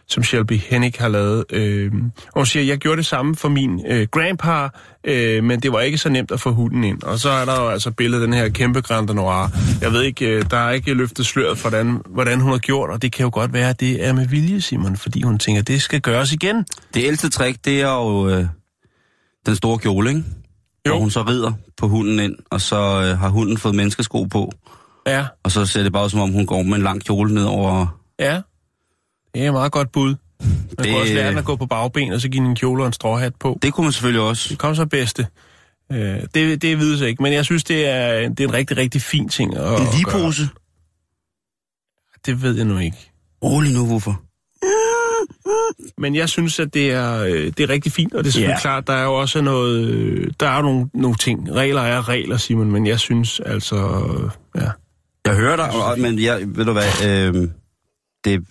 som 0.08 0.22
Shelby 0.22 0.52
Hennig 0.52 0.92
har 0.98 1.08
lavet. 1.08 1.44
Øh, 1.52 1.92
og 2.26 2.32
hun 2.36 2.46
siger, 2.46 2.62
jeg 2.62 2.78
gjorde 2.78 2.96
det 2.96 3.06
samme 3.06 3.36
for 3.36 3.48
min 3.48 3.86
øh, 3.88 4.06
grandpa, 4.10 4.68
øh, 5.04 5.44
men 5.44 5.60
det 5.60 5.72
var 5.72 5.80
ikke 5.80 5.98
så 5.98 6.08
nemt 6.08 6.30
at 6.30 6.40
få 6.40 6.52
hunden 6.52 6.84
ind. 6.84 7.02
Og 7.02 7.18
så 7.18 7.30
er 7.30 7.44
der 7.44 7.60
jo 7.62 7.68
altså 7.68 7.90
billedet 7.90 8.22
af 8.22 8.26
den 8.26 8.34
her 8.34 8.48
kæmpe 8.48 8.80
Grand 8.80 9.10
Noir. 9.10 9.50
Jeg 9.80 9.92
ved 9.92 10.02
ikke, 10.02 10.26
øh, 10.26 10.44
der 10.50 10.56
er 10.56 10.70
ikke 10.70 10.94
løftet 10.94 11.26
sløret 11.26 11.58
for, 11.58 11.68
hvordan, 11.68 12.00
hvordan 12.06 12.40
hun 12.40 12.50
har 12.50 12.58
gjort, 12.58 12.90
og 12.90 13.02
det 13.02 13.12
kan 13.12 13.24
jo 13.24 13.30
godt 13.32 13.52
være, 13.52 13.68
at 13.68 13.80
det 13.80 14.06
er 14.06 14.12
med 14.12 14.26
vilje, 14.26 14.60
Simon, 14.60 14.96
fordi 14.96 15.22
hun 15.22 15.38
tænker, 15.38 15.62
det 15.62 15.82
skal 15.82 16.00
gøres 16.00 16.32
igen. 16.32 16.64
Det 16.94 17.04
ældste 17.04 17.30
trick, 17.30 17.64
det 17.64 17.80
er 17.80 17.92
jo 17.92 18.28
øh, 18.28 18.46
den 19.46 19.56
store 19.56 19.78
kjole, 19.78 20.10
ikke? 20.10 20.24
Jo. 20.86 20.92
Hvor 20.92 21.00
hun 21.00 21.10
så 21.10 21.22
rider 21.22 21.52
på 21.76 21.88
hunden 21.88 22.20
ind, 22.20 22.36
og 22.50 22.60
så 22.60 22.76
øh, 22.76 23.18
har 23.18 23.28
hunden 23.28 23.58
fået 23.58 23.74
menneskesko 23.74 24.24
på, 24.24 24.52
Ja, 25.06 25.26
og 25.42 25.50
så 25.50 25.66
ser 25.66 25.82
det 25.82 25.92
bare 25.92 26.04
ud, 26.04 26.10
som 26.10 26.20
om 26.20 26.32
hun 26.32 26.46
går 26.46 26.62
med 26.62 26.76
en 26.76 26.82
lang 26.82 27.04
kjole 27.04 27.34
ned 27.34 27.44
over... 27.44 28.00
ja. 28.18 28.40
Det 29.34 29.42
er 29.42 29.46
et 29.46 29.52
meget 29.52 29.72
godt 29.72 29.92
bud. 29.92 30.14
Man 30.40 30.48
det... 30.78 30.86
Kunne 30.86 31.00
også 31.00 31.14
lære 31.14 31.30
den 31.30 31.38
at 31.38 31.44
gå 31.44 31.56
på 31.56 31.66
bagben, 31.66 32.12
og 32.12 32.20
så 32.20 32.28
give 32.28 32.44
en 32.44 32.56
kjole 32.56 32.82
og 32.82 32.86
en 32.86 32.92
stråhat 32.92 33.34
på. 33.34 33.58
Det 33.62 33.72
kunne 33.72 33.84
man 33.84 33.92
selvfølgelig 33.92 34.22
også. 34.22 34.48
Det 34.48 34.58
kom 34.58 34.74
så 34.74 34.86
bedste. 34.86 35.26
Øh, 35.92 36.20
det, 36.34 36.62
det 36.62 36.78
vides 36.78 37.00
ikke, 37.00 37.22
men 37.22 37.32
jeg 37.32 37.44
synes, 37.44 37.64
det 37.64 37.88
er, 37.88 38.28
det 38.28 38.40
er 38.40 38.48
en 38.48 38.54
rigtig, 38.54 38.76
rigtig 38.76 39.02
fin 39.02 39.28
ting 39.28 39.56
at, 39.56 39.80
En 39.80 39.86
ligepose? 39.96 40.48
Det 42.26 42.42
ved 42.42 42.56
jeg 42.56 42.64
nu 42.64 42.78
ikke. 42.78 43.10
Rolig 43.42 43.72
nu, 43.72 43.86
hvorfor? 43.86 44.20
Men 46.00 46.14
jeg 46.14 46.28
synes, 46.28 46.60
at 46.60 46.74
det 46.74 46.90
er, 46.90 47.18
øh, 47.18 47.30
det 47.30 47.60
er 47.60 47.68
rigtig 47.68 47.92
fint, 47.92 48.14
og 48.14 48.24
det 48.24 48.28
er 48.28 48.32
selvfølgelig 48.32 48.52
yeah. 48.52 48.60
klart, 48.60 48.86
der 48.86 48.92
er 48.92 49.04
jo 49.04 49.14
også 49.14 49.40
noget, 49.40 49.88
øh, 49.88 50.32
der 50.40 50.48
er 50.48 50.62
nogle, 50.62 50.88
nogle 50.94 51.16
ting. 51.16 51.52
Regler 51.52 51.80
er 51.80 52.08
regler, 52.08 52.36
Simon, 52.36 52.70
men 52.70 52.86
jeg 52.86 53.00
synes 53.00 53.40
altså, 53.40 53.76
øh, 53.76 54.30
ja. 54.62 54.70
Jeg 55.26 55.36
hører 55.36 55.56
dig, 55.56 56.00
men 56.00 56.18
jeg, 56.18 56.42
ved 56.46 56.64
du 56.64 56.72
hvad, 56.72 57.08
øh, 57.08 57.48
det, 58.24 58.44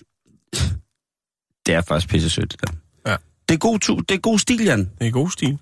det 1.66 1.74
er 1.76 1.82
faktisk 1.82 2.10
pisse 2.10 2.30
sødt. 2.30 2.52
Det, 2.52 2.62
der. 2.62 2.74
Ja. 3.12 3.16
det, 3.50 3.56
er 3.56 3.60
god, 3.60 3.80
tu, 3.80 4.00
det 4.10 4.16
er 4.16 4.20
god 4.20 4.40
stil, 4.40 4.64
Jan. 4.64 4.92
Det 5.00 5.08
er 5.08 5.12
god 5.12 5.30
stil. 5.30 5.60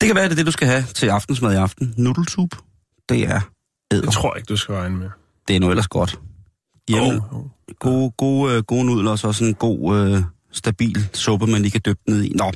Det 0.00 0.08
kan 0.08 0.16
være, 0.16 0.24
det 0.24 0.32
er 0.32 0.36
det, 0.36 0.46
du 0.46 0.50
skal 0.50 0.68
have 0.68 0.82
til 0.82 1.06
aftensmad 1.06 1.52
i 1.52 1.56
aften. 1.56 1.94
Nudelsup. 1.96 2.48
Det 3.08 3.22
er 3.22 3.40
æder. 3.92 4.02
Det 4.02 4.12
tror 4.12 4.34
jeg 4.34 4.38
ikke, 4.38 4.46
du 4.46 4.56
skal 4.56 4.74
regne 4.74 4.96
med. 4.96 5.10
Det 5.48 5.56
er 5.56 5.60
nu 5.60 5.70
ellers 5.70 5.88
godt. 5.88 6.20
Hjemme. 6.88 7.22
Oh, 7.30 7.38
oh. 7.38 7.44
Gode, 7.78 8.10
gode, 8.10 8.54
øh, 8.54 8.62
gode 8.62 8.84
nudler, 8.84 9.10
og 9.10 9.18
så 9.18 9.32
sådan 9.32 9.48
en 9.48 9.54
god, 9.54 9.96
øh, 9.96 10.22
stabil 10.54 11.08
suppe, 11.12 11.46
man 11.46 11.62
lige 11.62 11.70
kan 11.72 11.80
dyppe 11.86 12.02
ned 12.08 12.22
i. 12.22 12.32
Nå. 12.34 12.52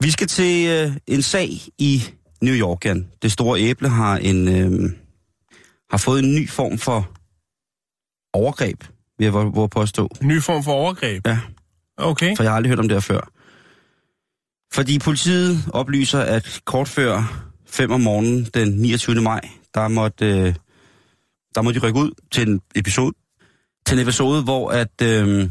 Vi 0.00 0.10
skal 0.10 0.26
til 0.26 0.68
øh, 0.68 0.96
en 1.06 1.22
sag 1.22 1.50
i 1.78 2.02
New 2.42 2.54
York, 2.54 2.84
Jan. 2.84 3.06
Det 3.22 3.32
store 3.32 3.60
æble 3.60 3.88
har 3.88 4.16
en 4.16 4.48
øh, 4.48 4.90
har 5.90 5.98
fået 5.98 6.24
en 6.24 6.34
ny 6.34 6.48
form 6.48 6.78
for 6.78 7.10
overgreb, 8.32 8.84
vil 9.18 9.24
jeg 9.24 9.34
våge 9.34 9.68
påstå. 9.68 10.08
En 10.22 10.28
ny 10.28 10.42
form 10.42 10.62
for 10.64 10.72
overgreb. 10.72 11.26
Ja, 11.26 11.38
Okay. 11.98 12.36
for 12.36 12.42
jeg 12.42 12.52
har 12.52 12.56
aldrig 12.56 12.68
hørt 12.70 12.78
om 12.78 12.88
det 12.88 12.94
her 12.94 13.00
før. 13.00 13.30
Fordi 14.72 14.98
politiet 14.98 15.58
oplyser, 15.72 16.20
at 16.20 16.60
kort 16.64 16.88
før 16.88 17.44
5 17.66 17.90
om 17.90 18.00
morgenen 18.00 18.44
den 18.54 18.68
29. 18.68 19.20
maj, 19.22 19.40
der 19.74 19.88
måtte, 19.88 20.26
øh, 20.26 20.54
der 21.54 21.62
måtte 21.62 21.80
de 21.80 21.86
rykke 21.86 22.00
ud 22.00 22.10
til 22.32 22.48
en 22.48 22.60
episode, 22.74 23.12
til 23.86 23.96
en 23.98 24.02
episode 24.02 24.42
hvor 24.42 24.70
at 24.70 25.02
øh, 25.02 25.50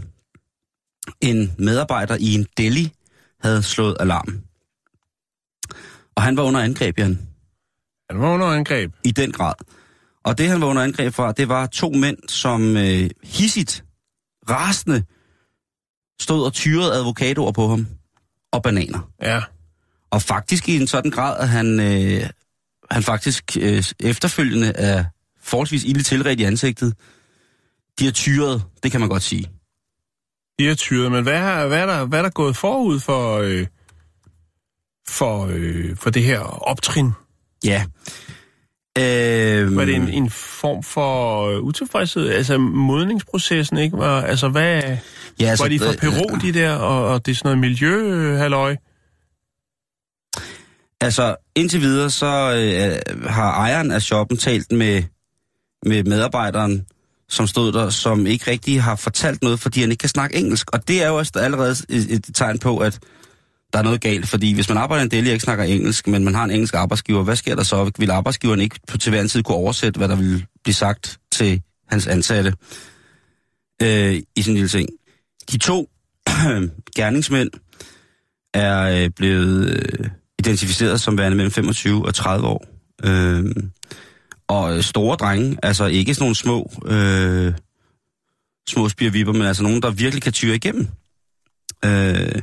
en 1.22 1.54
medarbejder 1.58 2.17
i 2.19 2.34
en 2.34 2.45
deli 2.58 2.91
havde 3.41 3.63
slået 3.63 3.98
alarm. 4.00 4.41
Og 6.15 6.24
han 6.24 6.38
var 6.38 6.43
under 6.43 6.60
angreb, 6.60 6.98
Jan, 7.00 7.19
Han 8.10 8.19
var 8.19 8.34
under 8.34 8.48
angreb. 8.48 8.93
i 9.04 9.12
den 9.12 9.32
grad. 9.32 9.54
Og 10.24 10.38
det, 10.38 10.50
han 10.50 10.62
var 10.62 10.67
under 10.67 10.84
angreb 10.84 11.13
fra, 11.13 11.32
det 11.32 11.50
var 11.50 11.65
to 11.65 11.89
mænd, 11.89 12.17
som 12.28 12.78
øh, 12.78 13.10
hissigt, 13.24 13.86
rasende, 14.50 15.04
stod 16.22 16.45
og 16.45 16.54
tyrede 16.54 16.93
advokatorer 16.93 17.52
på 17.52 17.67
ham 17.67 17.88
og 18.52 18.63
bananer. 18.63 19.10
Ja. 19.22 19.41
Og 20.12 20.22
faktisk 20.22 20.69
i 20.69 20.76
en 20.76 20.88
sådan 20.88 21.12
grad, 21.12 21.38
at 21.39 21.50
han, 21.50 21.80
øh, 21.80 22.30
han 22.91 23.04
faktisk 23.04 23.58
øh, 23.60 23.84
efterfølgende 24.00 24.67
er 24.67 25.06
forholdsvis 25.41 25.84
ille 25.84 26.04
tilredt 26.04 26.39
i 26.39 26.43
ansigtet. 26.43 26.93
De 28.00 28.06
har 28.06 28.12
tyret, 28.12 28.63
det 28.84 28.91
kan 28.91 29.00
man 29.00 29.10
godt 29.10 29.24
sige. 29.24 29.52
De 30.60 30.69
er 30.69 30.76
tyret, 30.76 31.12
men 31.12 31.24
hvad 31.24 31.34
er, 31.34 31.67
hvad 31.67 31.80
er, 31.80 31.86
der, 31.86 32.06
hvad 32.06 32.19
er 32.19 32.24
der 32.24 32.30
gået 32.30 32.56
forud 32.58 33.00
for, 33.00 33.38
øh, 33.38 33.67
for, 35.08 35.48
øh, 35.52 35.95
for 35.95 36.10
det 36.10 36.24
her 36.24 36.39
optrin? 36.69 37.12
Ja. 37.63 37.86
Øh, 38.98 39.76
Var 39.76 39.86
det 39.86 39.95
en, 39.95 40.10
en 40.10 40.30
form 40.30 40.84
for 40.84 41.43
øh, 41.48 41.60
utilfredshed? 41.60 42.30
Altså 42.30 42.58
modningsprocessen, 42.58 43.78
ikke? 43.78 43.98
Var, 43.98 44.22
altså 44.22 44.50
hvad... 44.50 44.84
ja, 45.39 45.45
Altså, 45.45 45.63
var 45.63 45.69
de 45.69 45.80
fra 45.80 45.93
Peru, 46.02 46.38
de 46.41 46.54
der, 46.54 46.74
og, 46.76 47.06
og 47.08 47.26
det 47.26 47.32
er 47.32 47.36
sådan 47.36 47.48
noget 47.48 47.60
miljø, 47.60 48.13
øh, 48.13 48.38
halløj? 48.38 48.76
Altså, 51.02 51.36
indtil 51.56 51.82
videre, 51.82 52.10
så 52.10 52.26
øh, 52.26 53.19
har 53.30 53.52
ejeren 53.52 53.91
af 53.91 54.02
shoppen 54.02 54.38
talt 54.38 54.72
med, 54.72 55.04
med 55.86 56.04
medarbejderen, 56.04 56.86
som 57.30 57.48
stod 57.48 57.72
der, 57.72 57.89
som 57.89 58.28
ikke 58.28 58.52
rigtig 58.52 58.84
har 58.84 58.96
fortalt 58.96 59.42
noget, 59.42 59.60
fordi 59.60 59.82
han 59.82 59.92
ikke 59.92 60.02
kan 60.02 60.10
snakke 60.10 60.38
engelsk. 60.38 60.72
Og 60.74 60.88
det 60.88 61.04
er 61.04 61.08
jo 61.08 61.18
også 61.18 61.32
allerede 61.36 61.76
et, 61.89 62.12
et 62.12 62.26
tegn 62.34 62.60
på, 62.60 62.78
at 62.78 63.00
der 63.74 63.80
er 63.80 63.84
noget 63.84 64.02
galt, 64.02 64.28
fordi 64.28 64.54
hvis 64.54 64.70
man 64.70 64.78
arbejder 64.78 65.04
en 65.04 65.12
del 65.12 65.26
og 65.26 65.32
ikke 65.32 65.44
snakker 65.44 65.63
engelsk, 65.63 66.08
men 66.08 66.24
man 66.24 66.36
har 66.36 66.44
en 66.44 66.52
engelsk 66.52 66.74
arbejdsgiver, 66.74 67.24
hvad 67.24 67.36
sker 67.36 67.56
der 67.56 67.63
så? 67.63 67.92
Vil 67.98 68.12
arbejdsgiveren 68.12 68.62
ikke 68.62 68.80
på 68.88 68.98
til 68.98 69.10
hver 69.10 69.22
en 69.22 69.28
tid 69.28 69.44
kunne 69.44 69.58
oversætte, 69.58 69.98
hvad 69.98 70.08
der 70.08 70.15
vil 70.15 70.46
blive 70.63 70.76
sagt 70.76 71.20
til 71.32 71.62
hans 71.88 72.08
ansatte 72.08 72.54
øh, 73.82 74.13
i 74.36 74.42
sådan 74.42 74.52
en 74.52 74.54
lille 74.54 74.70
ting? 74.70 74.89
De 75.52 75.58
to 75.58 75.89
gerningsmænd 76.96 77.50
er 78.54 79.04
øh, 79.04 79.10
blevet 79.15 79.70
øh, 79.70 80.10
identificeret 80.39 81.02
som 81.02 81.18
værende 81.18 81.38
mellem 81.38 81.52
25 81.52 82.06
og 82.06 82.15
30 82.15 82.48
år. 82.48 82.65
Øh, 83.04 83.46
og 84.49 84.77
øh, 84.77 84.83
store 84.83 85.15
drenge, 85.15 85.57
altså 85.63 85.85
ikke 85.85 86.13
sådan 86.13 86.23
nogle 86.23 86.35
små, 86.35 86.71
øh, 86.85 87.53
små 88.69 88.89
spirvipper, 88.89 89.33
men 89.33 89.41
altså 89.41 89.63
nogen, 89.63 89.81
der 89.81 89.91
virkelig 89.91 90.23
kan 90.23 90.33
tyre 90.33 90.55
igennem. 90.55 90.88
Øh, 91.85 92.41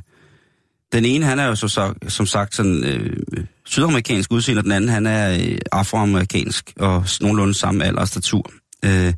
den 0.93 1.05
ene, 1.05 1.25
han 1.25 1.39
er 1.39 1.47
jo 1.47 1.55
så, 1.55 1.69
så, 1.69 1.95
som 2.09 2.27
sagt 2.27 2.55
sådan 2.55 2.85
øh, 2.85 3.17
sydamerikansk 3.65 4.33
udseende, 4.33 4.61
og 4.61 4.65
den 4.65 4.73
anden, 4.73 4.91
han 4.91 5.07
er 5.07 5.35
øh, 5.35 5.59
afroamerikansk 5.73 6.73
og 6.77 7.05
nogenlunde 7.21 7.55
samme 7.55 7.85
alder 7.85 8.01
og 8.01 8.09
statur. 8.09 8.51
Øh, 8.85 9.15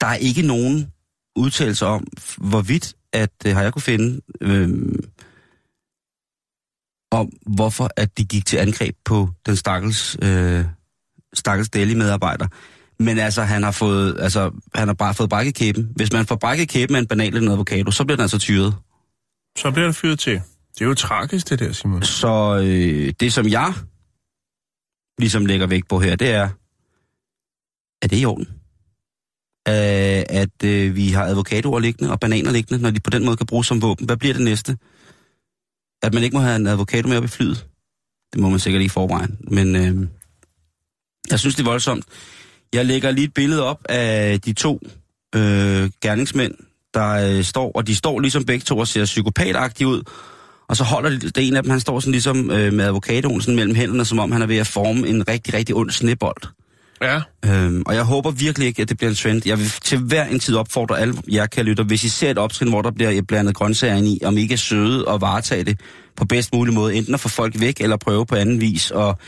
der 0.00 0.06
er 0.06 0.14
ikke 0.14 0.42
nogen 0.42 0.92
udtalelse 1.36 1.86
om, 1.86 2.06
hvorvidt, 2.36 2.94
at 3.12 3.32
øh, 3.46 3.54
har 3.54 3.62
jeg 3.62 3.72
kunne 3.72 3.82
finde, 3.82 4.20
øh, 4.40 4.68
om 7.10 7.32
hvorfor 7.46 7.90
at 7.96 8.18
de 8.18 8.24
gik 8.24 8.46
til 8.46 8.56
angreb 8.56 8.94
på 9.04 9.28
den 9.46 9.56
stakkels, 9.56 10.16
øh, 10.22 10.64
stakkels 11.34 11.68
deli-medarbejder. 11.68 12.46
Men 12.98 13.18
altså, 13.18 13.42
han 13.42 13.62
har 13.62 13.70
fået, 13.70 14.16
altså, 14.20 14.50
han 14.74 14.88
har 14.88 14.94
bare 14.94 15.14
fået 15.14 15.30
brækket 15.30 15.54
kæben. 15.54 15.92
Hvis 15.96 16.12
man 16.12 16.26
får 16.26 16.36
brækket 16.36 16.68
kæben 16.68 16.92
med 16.92 17.00
en 17.00 17.06
banal 17.06 17.26
eller 17.26 17.40
en 17.40 17.54
avocado, 17.54 17.90
så 17.90 18.04
bliver 18.04 18.16
den 18.16 18.22
altså 18.22 18.38
tyret. 18.38 18.74
Så 19.58 19.70
bliver 19.70 19.86
der 19.86 19.92
fyret 19.92 20.18
til. 20.18 20.40
Det 20.74 20.80
er 20.80 20.88
jo 20.88 20.94
tragisk, 20.94 21.50
det 21.50 21.58
der, 21.58 21.72
Simon. 21.72 22.02
Så 22.02 22.62
øh, 22.64 23.12
det, 23.20 23.32
som 23.32 23.48
jeg 23.48 23.74
ligesom 25.18 25.46
lægger 25.46 25.66
vægt 25.66 25.88
på 25.88 26.00
her, 26.00 26.16
det 26.16 26.30
er, 26.30 26.48
er 28.02 28.08
det 28.08 28.20
i 28.20 28.24
orden? 28.24 28.48
Øh, 29.68 30.24
at 30.28 30.64
øh, 30.64 30.96
vi 30.96 31.08
har 31.08 31.26
avocadoer 31.26 31.80
liggende 31.80 32.12
og 32.12 32.20
bananer 32.20 32.50
liggende, 32.50 32.82
når 32.82 32.90
de 32.90 33.00
på 33.00 33.10
den 33.10 33.24
måde 33.24 33.36
kan 33.36 33.46
bruges 33.46 33.66
som 33.66 33.82
våben. 33.82 34.06
Hvad 34.06 34.16
bliver 34.16 34.34
det 34.34 34.44
næste? 34.44 34.78
At 36.02 36.14
man 36.14 36.22
ikke 36.22 36.36
må 36.36 36.42
have 36.42 36.56
en 36.56 36.66
avocado 36.66 37.08
med 37.08 37.16
op 37.16 37.24
i 37.24 37.28
flyet? 37.28 37.66
Det 38.32 38.40
må 38.40 38.48
man 38.48 38.58
sikkert 38.58 38.80
ikke 38.80 38.92
i 38.92 38.98
forvejen. 38.98 39.38
Men 39.40 39.76
øh, 39.76 40.08
jeg 41.30 41.38
synes, 41.38 41.54
det 41.54 41.62
er 41.62 41.70
voldsomt. 41.70 42.04
Jeg 42.72 42.86
lægger 42.86 43.10
lige 43.10 43.24
et 43.24 43.34
billede 43.34 43.64
op 43.64 43.78
af 43.88 44.40
de 44.40 44.52
to 44.52 44.80
øh, 45.34 45.90
gerningsmænd, 46.02 46.54
der 46.94 47.10
øh, 47.10 47.44
står, 47.44 47.72
og 47.74 47.86
de 47.86 47.96
står 47.96 48.20
ligesom 48.20 48.44
begge 48.44 48.62
to 48.64 48.78
og 48.78 48.88
ser 48.88 49.04
psykopatagtige 49.04 49.86
ud. 49.86 50.02
Og 50.68 50.76
så 50.76 50.84
holder 50.84 51.10
det 51.10 51.48
en 51.48 51.56
af 51.56 51.62
dem, 51.62 51.70
han 51.70 51.80
står 51.80 52.00
sådan 52.00 52.12
ligesom 52.12 52.50
øh, 52.50 52.72
med 52.72 52.84
avocadoen 52.84 53.40
sådan 53.40 53.56
mellem 53.56 53.74
hænderne, 53.74 54.04
som 54.04 54.18
om 54.18 54.32
han 54.32 54.42
er 54.42 54.46
ved 54.46 54.56
at 54.56 54.66
forme 54.66 55.08
en 55.08 55.28
rigtig, 55.28 55.54
rigtig 55.54 55.76
ond 55.76 55.90
snebold. 55.90 56.42
Ja. 57.02 57.20
Øhm, 57.44 57.82
og 57.86 57.94
jeg 57.94 58.04
håber 58.04 58.30
virkelig 58.30 58.68
ikke, 58.68 58.82
at 58.82 58.88
det 58.88 58.96
bliver 58.96 59.10
en 59.10 59.16
trend. 59.16 59.42
Jeg 59.46 59.58
vil 59.58 59.72
til 59.84 59.98
hver 59.98 60.24
en 60.24 60.40
tid 60.40 60.56
opfordre 60.56 61.00
alle 61.00 61.14
jer, 61.32 61.46
kan 61.46 61.64
lytte, 61.64 61.82
hvis 61.82 62.04
I 62.04 62.08
ser 62.08 62.30
et 62.30 62.38
optrin, 62.38 62.68
hvor 62.68 62.82
der 62.82 62.90
bliver 62.90 63.22
blandet 63.22 63.54
grøntsager 63.54 63.96
ind 63.96 64.08
i, 64.08 64.20
om 64.24 64.36
I 64.36 64.40
ikke 64.40 64.52
er 64.52 64.58
søde 64.58 65.04
og 65.04 65.20
varetage 65.20 65.64
det 65.64 65.80
på 66.16 66.24
bedst 66.24 66.54
mulig 66.54 66.74
måde, 66.74 66.94
enten 66.94 67.14
at 67.14 67.20
få 67.20 67.28
folk 67.28 67.60
væk, 67.60 67.80
eller 67.80 67.96
prøve 67.96 68.26
på 68.26 68.34
anden 68.34 68.60
vis, 68.60 68.90
og, 68.90 69.18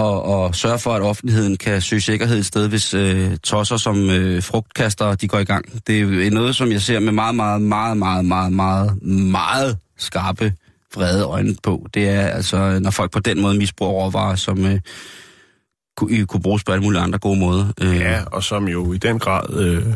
og, 0.00 0.22
og 0.22 0.54
sørge 0.54 0.78
for, 0.78 0.92
at 0.94 1.02
offentligheden 1.02 1.56
kan 1.56 1.80
søge 1.80 2.00
sikkerhed 2.00 2.38
et 2.38 2.46
sted, 2.46 2.68
hvis 2.68 2.94
øh, 2.94 3.36
tosser 3.36 3.76
som 3.76 4.10
øh, 4.10 4.42
frugtkaster, 4.42 5.14
de 5.14 5.28
går 5.28 5.38
i 5.38 5.44
gang. 5.44 5.86
Det 5.86 6.26
er 6.26 6.30
noget, 6.30 6.56
som 6.56 6.72
jeg 6.72 6.82
ser 6.82 7.00
med 7.00 7.12
meget, 7.12 7.34
meget, 7.34 7.62
meget, 7.62 7.96
meget, 7.96 8.24
meget, 8.24 8.52
meget, 8.52 9.02
meget 9.02 9.78
skarpe, 9.98 10.52
vrede 10.94 11.24
øjne 11.24 11.56
på. 11.62 11.86
Det 11.94 12.08
er 12.08 12.26
altså, 12.26 12.78
når 12.78 12.90
folk 12.90 13.10
på 13.10 13.20
den 13.20 13.40
måde 13.40 13.58
misbruger 13.58 13.92
råvarer, 13.92 14.34
som 14.34 14.66
øh, 14.66 14.80
kunne, 15.96 16.26
kunne 16.26 16.42
bruges 16.42 16.64
på 16.64 16.72
alle 16.72 16.82
mulige 16.84 17.00
andre 17.00 17.18
gode 17.18 17.38
måder. 17.38 17.72
Øh, 17.80 17.96
Ja, 17.96 18.24
og 18.24 18.42
som 18.42 18.68
jo 18.68 18.92
i 18.92 18.98
den 18.98 19.18
grad 19.18 19.56
øh, 19.56 19.86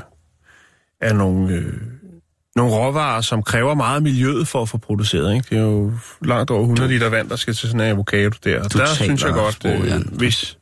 er 1.01 1.13
nogle, 1.13 1.55
øh, 1.55 1.73
nogle 2.57 2.73
råvarer, 2.75 3.21
som 3.21 3.43
kræver 3.43 3.75
meget 3.75 4.03
miljøet 4.03 4.49
for 4.49 4.63
at 4.63 4.69
få 4.69 4.79
produceret. 4.79 5.35
Ikke? 5.35 5.47
Det 5.51 5.59
er 5.59 5.63
jo 5.63 5.93
langt 6.23 6.51
over 6.51 6.61
100 6.61 6.89
liter 6.91 7.09
vand, 7.09 7.29
der 7.29 7.37
skal 7.37 7.55
til 7.55 7.69
sådan 7.69 7.81
en 7.81 7.87
avocado 7.87 8.37
der. 8.45 8.65
Og 8.65 8.73
der 8.73 8.87
synes 8.87 9.25
jeg 9.25 9.33
godt, 9.33 9.55
sproget, 9.55 9.81
øh, 9.81 9.87
Jan. 9.87 10.09
hvis 10.13 10.59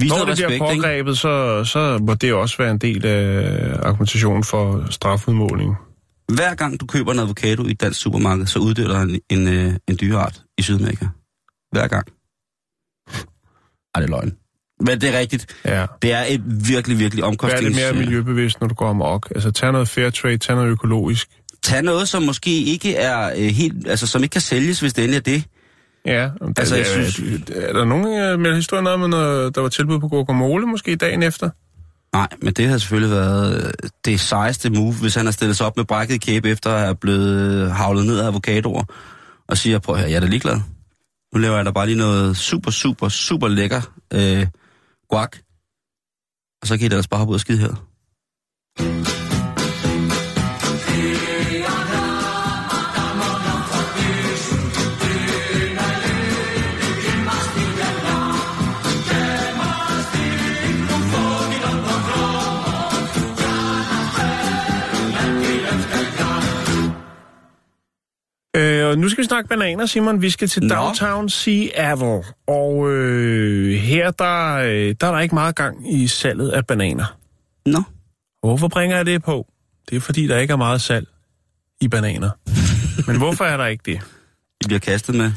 Vis 0.00 0.10
når 0.10 0.16
det 0.16 0.24
bliver 0.24 0.48
respekt, 0.48 0.72
ikke? 0.72 0.82
pågrebet, 0.82 1.18
så, 1.18 1.64
så 1.64 1.98
må 1.98 2.14
det 2.14 2.34
også 2.34 2.56
være 2.58 2.70
en 2.70 2.78
del 2.78 3.06
af 3.06 3.76
argumentationen 3.82 4.44
for 4.44 4.86
strafudmåling. 4.90 5.76
Hver 6.34 6.54
gang 6.54 6.80
du 6.80 6.86
køber 6.86 7.12
en 7.12 7.18
avocado 7.18 7.64
i 7.64 7.70
et 7.70 7.80
dansk 7.80 8.00
supermarked, 8.00 8.46
så 8.46 8.58
der 8.76 9.00
en, 9.00 9.20
en, 9.30 9.48
øh, 9.48 9.74
en 9.88 9.98
dyreart 10.00 10.42
i 10.58 10.62
Sydamerika. 10.62 11.06
Hver 11.72 11.88
gang. 11.88 12.06
Ej, 13.94 14.00
det 14.00 14.06
er 14.06 14.10
løgn. 14.10 14.36
Men 14.80 15.00
det 15.00 15.14
er 15.14 15.18
rigtigt. 15.18 15.46
Ja. 15.64 15.86
Det 16.02 16.12
er 16.12 16.24
et 16.28 16.68
virkelig, 16.68 16.98
virkelig 16.98 17.22
Vær 17.22 17.28
omkostnings... 17.28 17.64
lidt 17.64 17.76
mere 17.76 18.04
miljøbevidst, 18.04 18.60
når 18.60 18.68
du 18.68 18.74
går 18.74 18.88
amok. 18.88 19.32
Altså, 19.34 19.50
tag 19.50 19.72
noget 19.72 19.88
fair 19.88 20.10
trade, 20.10 20.38
tag 20.38 20.56
noget 20.56 20.68
økologisk. 20.68 21.28
Tag 21.62 21.82
noget, 21.82 22.08
som 22.08 22.22
måske 22.22 22.62
ikke 22.62 22.94
er 22.96 23.30
øh, 23.36 23.44
helt... 23.46 23.88
Altså, 23.88 24.06
som 24.06 24.22
ikke 24.22 24.32
kan 24.32 24.40
sælges, 24.40 24.80
hvis 24.80 24.92
det 24.92 25.04
endelig 25.04 25.18
er 25.18 25.22
det. 25.22 25.44
Ja, 26.06 26.22
Altså, 26.22 26.74
altså, 26.74 26.76
jeg 26.76 27.04
er, 27.06 27.10
synes- 27.10 27.50
er, 27.50 27.72
der 27.72 27.84
nogen 27.84 28.18
øh, 28.22 28.38
med 28.40 28.54
historien 28.54 28.86
om, 28.86 29.10
noget, 29.10 29.54
der 29.54 29.60
var 29.60 29.68
tilbud 29.68 29.98
på 30.00 30.08
guacamole 30.08 30.66
måske 30.66 30.96
dagen 30.96 31.22
efter? 31.22 31.50
Nej, 32.12 32.28
men 32.42 32.52
det 32.52 32.68
har 32.68 32.78
selvfølgelig 32.78 33.10
været 33.16 33.64
øh, 33.66 33.72
det 34.04 34.20
sejeste 34.20 34.70
move, 34.70 34.92
hvis 34.92 35.14
han 35.14 35.24
har 35.24 35.32
stillet 35.32 35.56
sig 35.56 35.66
op 35.66 35.76
med 35.76 35.84
brækket 35.84 36.20
kæbe, 36.20 36.50
efter 36.50 36.70
at 36.72 36.80
have 36.80 36.94
blevet 36.96 37.72
havlet 37.72 38.06
ned 38.06 38.18
af 38.18 38.26
avocadoer, 38.26 38.84
og 39.48 39.58
siger, 39.58 39.78
prøv 39.78 39.96
her, 39.96 40.06
jeg 40.06 40.16
er 40.16 40.20
da 40.20 40.26
ligeglad. 40.26 40.60
Nu 41.34 41.40
laver 41.40 41.56
jeg 41.56 41.64
da 41.66 41.70
bare 41.70 41.86
lige 41.86 41.98
noget 41.98 42.36
super, 42.36 42.70
super, 42.70 43.08
super 43.08 43.48
lækker 43.48 43.80
øh, 44.12 44.46
guac. 45.08 45.32
Og 46.60 46.66
så 46.68 46.76
kan 46.76 46.86
I 46.86 46.88
da 46.88 46.96
også 46.96 47.10
bare 47.10 47.18
hoppe 47.18 47.30
ud 47.30 47.34
og 47.34 47.40
skide 47.40 47.58
her. 47.58 49.15
Nu 68.96 69.08
skal 69.08 69.22
vi 69.22 69.26
snakke 69.26 69.48
bananer, 69.48 69.86
Simon. 69.86 70.22
Vi 70.22 70.30
skal 70.30 70.48
til 70.48 70.62
Nå. 70.62 70.74
Downtown 70.74 71.28
Seattle. 71.28 72.22
Og 72.46 72.92
øh, 72.92 73.74
her 73.74 74.10
der, 74.10 74.54
øh, 74.54 74.94
der 75.00 75.06
er 75.06 75.12
der 75.12 75.18
ikke 75.18 75.34
meget 75.34 75.56
gang 75.56 75.94
i 75.94 76.06
salget 76.06 76.48
af 76.50 76.66
bananer. 76.66 77.18
Nå, 77.66 77.82
hvorfor 78.40 78.68
bringer 78.68 78.96
jeg 78.96 79.06
det 79.06 79.22
på? 79.22 79.46
Det 79.90 79.96
er 79.96 80.00
fordi, 80.00 80.26
der 80.26 80.38
ikke 80.38 80.52
er 80.52 80.56
meget 80.56 80.80
salg 80.80 81.06
i 81.80 81.88
bananer. 81.88 82.30
Men 83.06 83.18
hvorfor 83.18 83.44
er 83.44 83.56
der 83.56 83.66
ikke 83.66 83.82
det? 83.92 84.00
de 84.62 84.66
bliver 84.68 84.80
kastet 84.80 85.14
med. 85.14 85.32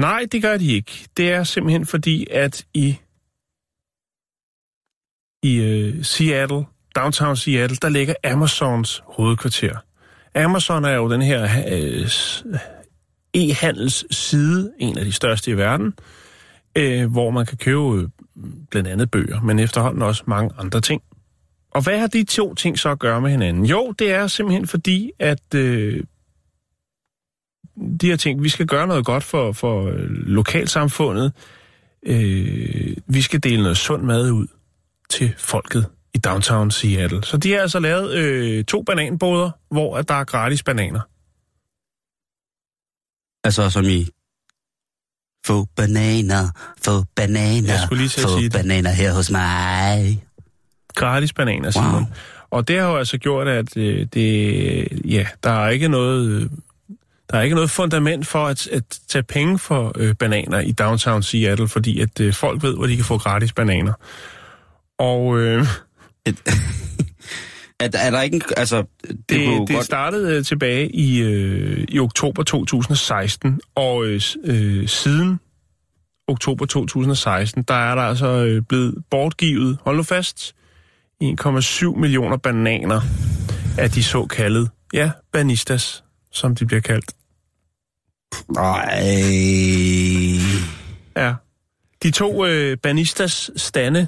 Nej, 0.00 0.26
det 0.32 0.42
gør 0.42 0.56
de 0.56 0.72
ikke. 0.72 1.06
Det 1.16 1.32
er 1.32 1.44
simpelthen 1.44 1.86
fordi, 1.86 2.26
at 2.30 2.64
i, 2.74 2.96
i 5.42 5.60
uh, 5.60 6.04
Seattle, 6.04 6.64
downtown 6.96 7.36
Seattle, 7.36 7.76
der 7.82 7.88
ligger 7.88 8.14
Amazons 8.24 9.02
hovedkvarter. 9.06 9.76
Amazon 10.34 10.84
er 10.84 10.94
jo 10.94 11.12
den 11.12 11.22
her 11.22 11.42
uh, 11.44 12.08
e-handels 13.36 14.04
side, 14.10 14.72
en 14.78 14.98
af 14.98 15.04
de 15.04 15.12
største 15.12 15.50
i 15.50 15.56
verden, 15.56 15.94
øh, 16.76 17.12
hvor 17.12 17.30
man 17.30 17.46
kan 17.46 17.56
købe 17.58 17.80
øh, 17.80 18.08
blandt 18.70 18.88
andet 18.88 19.10
bøger, 19.10 19.40
men 19.40 19.58
efterhånden 19.58 20.02
også 20.02 20.22
mange 20.26 20.50
andre 20.58 20.80
ting. 20.80 21.02
Og 21.70 21.82
hvad 21.82 21.98
har 21.98 22.06
de 22.06 22.24
to 22.24 22.54
ting 22.54 22.78
så 22.78 22.88
at 22.88 22.98
gøre 22.98 23.20
med 23.20 23.30
hinanden? 23.30 23.66
Jo, 23.66 23.94
det 23.98 24.10
er 24.10 24.26
simpelthen 24.26 24.66
fordi, 24.66 25.10
at 25.18 25.54
øh, 25.54 26.02
de 28.00 28.08
her 28.08 28.16
ting, 28.16 28.42
vi 28.42 28.48
skal 28.48 28.66
gøre 28.66 28.86
noget 28.86 29.04
godt 29.04 29.24
for, 29.24 29.52
for 29.52 29.86
øh, 29.86 30.08
lokalsamfundet. 30.08 31.32
Øh, 32.06 32.96
vi 33.06 33.22
skal 33.22 33.42
dele 33.42 33.62
noget 33.62 33.76
sund 33.76 34.02
mad 34.02 34.30
ud 34.30 34.46
til 35.10 35.34
folket 35.38 35.86
i 36.14 36.18
downtown 36.18 36.70
Seattle. 36.70 37.24
Så 37.24 37.36
de 37.36 37.52
har 37.52 37.60
altså 37.60 37.78
lavet 37.78 38.14
øh, 38.14 38.64
to 38.64 38.82
bananboder, 38.82 39.50
hvor 39.70 39.96
at 39.96 40.08
der 40.08 40.14
er 40.14 40.24
gratis 40.24 40.62
bananer. 40.62 41.00
Altså 43.46 43.70
som 43.70 43.84
i... 43.84 44.08
Få 45.46 45.66
bananer, 45.76 46.48
få 46.84 47.04
bananer, 47.16 47.88
få 47.88 48.38
sige 48.38 48.50
bananer 48.50 48.90
her 48.90 49.12
hos 49.12 49.30
mig. 49.30 50.24
Gratis 50.94 51.32
bananer, 51.32 51.70
Simon. 51.70 51.92
Wow. 51.92 52.04
Og 52.50 52.68
det 52.68 52.80
har 52.80 52.88
jo 52.88 52.96
altså 52.96 53.18
gjort, 53.18 53.48
at 53.48 53.76
øh, 53.76 54.06
det, 54.14 54.88
ja, 55.04 55.26
der 55.44 55.50
er 55.50 55.68
ikke 55.68 55.88
noget... 55.88 56.28
Øh, 56.28 56.50
der 57.30 57.38
er 57.38 57.42
ikke 57.42 57.54
noget 57.54 57.70
fundament 57.70 58.26
for 58.26 58.46
at, 58.46 58.66
at 58.66 58.82
tage 59.08 59.22
penge 59.22 59.58
for 59.58 59.92
øh, 59.96 60.14
bananer 60.14 60.60
i 60.60 60.72
downtown 60.72 61.22
Seattle, 61.22 61.68
fordi 61.68 62.00
at 62.00 62.20
øh, 62.20 62.34
folk 62.34 62.62
ved, 62.62 62.76
hvor 62.76 62.86
de 62.86 62.96
kan 62.96 63.04
få 63.04 63.18
gratis 63.18 63.52
bananer. 63.52 63.92
Og 64.98 65.38
øh, 65.38 65.66
Er, 67.80 67.88
er 67.94 68.10
der 68.10 68.22
ikke 68.22 68.34
en... 68.34 68.42
Altså, 68.56 68.84
det, 69.02 69.18
det 69.28 69.38
det, 69.68 69.74
godt... 69.74 69.84
startede 69.84 70.36
øh, 70.36 70.44
tilbage 70.44 70.96
i, 70.96 71.18
øh, 71.22 71.84
i 71.88 71.98
oktober 71.98 72.42
2016, 72.42 73.60
og 73.74 74.06
øh, 74.06 74.20
øh, 74.44 74.88
siden 74.88 75.40
oktober 76.28 76.66
2016, 76.66 77.62
der 77.62 77.74
er 77.74 77.94
der 77.94 78.02
altså 78.02 78.26
øh, 78.26 78.62
blevet 78.62 79.04
bortgivet, 79.10 79.78
hold 79.80 79.96
nu 79.96 80.02
fast, 80.02 80.54
1,7 81.24 81.96
millioner 81.96 82.36
bananer 82.36 83.00
af 83.78 83.90
de 83.90 84.02
såkaldte, 84.02 84.70
ja, 84.92 85.10
banistas, 85.32 86.04
som 86.32 86.54
de 86.54 86.66
bliver 86.66 86.80
kaldt. 86.80 87.12
Nej. 88.48 89.04
Ja. 91.16 91.34
De 92.02 92.10
to 92.10 92.46
øh, 92.46 92.76
banistas 92.78 93.50
stande, 93.56 94.06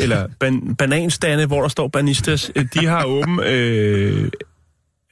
eller 0.00 0.28
ban- 0.44 0.74
bananstande, 0.74 1.46
hvor 1.46 1.62
der 1.62 1.68
står 1.68 1.88
banistas, 1.88 2.52
øh, 2.56 2.66
de 2.74 2.86
har 2.86 3.04
åben 3.04 3.40
øh, 3.40 4.30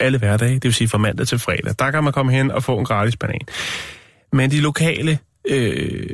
alle 0.01 0.19
hverdage, 0.19 0.55
det 0.55 0.65
vil 0.65 0.75
sige 0.75 0.89
fra 0.89 0.99
mandag 0.99 1.27
til 1.27 1.39
fredag. 1.39 1.75
Der 1.79 1.91
kan 1.91 2.05
man 2.05 2.13
komme 2.13 2.33
hen 2.33 2.51
og 2.51 2.63
få 2.63 2.79
en 2.79 2.85
gratis 2.85 3.17
banan. 3.17 3.41
Men 4.33 4.51
de 4.51 4.61
lokale, 4.61 5.19
øh, 5.49 6.11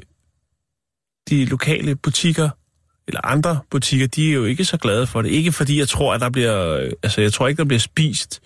de 1.30 1.44
lokale 1.44 1.96
butikker, 1.96 2.50
eller 3.08 3.20
andre 3.26 3.58
butikker, 3.70 4.06
de 4.06 4.30
er 4.30 4.34
jo 4.34 4.44
ikke 4.44 4.64
så 4.64 4.76
glade 4.76 5.06
for 5.06 5.22
det. 5.22 5.30
Ikke 5.30 5.52
fordi 5.52 5.78
jeg 5.78 5.88
tror, 5.88 6.14
at 6.14 6.20
der 6.20 6.30
bliver, 6.30 6.70
øh, 6.76 6.90
altså 7.02 7.20
jeg 7.20 7.32
tror 7.32 7.48
ikke, 7.48 7.58
der 7.58 7.64
bliver 7.64 7.80
spist 7.80 8.42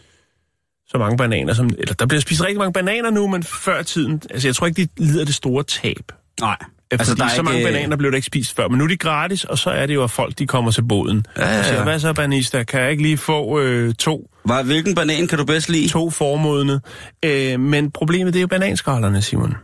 så 0.88 0.98
mange 0.98 1.16
bananer, 1.16 1.54
som, 1.54 1.70
eller 1.78 1.94
der 1.94 2.06
bliver 2.06 2.20
spist 2.20 2.42
rigtig 2.42 2.58
mange 2.58 2.72
bananer 2.72 3.10
nu, 3.10 3.26
men 3.26 3.42
før 3.42 3.82
tiden, 3.82 4.22
altså 4.30 4.48
jeg 4.48 4.54
tror 4.56 4.66
ikke, 4.66 4.84
de 4.84 5.04
lider 5.04 5.24
det 5.24 5.34
store 5.34 5.62
tab. 5.64 6.12
Nej. 6.40 6.56
Altså, 6.90 7.10
fordi 7.10 7.20
der 7.20 7.26
er 7.26 7.28
så 7.36 7.42
mange 7.42 7.58
ikke- 7.58 7.72
bananer 7.72 7.96
blev 7.96 8.10
der 8.10 8.16
ikke 8.16 8.26
spist 8.26 8.56
før. 8.56 8.68
Men 8.68 8.78
nu 8.78 8.84
er 8.84 8.88
de 8.88 8.96
gratis, 8.96 9.44
og 9.44 9.58
så 9.58 9.70
er 9.70 9.86
det 9.86 9.94
jo, 9.94 10.04
at 10.04 10.10
folk 10.10 10.38
de 10.38 10.46
kommer 10.46 10.70
til 10.70 10.82
båden. 10.82 11.24
Ja, 11.36 11.52
ja, 11.52 11.58
Og 11.58 11.64
siger, 11.64 11.76
ja. 11.76 11.82
hvad 11.84 11.98
så, 11.98 12.12
banista? 12.12 12.62
Kan 12.62 12.80
jeg 12.80 12.90
ikke 12.90 13.02
lige 13.02 13.16
få 13.18 13.60
øh, 13.60 13.94
to, 13.94 14.30
Hvad, 14.44 14.64
hvilken 14.64 14.94
banan 14.94 15.26
kan 15.26 15.38
du 15.38 15.44
bedst 15.44 15.68
lide? 15.68 15.84
Åh 15.84 15.90
to 15.90 16.10
formodne? 16.10 16.80
Øh, 17.24 17.60
men 17.60 17.90
problemet 17.90 18.32
det 18.32 18.38
er 18.38 18.42
jo 18.42 18.46
bananskralderne, 18.46 19.22
Simon. 19.22 19.54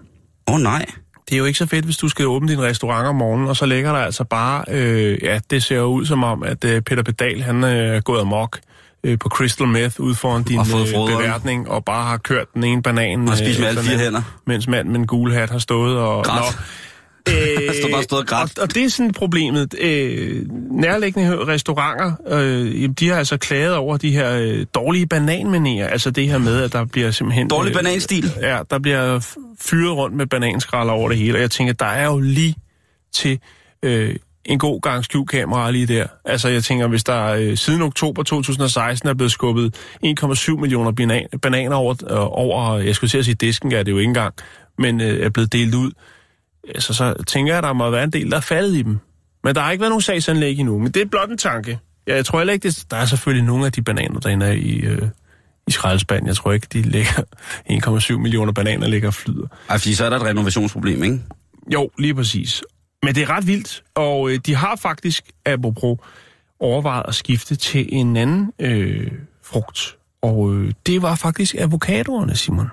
oh, 0.47 0.61
nej. 0.61 0.87
Det 1.29 1.35
er 1.35 1.39
jo 1.39 1.45
ikke 1.45 1.59
så 1.59 1.67
fedt, 1.67 1.85
hvis 1.85 1.97
du 1.97 2.09
skal 2.09 2.27
åbne 2.27 2.49
din 2.49 2.63
restaurant 2.63 3.07
om 3.09 3.15
morgenen, 3.17 3.49
og 3.49 3.57
så 3.57 3.67
ligger 3.67 3.93
der 3.93 3.99
altså 3.99 4.25
bare, 4.25 4.65
øh, 4.69 5.19
ja, 5.23 5.39
det 5.51 5.63
ser 5.63 5.77
jo 5.77 5.85
ud 5.85 6.07
som 6.07 6.25
om, 6.25 6.43
at 6.43 6.65
øh, 6.65 6.83
Peter 6.83 7.03
Pedal, 7.03 7.43
han 7.43 7.65
øh, 7.65 7.71
er 7.97 8.01
gået 8.01 8.21
amok 8.21 8.59
øh, 9.05 9.19
på 9.19 9.29
Crystal 9.29 9.67
Meth 9.67 10.01
ud 10.01 10.15
foran 10.15 10.43
din 10.43 10.59
Og 10.59 10.67
øh, 10.81 11.17
beværtning, 11.17 11.69
og 11.71 11.85
bare 11.85 12.05
har 12.05 12.17
kørt 12.17 12.47
den 12.55 12.65
ene 12.65 12.83
banan. 12.83 13.29
Og 13.29 13.37
spist 13.39 13.61
med 13.61 13.69
alle 13.69 13.81
fire 13.81 13.99
hænder. 13.99 14.23
Mens 14.47 14.69
mand 14.69 14.89
med 14.89 14.97
en 15.01 15.07
gul 15.07 15.33
hat 15.33 15.51
har 15.51 15.59
stået 15.59 15.99
og... 15.99 16.25
Grædt. 16.25 16.59
Øh, 17.29 17.75
stod 17.75 17.91
bare 17.91 18.01
og 18.01 18.05
stod 18.05 18.33
og 18.33 18.49
og, 18.63 18.75
det 18.75 18.85
er 18.85 18.89
sådan 18.89 19.13
problemet. 19.13 19.75
Øh, 19.81 20.47
nærliggende 20.71 21.47
restauranter, 21.47 22.13
øh, 22.29 22.89
de 22.99 23.09
har 23.09 23.17
altså 23.17 23.37
klaget 23.37 23.75
over 23.75 23.97
de 23.97 24.11
her 24.11 24.33
øh, 24.33 24.67
dårlige 24.75 25.07
bananmenerer. 25.07 25.87
Altså 25.87 26.11
det 26.11 26.29
her 26.29 26.39
med, 26.39 26.63
at 26.63 26.73
der 26.73 26.85
bliver 26.85 27.11
simpelthen... 27.11 27.49
Dårlig 27.49 27.73
bananstil. 27.73 28.33
Ja, 28.41 28.59
der 28.71 28.79
bliver 28.79 29.37
fyret 29.61 29.97
rundt 29.97 30.17
med 30.17 30.27
bananskralder 30.27 30.93
over 30.93 31.09
det 31.09 31.19
hele. 31.19 31.37
Og 31.37 31.41
jeg 31.41 31.51
tænker, 31.51 31.73
der 31.73 31.87
er 31.87 32.05
jo 32.05 32.19
lige 32.21 32.55
til 33.13 33.39
øh, 33.83 34.17
en 34.45 34.59
god 34.59 34.81
gang 34.81 35.05
skjulkamera 35.05 35.71
lige 35.71 35.87
der. 35.87 36.07
Altså 36.25 36.49
jeg 36.49 36.65
tænker, 36.65 36.87
hvis 36.87 37.05
der 37.05 37.27
øh, 37.27 37.57
siden 37.57 37.83
oktober 37.83 38.23
2016 38.23 39.09
er 39.09 39.15
blevet 39.15 39.33
skubbet 39.33 39.75
1,7 40.05 40.57
millioner 40.61 40.93
banan, 40.93 41.27
bananer 41.43 41.77
over, 41.77 41.95
øh, 42.11 42.17
over, 42.19 42.79
jeg 42.79 42.95
skulle 42.95 43.11
til 43.11 43.19
at 43.19 43.25
sige 43.25 43.35
disken, 43.35 43.73
er 43.73 43.83
det 43.83 43.93
jo 43.93 43.99
ikke 43.99 44.09
engang, 44.09 44.35
men 44.79 45.01
øh, 45.01 45.27
er 45.27 45.29
blevet 45.29 45.53
delt 45.53 45.75
ud, 45.75 45.91
altså, 46.69 46.95
så 46.95 47.25
tænker 47.27 47.53
jeg, 47.53 47.59
at 47.59 47.65
der 47.65 47.73
må 47.73 47.91
være 47.91 48.05
en 48.05 48.11
del, 48.11 48.31
der 48.31 48.37
er 48.37 48.41
faldet 48.41 48.77
i 48.77 48.83
dem. 48.83 48.99
Men 49.45 49.55
der 49.55 49.61
har 49.61 49.71
ikke 49.71 49.81
været 49.81 49.91
nogen 49.91 50.03
sagsanlæg 50.03 50.59
endnu, 50.59 50.79
men 50.79 50.93
det 50.93 51.03
er 51.03 51.07
blot 51.07 51.31
en 51.31 51.39
tanke. 51.39 51.79
Ja, 52.07 52.15
jeg 52.15 52.27
tror 52.27 52.39
heller 52.39 52.53
ikke, 52.53 52.69
det, 52.69 52.85
der 52.91 52.97
er 52.97 53.05
selvfølgelig 53.05 53.47
nogle 53.47 53.67
af 53.67 53.73
de 53.73 53.83
bananer, 53.83 54.21
der 54.21 54.29
ender 54.29 54.53
i, 54.53 54.77
øh, 54.77 55.09
i 55.67 55.71
skraldespanden. 55.71 56.27
Jeg 56.27 56.37
tror 56.37 56.53
ikke, 56.53 56.67
de 56.73 56.83
ligger 56.83 57.23
1,7 57.71 58.17
millioner 58.25 58.53
bananer 58.53 58.87
ligger 58.87 59.09
og 59.09 59.15
flyder. 59.15 59.47
Ej, 59.69 59.79
fordi 59.79 59.95
så 59.95 60.05
er 60.05 60.11
der 60.11 60.17
et 60.17 60.23
renovationsproblem, 60.23 61.03
ikke? 61.03 61.21
Jo, 61.73 61.91
lige 61.99 62.15
præcis. 62.15 62.63
Men 63.03 63.15
det 63.15 63.23
er 63.23 63.31
ret 63.31 63.47
vildt, 63.47 63.83
og 63.95 64.31
øh, 64.31 64.39
de 64.47 64.55
har 64.55 64.77
faktisk, 64.77 65.31
apropos, 65.45 65.99
overvejet 66.61 67.05
at 67.09 67.15
skifte 67.15 67.57
til 67.57 67.89
en 67.93 68.17
anden 68.17 68.53
øh, 68.59 69.11
frugt. 69.43 69.97
Og 70.23 70.55
øh, 70.55 70.73
det 70.87 71.03
var 71.03 71.15
faktisk 71.15 71.55
avocadoerne, 71.59 72.37
Simon. 72.37 72.69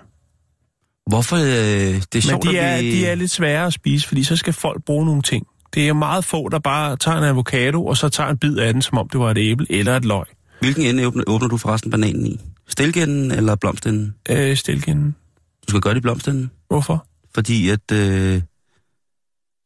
Hvorfor? 1.09 1.35
Øh, 1.35 1.43
det 1.43 1.95
er 1.95 1.99
Men 2.13 2.21
sjovt, 2.21 2.43
de 2.43 2.57
er, 2.57 2.81
vi... 2.81 2.91
de 2.91 3.05
er 3.05 3.15
lidt 3.15 3.31
svære 3.31 3.65
at 3.65 3.73
spise, 3.73 4.07
fordi 4.07 4.23
så 4.23 4.35
skal 4.35 4.53
folk 4.53 4.83
bruge 4.85 5.05
nogle 5.05 5.21
ting. 5.21 5.47
Det 5.73 5.87
er 5.87 5.93
meget 5.93 6.25
få, 6.25 6.49
der 6.49 6.59
bare 6.59 6.97
tager 6.97 7.17
en 7.17 7.23
avocado, 7.23 7.85
og 7.85 7.97
så 7.97 8.09
tager 8.09 8.29
en 8.29 8.37
bid 8.37 8.57
af 8.57 8.73
den, 8.73 8.81
som 8.81 8.97
om 8.97 9.09
det 9.09 9.19
var 9.19 9.31
et 9.31 9.37
æble 9.37 9.65
eller 9.69 9.97
et 9.97 10.05
løg. 10.05 10.25
Hvilken 10.59 10.83
ende 10.85 11.07
åbner, 11.07 11.23
åbner 11.27 11.47
du 11.49 11.57
forresten 11.57 11.91
bananen 11.91 12.25
i? 12.25 12.39
Stilkenden 12.67 13.31
eller 13.31 13.55
blomstenden? 13.55 14.15
Øh, 14.29 14.57
stilken. 14.57 15.15
Du 15.67 15.69
skal 15.71 15.81
gøre 15.81 15.93
det 15.93 15.99
i 15.99 16.01
blomstenden. 16.01 16.51
Hvorfor? 16.67 17.05
Fordi 17.35 17.69
at... 17.69 17.91
Øh, 17.91 18.41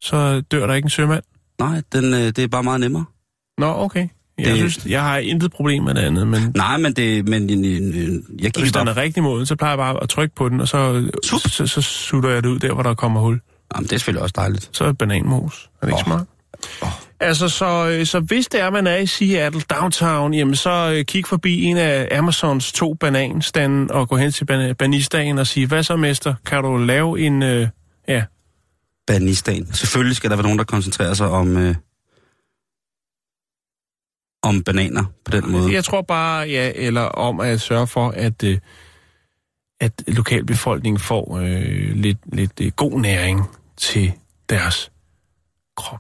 Så 0.02 0.42
dør 0.52 0.68
der 0.68 0.74
ikke 0.74 0.86
en 0.86 0.90
sømand. 0.90 1.24
nej, 1.60 1.82
den, 1.94 2.14
øh, 2.14 2.20
det 2.20 2.40
er 2.40 2.48
bare 2.48 2.64
meget 2.64 2.80
nemmere. 2.80 3.06
Nå, 3.58 3.66
okay. 3.74 4.08
Jeg, 4.40 4.46
Det- 4.46 4.58
synes, 4.72 4.86
jeg 4.86 5.02
har 5.04 5.18
intet 5.18 5.52
problem 5.52 5.84
med 5.84 5.94
det 5.94 6.02
andet, 6.02 6.28
men 6.28 6.52
Nej, 6.56 6.78
men 6.78 6.94
det... 6.94 7.28
Men, 7.28 7.50
jeg 7.50 8.52
gik 8.52 8.58
hvis 8.60 8.72
den 8.72 8.88
er 8.88 8.98
rigtig 8.98 9.24
moden, 9.24 9.46
så 9.46 9.56
plejer 9.56 9.72
jeg 9.72 9.78
bare 9.78 10.04
at 10.04 10.10
trykke 10.10 10.36
på 10.36 10.50
den, 10.50 10.62
og 10.62 10.68
så, 10.68 11.10
Sup. 11.24 11.42
så, 11.50 11.68
så 11.68 11.82
sutter 11.82 12.30
jeg 12.30 12.44
det 12.44 12.50
ud 12.50 12.60
der, 12.60 12.74
hvor 12.74 12.84
der 12.84 12.94
kommer 12.94 13.20
hul. 13.22 13.40
Jamen, 13.76 13.88
det 13.88 13.94
er 13.94 13.98
selvfølgelig 13.98 14.22
også 14.24 14.34
dejligt. 14.36 14.70
Så 14.74 14.84
er 14.86 14.92
bananmos. 14.94 15.70
Er 15.82 15.86
det 15.86 15.94
ikke 15.94 15.96
oh. 15.98 16.04
smart? 16.04 16.28
Åh. 16.84 16.90
Altså, 17.20 17.50
så, 17.50 17.90
øh, 17.90 18.06
så 18.06 18.20
hvis 18.20 18.48
det 18.48 18.62
er, 18.62 18.70
man 18.70 18.88
er 18.88 18.96
i 18.98 19.06
Seattle 19.06 19.62
Downtown, 19.62 20.34
jamen 20.34 20.56
så 20.56 20.94
øh, 20.96 21.06
kig 21.06 21.26
forbi 21.28 21.64
en 21.64 21.78
af 21.78 22.18
Amazons 22.18 22.72
to 22.72 22.94
bananstande 22.94 23.94
og 23.94 24.10
gå 24.10 24.18
hen 24.18 24.32
til 24.32 24.46
ban- 24.52 24.74
banistagen 24.74 25.38
og 25.38 25.48
sige, 25.48 25.68
hvad 25.68 25.84
så, 25.84 25.96
mester? 25.96 26.34
Kan 26.46 26.64
du 26.64 26.78
lave 26.78 27.20
en... 27.20 27.44
Øh, 27.44 27.68
ja, 28.08 28.24
Banistan. 29.08 29.68
Selvfølgelig 29.74 30.16
skal 30.16 30.30
der 30.30 30.36
være 30.36 30.44
nogen, 30.44 30.58
der 30.58 30.64
koncentrerer 30.66 31.14
sig 31.14 31.28
om... 31.30 31.58
Øh, 31.58 31.76
om 34.42 34.64
bananer 34.64 35.04
på 35.26 35.32
den 35.32 35.52
måde. 35.52 35.74
jeg 35.74 35.84
tror 35.84 36.02
bare, 36.02 36.48
ja, 36.48 36.72
eller 36.76 37.02
om 37.02 37.40
at 37.40 37.62
sørge 37.62 37.88
for, 37.88 38.10
at, 38.10 38.44
øh, 38.44 38.58
at 39.80 40.04
lokalbefolkningen 40.08 41.00
får 41.00 41.38
øh, 41.38 41.96
lidt, 41.96 42.18
lidt 42.34 42.62
øh, 42.62 42.72
god 42.76 43.00
næring 43.00 43.42
til 43.78 44.14
deres 44.50 44.92
krop. 45.78 46.00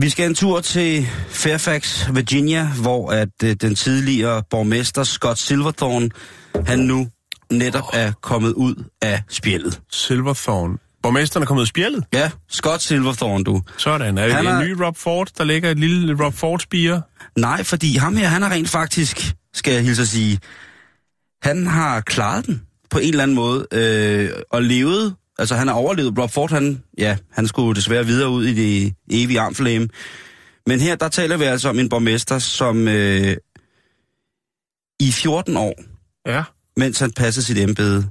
Vi 0.00 0.08
skal 0.10 0.26
en 0.28 0.34
tur 0.34 0.60
til 0.60 1.06
Fairfax, 1.28 2.06
Virginia, 2.14 2.68
hvor 2.82 3.10
at 3.10 3.28
øh, 3.44 3.54
den 3.60 3.74
tidligere 3.74 4.42
borgmester 4.50 5.04
Scott 5.04 5.38
Silverthorne, 5.38 6.10
han 6.66 6.78
nu 6.78 7.08
netop 7.50 7.84
er 7.92 8.12
kommet 8.20 8.52
ud 8.52 8.84
af 9.02 9.22
spjældet. 9.28 9.80
Silverthorne. 9.90 10.78
Borgmesteren 11.02 11.42
er 11.42 11.46
kommet 11.46 11.60
ud 11.60 11.64
af 11.64 11.68
spjældet. 11.68 12.04
Ja, 12.12 12.30
Scott 12.50 12.82
Silverthorne, 12.82 13.44
du. 13.44 13.62
Sådan. 13.76 14.18
Er 14.18 14.24
det 14.26 14.34
Han 14.34 14.46
en 14.46 14.52
er- 14.52 14.64
ny 14.64 14.70
Rob 14.82 14.96
Ford? 14.96 15.28
Der 15.38 15.44
ligger 15.44 15.70
et 15.70 15.78
lille 15.78 16.24
Rob 16.24 16.34
Ford-spire. 16.34 17.02
Nej, 17.36 17.62
fordi 17.62 17.96
ham 17.96 18.16
her, 18.16 18.28
han 18.28 18.42
har 18.42 18.50
rent 18.50 18.68
faktisk, 18.68 19.34
skal 19.54 19.74
jeg 19.74 19.82
hilse 19.82 20.02
at 20.02 20.08
sige, 20.08 20.38
han 21.42 21.66
har 21.66 22.00
klaret 22.00 22.46
den 22.46 22.62
på 22.90 22.98
en 22.98 23.08
eller 23.10 23.22
anden 23.22 23.34
måde, 23.34 23.66
øh, 23.72 24.30
og 24.50 24.62
levet, 24.62 25.14
altså 25.42 25.54
han 25.54 25.68
har 25.68 25.74
overlevet. 25.74 26.18
Rob 26.18 26.30
Ford, 26.30 26.50
han, 26.50 26.82
ja, 26.98 27.16
han 27.32 27.46
skulle 27.48 27.74
desværre 27.76 28.06
videre 28.06 28.30
ud 28.30 28.44
i 28.44 28.54
det 28.54 28.94
evige 29.10 29.40
armflame. 29.40 29.88
Men 30.66 30.80
her, 30.80 30.96
der 30.96 31.08
taler 31.08 31.36
vi 31.36 31.44
altså 31.44 31.68
om 31.68 31.78
en 31.78 31.88
borgmester, 31.88 32.38
som 32.38 32.88
øh, 32.88 33.36
i 35.00 35.12
14 35.12 35.56
år, 35.56 35.82
Ja. 36.26 36.42
mens 36.76 36.98
han 36.98 37.12
passede 37.12 37.46
sit 37.46 37.58
embede, 37.58 38.08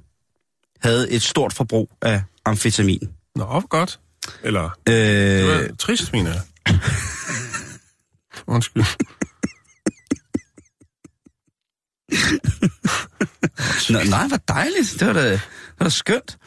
havde 0.82 1.12
et 1.12 1.22
stort 1.22 1.54
forbrug 1.54 1.90
af 2.02 2.24
amfetamin. 2.46 3.10
Nå, 3.36 3.60
godt. 3.70 4.00
Eller, 4.44 4.70
det 4.88 5.42
Øh, 5.42 5.48
var 5.48 5.68
trist, 5.80 6.14
mener 6.14 6.32
jeg. 6.34 6.42
Undskyld. 8.48 8.84
Nå, 13.90 14.00
nej, 14.10 14.28
hvor 14.28 14.38
dejligt. 14.48 14.96
Det 15.00 15.08
var 15.08 15.14
da, 15.14 15.32
det 15.32 15.42
var 15.80 15.84
da 15.84 15.90
skønt. 15.90 16.38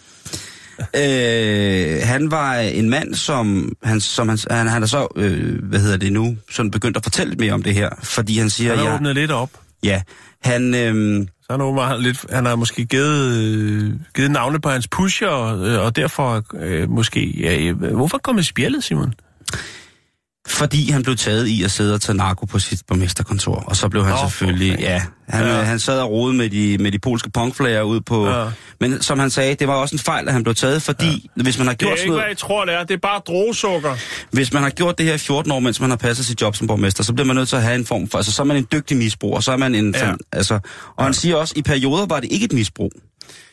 Øh, 0.78 2.00
han 2.02 2.30
var 2.30 2.54
en 2.54 2.90
mand, 2.90 3.14
som 3.14 3.72
han, 3.82 4.00
som 4.00 4.28
han, 4.28 4.38
han, 4.50 4.66
han 4.68 4.82
er 4.82 4.86
så, 4.86 5.08
øh, 5.16 5.64
hvad 5.64 5.80
hedder 5.80 5.96
det 5.96 6.12
nu, 6.12 6.36
sådan 6.50 6.70
begyndt 6.70 6.96
at 6.96 7.02
fortælle 7.02 7.30
lidt 7.30 7.40
mere 7.40 7.52
om 7.52 7.62
det 7.62 7.74
her, 7.74 7.90
fordi 8.02 8.38
han 8.38 8.50
siger, 8.50 8.70
Han 8.70 8.78
har 8.78 8.86
ja, 8.86 8.94
åbnet 8.94 9.14
lidt 9.14 9.30
op. 9.30 9.50
ja, 9.82 10.02
han, 10.42 10.74
øh, 10.74 11.26
Så 11.42 11.52
han, 11.52 11.60
åbenbart 11.60 12.02
lidt, 12.02 12.24
han 12.32 12.46
har 12.46 12.56
måske 12.56 12.84
givet, 12.84 13.34
øh, 13.36 13.92
givet 14.16 14.30
navne 14.30 14.60
på 14.60 14.68
hans 14.70 14.88
pusher, 14.88 15.28
og, 15.28 15.58
og 15.84 15.96
derfor 15.96 16.44
øh, 16.60 16.90
måske... 16.90 17.34
Ja, 17.40 17.56
øh, 17.58 17.76
hvorfor 17.94 18.18
kom 18.18 18.34
med 18.34 18.42
spjældet, 18.42 18.84
Simon? 18.84 19.14
Fordi 20.48 20.90
han 20.90 21.02
blev 21.02 21.16
taget 21.16 21.46
i 21.46 21.62
at 21.62 21.70
sidde 21.70 21.94
og 21.94 22.00
tage 22.00 22.16
narko 22.16 22.46
på 22.46 22.58
sit 22.58 22.82
borgmesterkontor, 22.88 23.54
og 23.66 23.76
så 23.76 23.88
blev 23.88 24.04
han 24.04 24.12
for 24.12 24.28
selvfølgelig, 24.28 24.68
fanden. 24.70 24.84
ja, 24.86 25.02
han, 25.28 25.44
Ja. 25.46 25.56
ja. 25.58 25.62
han 25.62 25.78
sad 25.78 26.00
og 26.00 26.10
rode 26.10 26.34
med 26.34 26.50
de, 26.50 26.78
med 26.78 26.92
de 26.92 26.98
polske 26.98 27.30
punkflager 27.30 27.82
ud 27.82 28.00
på, 28.00 28.26
Ja. 28.28 28.44
ja. 28.44 28.50
men 28.80 29.02
som 29.02 29.18
han 29.18 29.30
sagde, 29.30 29.54
det 29.54 29.68
var 29.68 29.74
også 29.74 29.94
en 29.94 29.98
fejl, 29.98 30.26
at 30.28 30.32
han 30.34 30.42
blev 30.42 30.54
taget, 30.54 30.82
fordi 30.82 31.30
ja. 31.36 31.42
hvis 31.42 31.58
man 31.58 31.66
har 31.66 31.72
Det 31.74 31.78
gjort 31.80 31.92
er 31.92 31.96
sådan 31.96 32.04
ikke, 32.04 32.10
noget, 32.10 32.24
hvad 32.24 32.32
I 32.32 32.36
tror, 32.36 32.64
det 32.64 32.74
er. 32.74 32.84
Det 32.84 32.94
er 32.94 32.98
bare 32.98 33.20
drogesukker. 33.26 33.94
Hvis 34.30 34.52
man 34.52 34.62
har 34.62 34.70
gjort 34.70 34.98
det 34.98 35.06
her 35.06 35.14
i 35.14 35.18
14 35.18 35.52
år, 35.52 35.60
mens 35.60 35.80
man 35.80 35.90
har 35.90 35.96
passet 35.96 36.26
sit 36.26 36.40
job 36.40 36.56
som 36.56 36.66
borgmester, 36.66 37.02
så 37.04 37.12
bliver 37.12 37.26
man 37.26 37.36
nødt 37.36 37.48
til 37.48 37.56
at 37.56 37.62
have 37.62 37.74
en 37.74 37.86
form 37.86 38.08
for... 38.08 38.18
Altså, 38.18 38.32
så 38.32 38.42
er 38.42 38.46
man 38.46 38.56
en 38.56 38.66
dygtig 38.72 38.96
misbruger, 38.96 39.40
så 39.40 39.52
er 39.52 39.56
man 39.56 39.74
en... 39.74 39.94
Ja. 39.94 40.08
Ja. 40.08 40.14
Altså, 40.32 40.58
og 40.96 41.04
han 41.04 41.14
siger 41.14 41.36
også, 41.36 41.54
i 41.56 41.62
perioder 41.62 42.06
var 42.06 42.20
det 42.20 42.32
ikke 42.32 42.44
et 42.44 42.52
misbrug. 42.52 42.92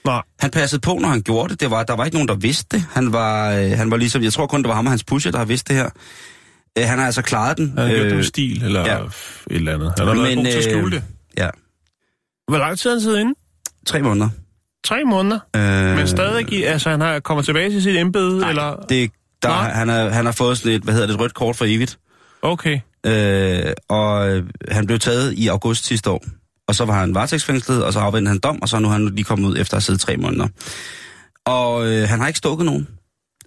Nej. 0.05 0.21
Han 0.39 0.49
passede 0.51 0.81
på, 0.81 0.97
når 1.01 1.09
han 1.09 1.21
gjorde 1.21 1.49
det. 1.51 1.59
det 1.61 1.71
var, 1.71 1.83
der 1.83 1.95
var 1.95 2.05
ikke 2.05 2.15
nogen, 2.15 2.27
der 2.27 2.35
vidste 2.35 2.77
det. 2.77 2.85
Han 2.93 3.13
var, 3.13 3.51
øh, 3.51 3.71
han 3.71 3.91
var 3.91 3.97
ligesom... 3.97 4.23
Jeg 4.23 4.33
tror 4.33 4.47
kun, 4.47 4.61
det 4.63 4.69
var 4.69 4.75
ham 4.75 4.85
og 4.85 4.91
hans 4.91 5.03
pusher, 5.03 5.31
der 5.31 5.37
har 5.37 5.45
vidst 5.45 5.67
det 5.67 5.75
her. 5.75 5.89
Øh, 6.77 6.83
han 6.85 6.99
har 6.99 7.05
altså 7.05 7.21
klaret 7.21 7.57
den. 7.57 7.73
Han 7.77 7.87
har 7.87 7.95
gjort 7.95 8.05
det 8.05 8.15
med 8.15 8.23
stil, 8.23 8.63
eller 8.63 8.79
ja. 8.85 8.97
et 9.03 9.11
eller 9.49 9.73
andet. 9.73 9.93
Han 9.97 10.07
har 10.07 10.15
været 10.15 10.35
god 10.37 10.45
til 10.45 10.57
at 10.57 10.63
skjule 10.63 10.91
det. 10.91 11.03
Ja, 11.37 11.49
Hvor 12.47 12.57
lang 12.57 12.79
tid 12.79 12.89
har 12.89 12.95
han 12.95 13.01
siddet 13.01 13.19
inde? 13.19 13.33
tre 13.85 14.01
måneder. 14.01 14.29
Tre 14.85 15.03
måneder. 15.03 15.39
Øh, 15.55 15.95
Men 15.97 16.07
stadig, 16.07 16.67
altså 16.67 16.89
han 16.89 17.01
har 17.01 17.19
kommet 17.19 17.45
tilbage 17.45 17.69
til 17.69 17.83
sit 17.83 17.95
embede, 17.97 18.39
nej, 18.39 18.49
eller? 18.49 18.85
Det, 18.89 19.11
der, 19.41 19.49
Nej. 19.49 19.69
han, 19.71 19.89
er, 19.89 20.09
han 20.09 20.25
har 20.25 20.31
fået 20.31 20.57
sådan 20.57 20.71
et, 20.71 20.81
hvad 20.83 20.93
hedder 20.93 21.07
det, 21.07 21.13
et 21.13 21.19
rødt 21.19 21.33
kort 21.33 21.55
for 21.55 21.65
evigt. 21.65 21.99
Okay. 22.41 22.79
Øh, 23.05 23.73
og 23.89 24.29
øh, 24.29 24.43
han 24.71 24.85
blev 24.87 24.99
taget 24.99 25.33
i 25.33 25.47
august 25.47 25.85
sidste 25.85 26.09
år. 26.09 26.23
Og 26.67 26.75
så 26.75 26.85
var 26.85 26.99
han 26.99 27.15
varetægtsfængslet, 27.15 27.83
og 27.83 27.93
så 27.93 27.99
afventede 27.99 28.29
han 28.29 28.39
dom, 28.39 28.61
og 28.61 28.69
så 28.69 28.75
er 28.75 28.79
nu 28.79 28.87
han 28.89 29.05
lige 29.15 29.23
kommet 29.23 29.49
ud 29.49 29.57
efter 29.57 29.73
at 29.73 29.77
have 29.77 29.81
siddet 29.81 30.01
tre 30.01 30.17
måneder. 30.17 30.47
Og 31.45 31.87
øh, 31.87 32.09
han 32.09 32.19
har 32.19 32.27
ikke 32.27 32.37
stukket 32.37 32.65
nogen. 32.65 32.87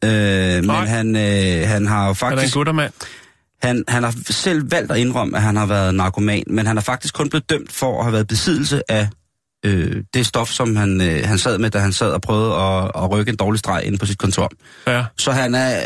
Øh, 0.04 0.64
men 0.64 0.70
han, 0.70 1.16
øh, 1.16 1.68
han 1.68 1.86
har 1.86 2.06
jo 2.06 2.14
Han 2.20 2.28
er 2.28 2.32
en 2.32 2.38
faktisk... 2.38 2.54
guttermand. 2.54 2.92
Han, 3.62 3.84
han 3.88 4.02
har 4.02 4.14
selv 4.30 4.70
valgt 4.70 4.92
at 4.92 4.98
indrømme, 4.98 5.36
at 5.36 5.42
han 5.42 5.56
har 5.56 5.66
været 5.66 5.94
narkoman, 5.94 6.44
men 6.46 6.66
han 6.66 6.76
har 6.76 6.82
faktisk 6.82 7.14
kun 7.14 7.30
blevet 7.30 7.50
dømt 7.50 7.72
for 7.72 7.98
at 7.98 8.04
have 8.04 8.12
været 8.12 8.28
besiddelse 8.28 8.90
af 8.90 9.08
øh, 9.64 10.02
det 10.14 10.26
stof, 10.26 10.48
som 10.48 10.76
han, 10.76 11.00
øh, 11.00 11.26
han 11.26 11.38
sad 11.38 11.58
med, 11.58 11.70
da 11.70 11.78
han 11.78 11.92
sad 11.92 12.10
og 12.10 12.22
prøvede 12.22 12.54
at, 12.54 12.90
at 12.94 13.10
rykke 13.10 13.30
en 13.30 13.36
dårlig 13.36 13.58
streg 13.58 13.82
ind 13.84 13.98
på 13.98 14.06
sit 14.06 14.18
kontor. 14.18 14.50
Ja. 14.86 15.04
Så 15.18 15.32
han 15.32 15.54
er, 15.54 15.80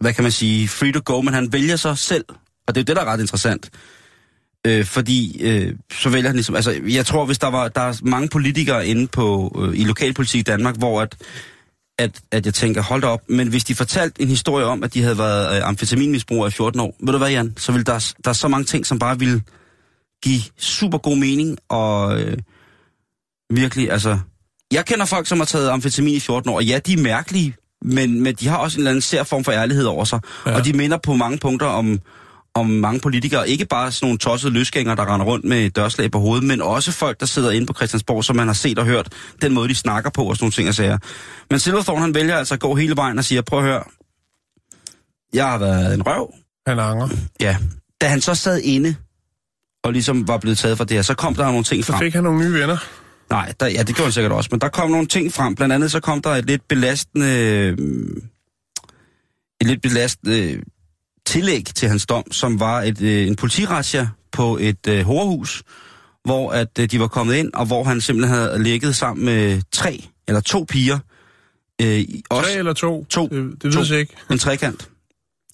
hvad 0.00 0.12
kan 0.12 0.22
man 0.22 0.32
sige, 0.32 0.68
free 0.68 0.92
to 0.92 1.00
go, 1.04 1.20
men 1.20 1.34
han 1.34 1.52
vælger 1.52 1.76
sig 1.76 1.98
selv. 1.98 2.24
Og 2.66 2.74
det 2.74 2.80
er 2.80 2.82
jo 2.82 2.84
det, 2.84 2.96
der 2.96 3.02
er 3.02 3.12
ret 3.12 3.20
interessant. 3.20 3.70
Øh, 4.66 4.84
fordi 4.84 5.42
øh, 5.42 5.74
så 5.92 6.08
vælger 6.08 6.28
han 6.28 6.36
ligesom... 6.36 6.54
Altså, 6.54 6.80
jeg 6.88 7.06
tror, 7.06 7.24
hvis 7.24 7.38
der 7.38 7.50
var... 7.50 7.68
Der 7.68 7.80
er 7.80 7.98
mange 8.02 8.28
politikere 8.28 8.86
inde 8.86 9.06
på, 9.06 9.56
øh, 9.62 9.80
i 9.80 9.84
lokalpolitik 9.84 10.40
i 10.40 10.42
Danmark, 10.42 10.76
hvor 10.76 11.02
at, 11.02 11.16
at, 12.00 12.20
at 12.30 12.46
jeg 12.46 12.54
tænker, 12.54 12.82
hold 12.82 13.02
da 13.02 13.08
op, 13.08 13.20
men 13.28 13.48
hvis 13.48 13.64
de 13.64 13.74
fortalte 13.74 14.22
en 14.22 14.28
historie 14.28 14.66
om, 14.66 14.84
at 14.84 14.94
de 14.94 15.02
havde 15.02 15.18
været 15.18 15.56
øh, 15.56 15.68
amfetaminmisbrugere 15.68 16.48
i 16.48 16.50
14 16.50 16.80
år, 16.80 16.96
ved 17.00 17.12
du 17.12 17.18
hvad, 17.18 17.30
Jan? 17.30 17.54
Så 17.56 17.72
vil 17.72 17.86
der, 17.86 18.12
der 18.24 18.30
er 18.30 18.34
så 18.34 18.48
mange 18.48 18.64
ting, 18.64 18.86
som 18.86 18.98
bare 18.98 19.18
ville 19.18 19.42
give 20.22 20.40
super 20.58 20.98
god 20.98 21.16
mening, 21.16 21.58
og 21.68 22.20
øh, 22.20 22.36
virkelig, 23.50 23.92
altså... 23.92 24.18
Jeg 24.72 24.86
kender 24.86 25.04
folk, 25.04 25.26
som 25.26 25.38
har 25.38 25.44
taget 25.44 25.68
amfetamin 25.68 26.14
i 26.14 26.20
14 26.20 26.50
år, 26.50 26.56
og 26.56 26.64
ja, 26.64 26.78
de 26.78 26.92
er 26.92 27.02
mærkelige, 27.02 27.54
men, 27.82 28.22
men 28.22 28.34
de 28.34 28.48
har 28.48 28.56
også 28.56 28.76
en 28.76 28.80
eller 28.80 28.90
anden 28.90 29.02
sær 29.02 29.22
form 29.22 29.44
for 29.44 29.52
ærlighed 29.52 29.84
over 29.84 30.04
sig. 30.04 30.20
Ja. 30.46 30.54
Og 30.54 30.64
de 30.64 30.72
minder 30.72 30.96
på 30.96 31.14
mange 31.14 31.38
punkter 31.38 31.66
om, 31.66 32.00
om 32.60 32.66
mange 32.66 33.00
politikere. 33.00 33.48
Ikke 33.48 33.66
bare 33.66 33.92
sådan 33.92 34.06
nogle 34.06 34.18
tossede 34.18 34.52
løsgængere, 34.52 34.96
der 34.96 35.14
render 35.14 35.26
rundt 35.26 35.44
med 35.44 35.70
dørslag 35.70 36.10
på 36.10 36.18
hovedet, 36.18 36.44
men 36.46 36.62
også 36.62 36.92
folk, 36.92 37.20
der 37.20 37.26
sidder 37.26 37.50
inde 37.50 37.66
på 37.66 37.72
Christiansborg, 37.72 38.24
som 38.24 38.36
man 38.36 38.46
har 38.46 38.54
set 38.54 38.78
og 38.78 38.84
hørt 38.84 39.08
den 39.42 39.52
måde, 39.52 39.68
de 39.68 39.74
snakker 39.74 40.10
på 40.10 40.24
og 40.24 40.36
sådan 40.36 40.44
nogle 40.44 40.52
ting 40.52 40.68
og 40.68 40.74
sager. 40.74 40.98
Men 41.50 41.58
Silverthorne, 41.58 42.00
han 42.00 42.14
vælger 42.14 42.36
altså 42.36 42.54
at 42.54 42.60
gå 42.60 42.74
hele 42.74 42.96
vejen 42.96 43.18
og 43.18 43.24
siger, 43.24 43.42
prøv 43.42 43.58
at 43.58 43.64
høre, 43.64 43.82
jeg 45.32 45.46
har 45.46 45.58
været 45.58 45.94
en 45.94 46.02
røv. 46.06 46.34
Han 46.66 46.78
anger. 46.78 47.08
Ja. 47.40 47.56
Da 48.00 48.08
han 48.08 48.20
så 48.20 48.34
sad 48.34 48.60
inde, 48.60 48.94
og 49.84 49.92
ligesom 49.92 50.28
var 50.28 50.38
blevet 50.38 50.58
taget 50.58 50.76
for 50.76 50.84
det 50.84 50.96
her, 50.96 51.02
så 51.02 51.14
kom 51.14 51.34
der 51.34 51.44
nogle 51.44 51.64
ting 51.64 51.84
Så 51.84 51.92
frem. 51.92 52.00
fik 52.00 52.14
han 52.14 52.24
nogle 52.24 52.44
nye 52.44 52.60
venner. 52.60 52.76
Nej, 53.30 53.52
der, 53.60 53.66
ja, 53.66 53.78
det 53.78 53.86
gjorde 53.86 54.02
han 54.02 54.12
sikkert 54.12 54.32
også. 54.32 54.48
Men 54.52 54.60
der 54.60 54.68
kom 54.68 54.90
nogle 54.90 55.06
ting 55.06 55.32
frem. 55.32 55.54
Blandt 55.54 55.74
andet 55.74 55.90
så 55.90 56.00
kom 56.00 56.22
der 56.22 56.30
et 56.30 56.46
lidt 56.46 56.62
belastende... 56.68 57.76
Et 59.60 59.66
lidt 59.66 59.82
belastende 59.82 60.60
tillæg 61.30 61.64
til 61.64 61.88
hans 61.88 62.06
dom, 62.06 62.32
som 62.32 62.60
var 62.60 62.82
et, 62.82 63.02
øh, 63.02 63.26
en 63.26 63.36
politirazzia 63.36 64.08
på 64.32 64.56
et 64.60 64.86
øh, 64.88 65.00
horehus, 65.04 65.62
hvor 66.24 66.50
at 66.50 66.78
øh, 66.80 66.90
de 66.90 67.00
var 67.00 67.06
kommet 67.08 67.34
ind, 67.34 67.50
og 67.54 67.66
hvor 67.66 67.84
han 67.84 68.00
simpelthen 68.00 68.36
havde 68.38 68.62
ligget 68.62 68.96
sammen 68.96 69.24
med 69.24 69.62
tre 69.72 70.04
eller 70.28 70.40
to 70.40 70.64
piger. 70.68 70.98
Øh, 71.82 72.04
også 72.30 72.50
Tre 72.50 72.58
eller 72.58 72.72
to? 72.72 73.04
To. 73.04 73.22
Det, 73.28 73.62
det 73.62 73.76
ved 73.76 73.86
jeg 73.90 74.00
ikke. 74.00 74.14
en 74.30 74.38
trekant. 74.38 74.88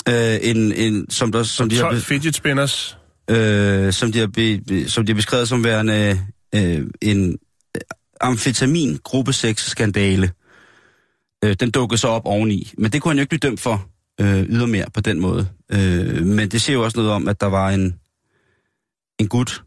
Øh, 0.08 0.38
en, 0.42 0.72
en, 0.72 1.10
som, 1.10 1.32
der, 1.32 1.42
som, 1.42 1.68
de 1.68 1.76
har, 1.76 1.82
12 1.82 1.94
be- 1.96 2.00
fidget 2.00 2.34
spinners. 2.34 2.98
øh, 3.30 3.92
som, 3.92 4.12
de 4.12 4.18
har 4.18 4.26
be, 4.26 4.60
be- 4.68 4.88
som 4.88 5.06
de 5.06 5.12
har 5.12 5.16
beskrevet 5.16 5.48
som 5.48 5.64
værende 5.64 6.20
øh, 6.54 6.86
en 7.02 7.28
øh, 7.76 7.80
amfetamin 8.20 8.98
gruppe 9.04 9.32
6 9.32 9.62
skandale. 9.70 10.30
Øh, 11.44 11.56
den 11.60 11.70
dukkede 11.70 11.98
så 12.00 12.08
op 12.08 12.22
oveni, 12.24 12.72
men 12.78 12.92
det 12.92 13.02
kunne 13.02 13.10
han 13.10 13.18
jo 13.18 13.20
ikke 13.20 13.28
blive 13.38 13.50
dømt 13.50 13.60
for 13.60 13.86
øh, 14.20 14.42
ydermere 14.42 14.84
på 14.94 15.00
den 15.00 15.20
måde. 15.20 15.48
Øh, 15.72 16.26
men 16.26 16.48
det 16.48 16.62
siger 16.62 16.76
jo 16.76 16.84
også 16.84 16.98
noget 16.98 17.12
om, 17.12 17.28
at 17.28 17.40
der 17.40 17.46
var 17.46 17.70
en, 17.70 17.94
en 19.18 19.28
gut, 19.28 19.62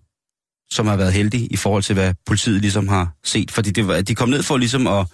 som 0.71 0.87
har 0.87 0.95
været 0.95 1.13
heldig 1.13 1.51
i 1.51 1.55
forhold 1.55 1.83
til, 1.83 1.93
hvad 1.93 2.13
politiet 2.25 2.61
ligesom 2.61 2.87
har 2.87 3.13
set. 3.23 3.51
Fordi 3.51 3.71
det 3.71 3.87
var, 3.87 4.01
de 4.01 4.15
kom 4.15 4.29
ned 4.29 4.43
for 4.43 4.57
ligesom 4.57 4.87
at 4.87 5.07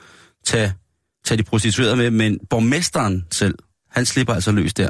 tage, 0.46 0.74
tage 1.26 1.38
de 1.38 1.44
prostituerede 1.44 1.96
med, 1.96 2.12
men 2.12 2.40
borgmesteren 2.50 3.26
selv, 3.32 3.56
han 3.92 4.06
slipper 4.06 4.34
altså 4.34 4.52
løs 4.52 4.74
der. 4.74 4.90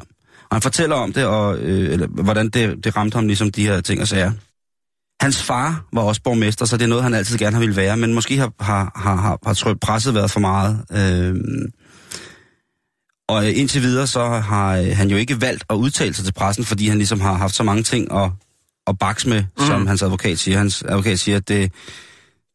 Og 0.50 0.56
han 0.56 0.62
fortæller 0.62 0.96
om 0.96 1.14
det, 1.14 1.26
og 1.26 1.58
øh, 1.58 1.93
eller, 1.93 2.08
hvordan 2.08 2.50
det, 2.50 2.84
det 2.84 2.96
ramte 2.96 3.16
ham, 3.16 3.28
ligesom 3.28 3.52
de 3.52 3.68
her 3.68 3.82
ting 3.82 4.02
og 4.02 4.08
sager. 4.08 4.32
Hans 5.22 5.43
far 5.43 5.88
var 5.93 6.02
også 6.02 6.22
borgmester, 6.22 6.66
så 6.66 6.78
det 6.78 6.84
er 6.84 6.88
noget, 6.88 7.04
han 7.04 7.14
altid 7.14 7.38
gerne 7.38 7.54
har 7.54 7.60
ville 7.60 7.76
være, 7.76 7.98
men 7.98 8.14
måske 8.14 8.38
har, 8.38 8.52
har, 8.60 8.91
har, 8.96 9.16
har, 9.16 9.38
har 9.66 9.74
presset 9.82 10.14
været 10.14 10.32
for 10.32 10.39
meget. 10.39 10.86
Øh, 10.91 11.36
og 13.28 13.45
øh, 13.47 13.57
indtil 13.57 13.82
videre, 13.82 14.07
så 14.07 14.28
har 14.28 14.78
øh, 14.78 14.88
han 14.97 15.09
jo 15.09 15.17
ikke 15.17 15.41
valgt 15.41 15.63
at 15.69 15.76
udtale 15.76 16.13
sig 16.13 16.26
til 16.26 16.34
pressen, 16.34 16.65
fordi 16.65 16.88
han 16.88 16.97
ligesom 16.97 17.21
har 17.21 17.34
haft 17.34 17.55
så 17.55 17.63
mange 17.63 17.84
ting 17.84 18.13
at, 18.13 18.32
at 18.88 18.99
bakse 18.99 19.30
med, 19.30 19.43
mm. 19.59 19.65
som 19.65 19.88
hans 19.88 20.01
advokat 20.03 20.39
siger. 20.39 20.57
Hans 20.57 20.84
advokat 20.88 21.19
siger, 21.19 21.38
at 21.38 21.47
det, 21.47 21.71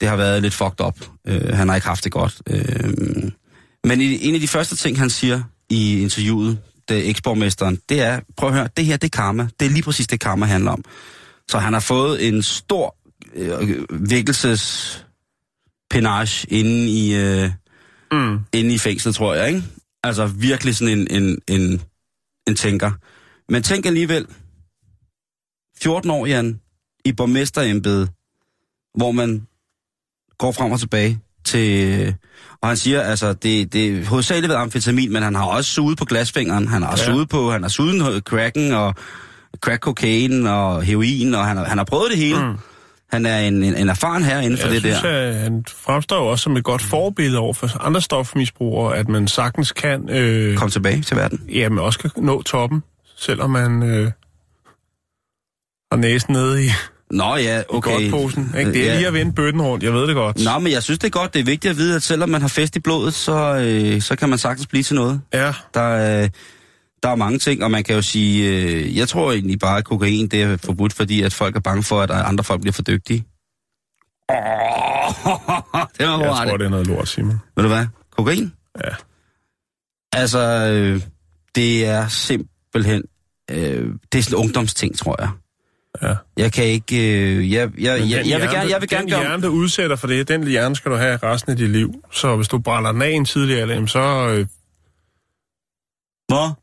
det 0.01 0.09
har 0.09 0.17
været 0.17 0.43
lidt 0.43 0.55
fucked 0.55 0.87
up. 0.87 0.97
Øh, 1.27 1.57
han 1.57 1.69
har 1.69 1.75
ikke 1.75 1.87
haft 1.87 2.05
det 2.05 2.13
godt. 2.13 2.43
Øh, 2.47 2.93
men 3.85 4.01
i, 4.01 4.29
en 4.29 4.35
af 4.35 4.41
de 4.41 4.49
første 4.49 4.77
ting, 4.77 4.99
han 4.99 5.11
siger 5.11 5.43
i 5.71 6.03
interviewet, 6.03 6.59
det 6.89 7.09
eksborgmesteren, 7.09 7.79
det 7.89 8.01
er, 8.01 8.21
prøv 8.37 8.49
at 8.49 8.55
høre, 8.55 8.69
det 8.77 8.85
her, 8.85 8.97
det 8.97 9.15
er 9.15 9.17
karma. 9.19 9.49
Det 9.61 9.67
er 9.67 9.71
lige 9.71 9.83
præcis 9.83 10.07
det, 10.07 10.21
karma 10.21 10.47
handler 10.47 10.71
om. 10.71 10.85
Så 11.49 11.59
han 11.59 11.73
har 11.73 11.81
fået 11.81 12.29
en 12.29 12.43
stor 12.43 12.97
øh, 13.35 13.85
vækkelses 13.91 15.05
penage 15.91 16.47
inde 16.51 16.89
i, 16.89 17.15
øh, 17.15 17.51
Mm. 18.13 18.39
inde 18.53 18.75
i 18.75 18.79
fængslet, 18.79 19.15
tror 19.15 19.35
jeg, 19.35 19.49
ikke? 19.49 19.63
Altså 20.05 20.27
virkelig 20.27 20.77
sådan 20.77 20.99
en, 20.99 21.23
en, 21.23 21.39
en, 21.49 21.83
en 22.49 22.55
tænker. 22.57 22.91
Men 23.49 23.63
tænk 23.63 23.87
alligevel, 23.87 24.27
14 25.83 26.11
år, 26.11 26.27
Jan, 26.27 26.61
i 27.05 27.13
borgmesterembedet, 27.13 28.11
hvor 28.95 29.13
man 29.13 29.47
går 30.39 30.53
frem 30.53 30.73
og 30.73 30.81
tilbage 30.81 31.21
til... 31.45 32.15
Og 32.61 32.69
han 32.69 32.77
siger, 32.77 33.01
altså, 33.03 33.33
det, 33.33 33.73
det 33.73 33.89
er 33.89 34.05
hovedsageligt 34.05 34.49
været 34.49 34.61
amfetamin, 34.63 35.13
men 35.13 35.23
han 35.23 35.35
har 35.35 35.45
også 35.45 35.71
suget 35.71 35.99
på 35.99 36.05
glasfingeren. 36.05 36.69
Han 36.69 36.83
har 36.83 36.91
Ja. 36.91 36.97
suget 37.05 37.29
på, 37.29 37.51
han 37.51 37.63
har 37.63 37.69
suget 37.69 38.23
cracken 38.25 38.73
og 38.73 38.95
crack 39.61 39.83
cocaine 39.83 40.53
og 40.53 40.83
heroin, 40.83 41.35
og 41.35 41.47
han 41.47 41.57
har, 41.57 41.65
han 41.65 41.79
har 41.79 41.85
prøvet 41.85 42.11
det 42.11 42.19
hele. 42.19 42.47
Mm. 42.47 42.57
Han 43.13 43.27
er 43.27 43.39
en, 43.39 43.63
en, 43.65 43.77
en 43.77 43.89
erfaren 43.89 44.25
herre 44.25 44.45
inden 44.45 44.59
for 44.59 44.67
Jeg 44.67 44.73
det 44.75 44.81
synes, 44.83 45.01
der. 45.03 45.11
at 45.11 45.35
han 45.35 45.65
fremstår 45.69 46.17
jo 46.17 46.27
også 46.27 46.43
som 46.43 46.57
et 46.57 46.65
godt 46.65 46.83
forbillede 46.83 47.39
over 47.39 47.55
for 47.55 47.83
andre 47.83 48.01
stofmisbrugere, 48.01 48.97
at 48.97 49.09
man 49.09 49.29
sagtens 49.29 49.73
kan, 49.73 50.09
øh, 50.11 50.57
Kom 50.57 50.71
tilbage 50.71 51.03
til 51.03 51.17
verden. 51.17 51.41
ja, 51.55 51.69
man 51.69 51.85
også 51.85 51.99
kan 51.99 52.11
nå 52.17 52.43
toppen, 52.43 52.83
selvom 53.17 53.51
man 53.51 53.83
øh, 53.83 54.11
har 55.93 55.97
næsen 55.97 56.33
nede 56.33 56.65
i, 56.65 56.69
Nå 57.11 57.37
ja, 57.37 57.63
okay. 57.69 57.91
Okay. 57.91 58.11
Godtposen. 58.11 58.55
Ikke? 58.59 58.73
Det 58.73 58.83
er 58.83 58.87
Ja. 58.93 58.97
lige 58.97 59.07
at 59.07 59.13
vende 59.15 59.33
bøtten 59.33 59.63
rundt, 59.63 59.85
jeg 59.85 59.93
ved 59.93 60.07
det 60.07 60.15
godt. 60.15 60.45
Nå, 60.45 60.59
men 60.59 60.73
jeg 60.73 60.83
synes, 60.83 60.99
det 60.99 61.07
er 61.07 61.11
godt. 61.11 61.35
Det 61.35 61.41
er 61.41 61.45
vigtigt 61.45 61.71
at 61.71 61.77
vide, 61.79 61.97
at 61.97 62.03
selvom 62.03 62.29
man 62.29 62.41
har 62.41 62.49
fest 62.49 62.77
i 62.77 62.81
blodet, 62.81 63.15
så, 63.15 63.55
øh, 63.57 64.01
så 64.03 64.17
kan 64.17 64.29
man 64.29 64.39
sagtens 64.39 64.67
blive 64.67 64.83
til 64.83 64.97
noget. 64.97 65.21
Ja, 65.35 65.53
Der, 65.75 65.81
er- 65.81 66.29
der 67.03 67.09
er 67.09 67.15
mange 67.17 67.39
ting, 67.39 67.65
og 67.65 67.71
man 67.71 67.85
kan 67.85 67.95
jo 67.95 68.03
sige, 68.03 68.49
øh, 68.49 68.97
jeg 68.97 69.09
tror 69.09 69.33
egentlig 69.33 69.59
bare, 69.59 69.79
at 69.79 69.85
kokain 69.85 70.29
det 70.29 70.43
er 70.43 70.57
forbudt, 70.57 70.93
fordi 70.93 71.23
at 71.23 71.33
folk 71.33 71.57
er 71.57 71.61
bange 71.61 71.83
for, 71.83 72.03
at 72.03 72.11
andre 72.11 72.45
folk 72.45 72.61
bliver 72.61 72.73
for 72.73 72.83
dygtige. 72.83 73.25
Oh, 74.29 74.37
det 75.99 76.07
var 76.07 76.19
jeg 76.19 76.49
tror, 76.49 76.57
det 76.57 76.67
er 76.67 76.71
noget 76.71 76.87
lort, 76.87 77.09
Simon. 77.09 77.41
Ved 77.57 77.65
du 77.65 77.69
hvad? 77.69 77.87
Kokain? 78.11 78.53
Ja. 78.85 78.95
Altså, 80.13 80.39
øh, 80.73 81.03
det 81.55 81.87
er 81.87 82.09
simpelthen, 82.09 83.03
øh, 83.51 83.95
det 84.13 84.19
er 84.19 84.23
sådan 84.23 84.39
en 84.39 84.45
ungdomsting, 84.45 84.99
tror 84.99 85.17
jeg. 85.23 85.31
Ja. 86.03 86.15
Jeg 86.37 86.53
kan 86.53 86.65
ikke, 86.65 86.97
øh, 86.97 87.53
jeg, 87.53 87.71
jeg, 87.79 88.01
jeg, 88.01 88.11
jeg, 88.11 88.19
vil 88.19 88.27
hjerne, 88.27 88.45
gerne, 88.45 88.71
jeg 88.71 88.81
vil 88.81 88.89
gerne 88.89 89.03
den 89.03 89.11
gøre... 89.11 89.21
hjerne, 89.21 89.43
der 89.43 89.49
udsætter 89.49 89.97
for 89.97 90.07
det, 90.07 90.29
den 90.29 90.47
hjerne 90.47 90.77
skal 90.77 90.91
du 90.91 90.97
have 90.97 91.17
resten 91.17 91.51
af 91.51 91.57
dit 91.57 91.71
liv. 91.71 92.05
Så 92.13 92.37
hvis 92.37 92.49
du 92.49 92.59
brænder 92.59 92.93
den 92.93 93.03
af 93.03 93.11
en 93.11 93.25
tidlig 93.25 93.61
alder, 93.61 93.75
jamen 93.75 93.89
så... 93.89 94.29
Øh, 94.29 94.47
Hvor? 96.29 96.59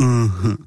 Ja. 0.00 0.06
Mm-hmm. 0.06 0.66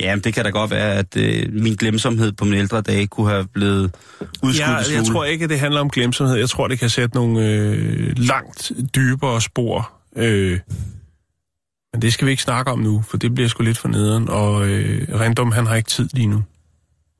Jamen, 0.00 0.24
det 0.24 0.34
kan 0.34 0.44
da 0.44 0.50
godt 0.50 0.70
være, 0.70 0.94
at 0.94 1.16
øh, 1.16 1.52
min 1.52 1.74
glemsomhed 1.74 2.32
på 2.32 2.44
mine 2.44 2.56
ældre 2.58 2.80
dage 2.80 3.06
kunne 3.06 3.30
have 3.30 3.46
blevet 3.54 3.94
udskudt 4.42 4.58
ja, 4.58 4.96
jeg 4.96 5.04
tror 5.12 5.24
ikke, 5.24 5.44
at 5.44 5.50
det 5.50 5.60
handler 5.60 5.80
om 5.80 5.90
glemsomhed. 5.90 6.36
Jeg 6.36 6.50
tror, 6.50 6.68
det 6.68 6.78
kan 6.78 6.90
sætte 6.90 7.16
nogle 7.16 7.46
øh, 7.46 8.12
langt 8.16 8.72
dybere 8.94 9.40
spor. 9.40 9.92
Øh, 10.16 10.60
men 11.92 12.02
det 12.02 12.12
skal 12.12 12.26
vi 12.26 12.30
ikke 12.30 12.42
snakke 12.42 12.70
om 12.70 12.78
nu, 12.78 13.04
for 13.08 13.16
det 13.16 13.34
bliver 13.34 13.48
sgu 13.48 13.62
lidt 13.62 13.78
for 13.78 13.88
nederen. 13.88 14.28
Og 14.28 14.68
øh, 14.68 15.20
Random, 15.20 15.52
han 15.52 15.66
har 15.66 15.74
ikke 15.74 15.90
tid 15.90 16.08
lige 16.12 16.26
nu. 16.26 16.42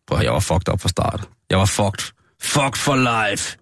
Prøv, 0.07 0.21
jeg 0.23 0.33
var 0.33 0.41
fucked 0.41 0.69
op 0.69 0.81
fra 0.81 0.89
start. 0.89 1.29
Jeg 1.51 1.59
var 1.59 1.65
fucked. 1.65 2.13
Fucked 2.43 2.77
for 2.77 2.97
life. 2.97 3.57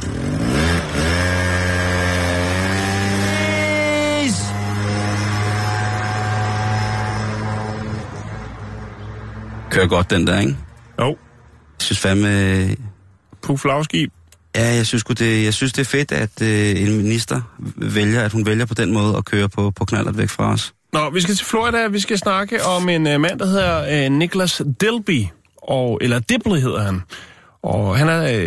Kører 9.74 9.86
godt 9.86 10.10
den 10.10 10.26
der, 10.26 10.40
ikke? 10.40 10.56
Jo, 11.00 11.06
Jeg 11.06 11.16
synes 11.80 11.98
fandme... 11.98 12.76
på 13.42 13.56
flagskib. 13.56 14.12
Ja, 14.56 14.74
jeg 14.74 14.86
synes, 14.86 15.04
det, 15.04 15.44
jeg 15.44 15.54
synes 15.54 15.72
det 15.72 15.80
er 15.80 15.84
fedt, 15.84 16.12
at 16.12 16.42
øh, 16.42 16.82
en 16.82 16.96
minister 16.96 17.40
vælger, 17.76 18.22
at 18.22 18.32
hun 18.32 18.46
vælger 18.46 18.66
på 18.66 18.74
den 18.74 18.92
måde 18.92 19.16
at 19.16 19.24
køre 19.24 19.48
på, 19.48 19.70
på 19.70 19.84
knallert 19.84 20.18
væk 20.18 20.28
fra 20.28 20.52
os. 20.52 20.74
Nå, 20.92 21.10
vi 21.10 21.20
skal 21.20 21.34
til 21.34 21.46
Florida. 21.46 21.86
Vi 21.88 22.00
skal 22.00 22.18
snakke 22.18 22.64
om 22.64 22.88
en 22.88 23.06
uh, 23.06 23.20
mand, 23.20 23.38
der 23.38 23.46
hedder 23.46 24.06
uh, 24.06 24.12
Nicholas 24.12 24.62
Dilby. 24.80 25.26
Og, 25.56 25.98
eller 26.02 26.18
Dibley 26.18 26.60
hedder 26.60 26.82
han. 26.82 27.00
Og 27.62 27.98
han 27.98 28.08
er 28.08 28.46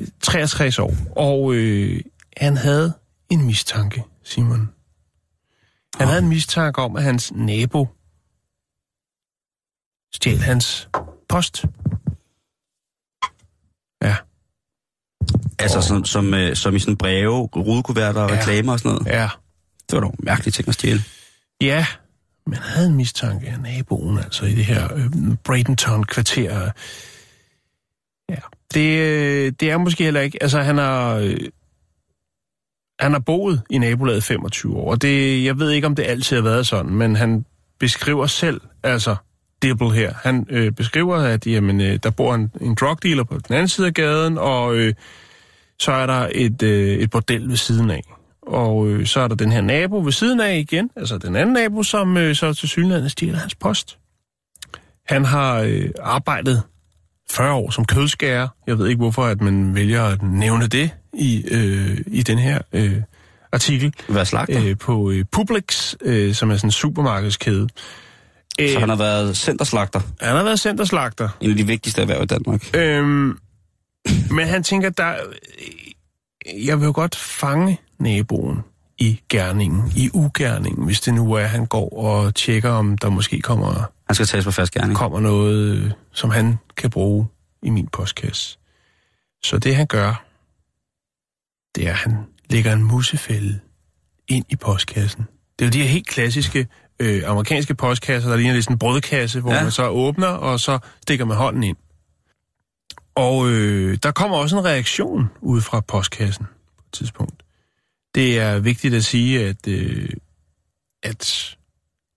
uh, 0.00 0.06
63 0.22 0.78
år. 0.78 0.94
Og 1.16 1.40
uh, 1.42 1.88
han 2.36 2.56
havde 2.56 2.92
en 3.30 3.46
mistanke, 3.46 4.02
Simon. 4.24 4.68
Han 5.98 6.08
havde 6.08 6.22
en 6.22 6.28
mistanke 6.28 6.82
om, 6.82 6.96
at 6.96 7.02
hans 7.02 7.32
nabo 7.34 7.88
stjal 10.16 10.38
hans 10.38 10.88
post. 11.28 11.64
Ja, 14.02 14.16
Altså 15.58 15.80
som, 15.80 16.04
som, 16.04 16.34
øh, 16.34 16.56
som 16.56 16.76
i 16.76 16.78
sådan 16.78 16.96
breve, 16.96 17.32
rudekuverter 17.56 18.20
og 18.22 18.30
Ja. 18.30 18.36
reklamer 18.40 18.72
og 18.72 18.78
sådan 18.78 18.92
noget. 18.92 19.06
ja. 19.06 19.28
Det 19.90 19.96
var 19.96 20.00
dog 20.00 20.10
en 20.18 20.24
mærkelig 20.24 20.54
ting 20.54 20.68
at 20.68 20.74
stjæle. 20.74 21.00
Ja, 21.60 21.86
men 22.46 22.54
han 22.54 22.62
havde 22.62 22.88
en 22.88 22.94
mistanke 22.94 23.46
af 23.46 23.60
naboen, 23.60 24.18
altså 24.18 24.44
i 24.46 24.54
det 24.54 24.64
her 24.64 24.94
øh, 24.94 25.36
Bradenton-kvarter. 25.44 26.70
Ja, 28.30 28.36
det, 28.74 28.98
øh, 29.00 29.52
det 29.60 29.70
er 29.70 29.78
måske 29.78 30.04
heller 30.04 30.20
ikke... 30.20 30.42
Altså, 30.42 30.60
han 30.60 30.78
har... 30.78 31.14
Øh, 31.14 31.36
han 33.00 33.12
har 33.12 33.18
boet 33.18 33.62
i 33.70 33.78
nabolaget 33.78 34.24
25 34.24 34.76
år, 34.76 34.90
og 34.90 35.02
det, 35.02 35.44
jeg 35.44 35.58
ved 35.58 35.70
ikke, 35.70 35.86
om 35.86 35.94
det 35.96 36.02
altid 36.02 36.36
har 36.36 36.42
været 36.42 36.66
sådan, 36.66 36.92
men 36.92 37.16
han 37.16 37.44
beskriver 37.78 38.26
selv, 38.26 38.60
altså 38.82 39.16
Dibble 39.62 39.92
her, 39.92 40.14
han 40.22 40.46
øh, 40.50 40.72
beskriver, 40.72 41.16
at 41.16 41.46
jamen, 41.46 41.80
øh, 41.80 41.98
der 42.02 42.10
bor 42.10 42.34
en, 42.34 42.50
en 42.60 42.74
drug 42.74 43.02
dealer 43.02 43.24
på 43.24 43.38
den 43.48 43.54
anden 43.54 43.68
side 43.68 43.86
af 43.86 43.94
gaden, 43.94 44.38
og 44.38 44.76
øh, 44.76 44.94
så 45.78 45.92
er 45.92 46.06
der 46.06 46.28
et, 46.32 46.62
øh, 46.62 46.98
et 46.98 47.10
bordel 47.10 47.48
ved 47.48 47.56
siden 47.56 47.90
af. 47.90 48.02
Og 48.42 48.88
øh, 48.88 49.06
så 49.06 49.20
er 49.20 49.28
der 49.28 49.34
den 49.34 49.52
her 49.52 49.60
nabo 49.60 49.98
ved 50.04 50.12
siden 50.12 50.40
af 50.40 50.58
igen, 50.58 50.90
altså 50.96 51.18
den 51.18 51.36
anden 51.36 51.52
nabo, 51.52 51.82
som 51.82 52.16
øh, 52.16 52.34
så 52.34 52.54
til 52.54 52.68
synligheden 52.68 53.10
stjæler 53.10 53.38
hans 53.38 53.54
post. 53.54 53.98
Han 55.06 55.24
har 55.24 55.60
øh, 55.60 55.90
arbejdet 56.02 56.62
40 57.30 57.54
år 57.54 57.70
som 57.70 57.84
kødskærer. 57.84 58.48
Jeg 58.66 58.78
ved 58.78 58.88
ikke, 58.88 58.98
hvorfor 58.98 59.24
at 59.24 59.40
man 59.40 59.74
vælger 59.74 60.04
at 60.04 60.22
nævne 60.22 60.66
det 60.66 60.90
i, 61.12 61.44
øh, 61.50 61.98
i 62.06 62.22
den 62.22 62.38
her 62.38 62.58
øh, 62.72 63.02
artikel 63.52 63.94
Hvad 64.08 64.24
slagter? 64.24 64.64
Øh, 64.64 64.78
på 64.78 65.10
øh, 65.10 65.24
Publix, 65.32 65.94
øh, 66.02 66.34
som 66.34 66.50
er 66.50 66.56
sådan 66.56 66.68
en 66.68 66.72
supermarkedskæde. 66.72 67.68
Øh, 68.60 68.70
så 68.72 68.78
han 68.78 68.88
har 68.88 68.96
været 68.96 69.36
centerslagter. 69.36 70.00
han 70.20 70.36
har 70.36 70.44
været 70.44 70.60
centerslagter. 70.60 71.28
En 71.40 71.50
af 71.50 71.56
de 71.56 71.66
vigtigste 71.66 72.02
erhverv 72.02 72.22
i 72.22 72.26
Danmark. 72.26 72.76
Øhm, 72.76 73.38
men 74.30 74.46
han 74.46 74.62
tænker, 74.62 74.90
der, 74.90 75.14
jeg 76.64 76.80
vil 76.80 76.86
jo 76.86 76.92
godt 76.94 77.16
fange 77.16 77.80
naboen 77.98 78.58
i 78.98 79.20
gerningen, 79.28 79.92
i 79.96 80.10
ugerningen, 80.14 80.84
hvis 80.84 81.00
det 81.00 81.14
nu 81.14 81.32
er, 81.32 81.40
at 81.40 81.50
han 81.50 81.66
går 81.66 81.98
og 81.98 82.34
tjekker, 82.34 82.70
om 82.70 82.98
der 82.98 83.08
måske 83.08 83.40
kommer, 83.40 83.90
Han 84.06 84.14
skal 84.14 84.26
tages 84.26 84.44
på 84.44 84.50
fast 84.50 84.72
gerning. 84.72 84.96
kommer 84.96 85.20
noget, 85.20 85.94
som 86.12 86.30
han 86.30 86.58
kan 86.76 86.90
bruge 86.90 87.26
i 87.62 87.70
min 87.70 87.86
postkasse. 87.86 88.58
Så 89.44 89.58
det 89.58 89.76
han 89.76 89.86
gør, 89.86 90.24
det 91.76 91.86
er, 91.86 91.90
at 91.90 91.96
han 91.96 92.16
lægger 92.50 92.72
en 92.72 92.82
musefælde 92.82 93.58
ind 94.28 94.44
i 94.48 94.56
postkassen. 94.56 95.26
Det 95.58 95.64
er 95.64 95.68
jo 95.68 95.72
de 95.72 95.82
her 95.82 95.88
helt 95.88 96.06
klassiske 96.06 96.66
øh, 97.00 97.22
amerikanske 97.26 97.74
postkasser, 97.74 98.30
der 98.30 98.36
ligner 98.36 98.54
lidt 98.54 98.64
sådan 98.64 98.74
en 98.74 98.78
brødkasse, 98.78 99.40
hvor 99.40 99.54
Ja. 99.54 99.62
man 99.62 99.72
så 99.72 99.88
åbner, 99.88 100.26
og 100.28 100.60
så 100.60 100.78
stikker 101.02 101.24
man 101.24 101.36
hånden 101.36 101.62
ind. 101.62 101.76
Og 103.14 103.48
øh, 103.50 103.98
der 104.02 104.10
kommer 104.10 104.36
også 104.36 104.58
en 104.58 104.64
reaktion 104.64 105.30
ud 105.40 105.60
fra 105.60 105.80
postkassen 105.80 106.44
på 106.78 106.82
et 106.88 106.92
tidspunkt. 106.92 107.42
Det 108.14 108.38
er 108.38 108.58
vigtigt 108.58 108.94
at 108.94 109.04
sige, 109.04 109.46
at, 109.46 109.68
øh, 109.68 110.08
at 111.02 111.56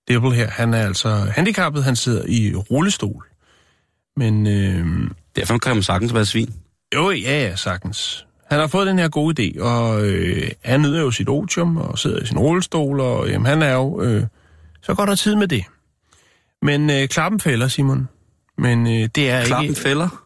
Dibble 0.07 0.33
her, 0.33 0.49
han 0.49 0.73
er 0.73 0.85
altså 0.85 1.09
handicappet, 1.09 1.83
han 1.83 1.95
sidder 1.95 2.25
i 2.27 2.55
rullestol. 2.55 3.25
Men 4.17 4.47
øh, 4.47 5.09
Derfor 5.35 5.57
kan 5.57 5.75
man 5.75 5.83
sagtens 5.83 6.13
være 6.13 6.25
svin. 6.25 6.53
jo, 6.95 7.11
ja, 7.11 7.47
ja, 7.47 7.55
sagtens. 7.55 8.25
Han 8.49 8.59
har 8.59 8.67
fået 8.67 8.87
den 8.87 8.99
her 8.99 9.09
gode 9.09 9.43
idé, 9.43 9.61
og 9.61 10.05
øh, 10.05 10.51
han 10.65 10.81
nyder 10.81 11.01
jo 11.01 11.11
sit 11.11 11.29
otium 11.29 11.77
og 11.77 11.99
sidder 11.99 12.19
i 12.23 12.25
sin 12.25 12.37
rullestol, 12.39 12.99
og 12.99 13.29
jamen, 13.29 13.45
han 13.45 13.61
er 13.61 13.73
jo... 13.73 14.01
Øh, 14.01 14.23
så 14.89 14.95
går 14.95 15.05
der 15.05 15.15
tid 15.15 15.35
med 15.35 15.47
det. 15.47 15.63
Men 16.61 16.89
øh, 16.89 17.07
klappen 17.07 17.39
fælder, 17.39 17.67
Simon. 17.67 18.09
Men 18.57 18.87
øh, 18.87 19.09
det 19.15 19.29
er 19.29 19.45
Klappen 19.45 19.69
ikke... 19.69 19.81
fælder. 19.81 20.25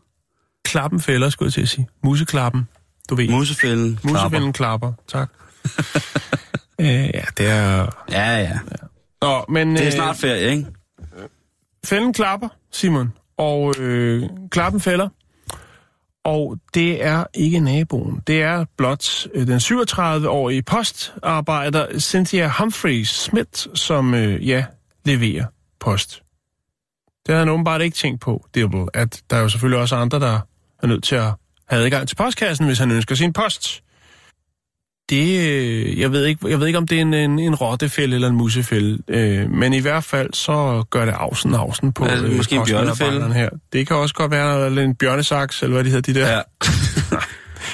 Klappen 0.66 1.01
fælder, 1.01 1.30
skulle 1.30 1.47
jeg 1.47 1.53
til 1.53 1.61
at 1.61 1.70
sige. 1.70 1.88
Museklappen, 2.03 2.68
du 3.09 3.16
ved. 3.16 3.30
Musefælden. 3.30 3.95
klapper. 3.95 4.24
Musefælden 4.24 4.53
klapper, 4.53 4.93
tak. 5.07 5.30
øh, 6.82 6.88
ja, 6.88 7.24
det 7.38 7.47
er... 7.47 7.88
Ja, 8.11 8.38
ja. 8.38 8.59
Nå, 9.22 9.45
men... 9.49 9.72
Det 9.72 9.82
er 9.82 9.86
øh, 9.86 9.91
snart 9.91 10.18
ferie, 10.18 10.51
ikke? 10.51 10.66
Fælden 11.86 12.14
klapper, 12.14 12.47
Simon, 12.72 13.14
og 13.38 13.74
øh, 13.80 14.24
klappen 14.51 14.82
fælder. 14.82 15.09
Og 16.24 16.57
det 16.74 17.03
er 17.03 17.24
ikke 17.34 17.59
naboen. 17.59 18.21
Det 18.28 18.41
er 18.41 18.65
blot 18.78 19.28
øh, 19.34 19.47
den 19.47 19.57
37-årige 19.57 20.61
postarbejder 20.63 21.99
Cynthia 21.99 22.51
Humphreys 22.59 23.09
Smith, 23.09 23.67
som 23.74 24.13
øh, 24.13 24.47
ja, 24.47 24.65
leverer 25.05 25.45
post. 25.80 26.24
Det 27.26 27.34
havde 27.34 27.39
han 27.39 27.49
åbenbart 27.49 27.82
ikke 27.82 27.95
tænkt 27.95 28.21
på, 28.21 28.45
Dibble, 28.55 28.86
at 28.93 29.21
der 29.30 29.38
er 29.38 29.41
jo 29.41 29.49
selvfølgelig 29.49 29.80
også 29.82 29.95
andre, 29.95 30.19
der 30.19 30.39
er 30.84 30.88
nødt 30.88 31.03
til 31.03 31.15
at 31.15 31.32
have 31.69 31.86
adgang 31.86 32.07
til 32.07 32.15
postkassen, 32.15 32.65
hvis 32.65 32.80
han 32.80 32.91
ønsker 32.91 33.15
sin 33.15 33.34
post. 33.34 33.83
Det, 35.10 35.49
øh, 35.49 35.99
jeg 35.99 36.12
ved 36.12 36.26
ikke, 36.26 36.49
jeg 36.49 36.60
ved 36.60 36.68
ikke 36.68 36.78
om 36.78 36.88
det 36.88 36.97
er 36.97 37.01
en, 37.01 37.14
en, 37.14 37.39
en 37.39 37.56
rottefælde 37.56 38.16
eller 38.16 38.28
en 38.28 38.36
musefælde, 38.36 39.04
øh, 39.08 39.51
men 39.51 39.74
i 39.74 39.80
hvert 39.80 40.04
fald 40.04 40.34
så 40.34 40.84
gør 40.89 41.06
det 41.06 41.12
afsen 41.12 41.56
afsen 41.56 41.93
på 41.93 42.06
det 42.06 42.24
øh, 42.24 42.38
måske 42.38 42.56
en 42.56 42.66
bjørnefælde? 42.66 43.34
her. 43.34 43.49
Det 43.74 43.88
kan 43.88 43.95
også 43.95 44.16
godt 44.16 44.32
være 44.32 44.66
eller 44.66 44.84
en 44.84 44.95
bjørnesaks, 44.95 45.64
eller 45.64 45.74
hvad 45.74 45.84
de 45.84 45.89
hedder, 45.89 46.14
de 46.14 46.20
der. 46.20 46.32
Ja. 46.32 46.41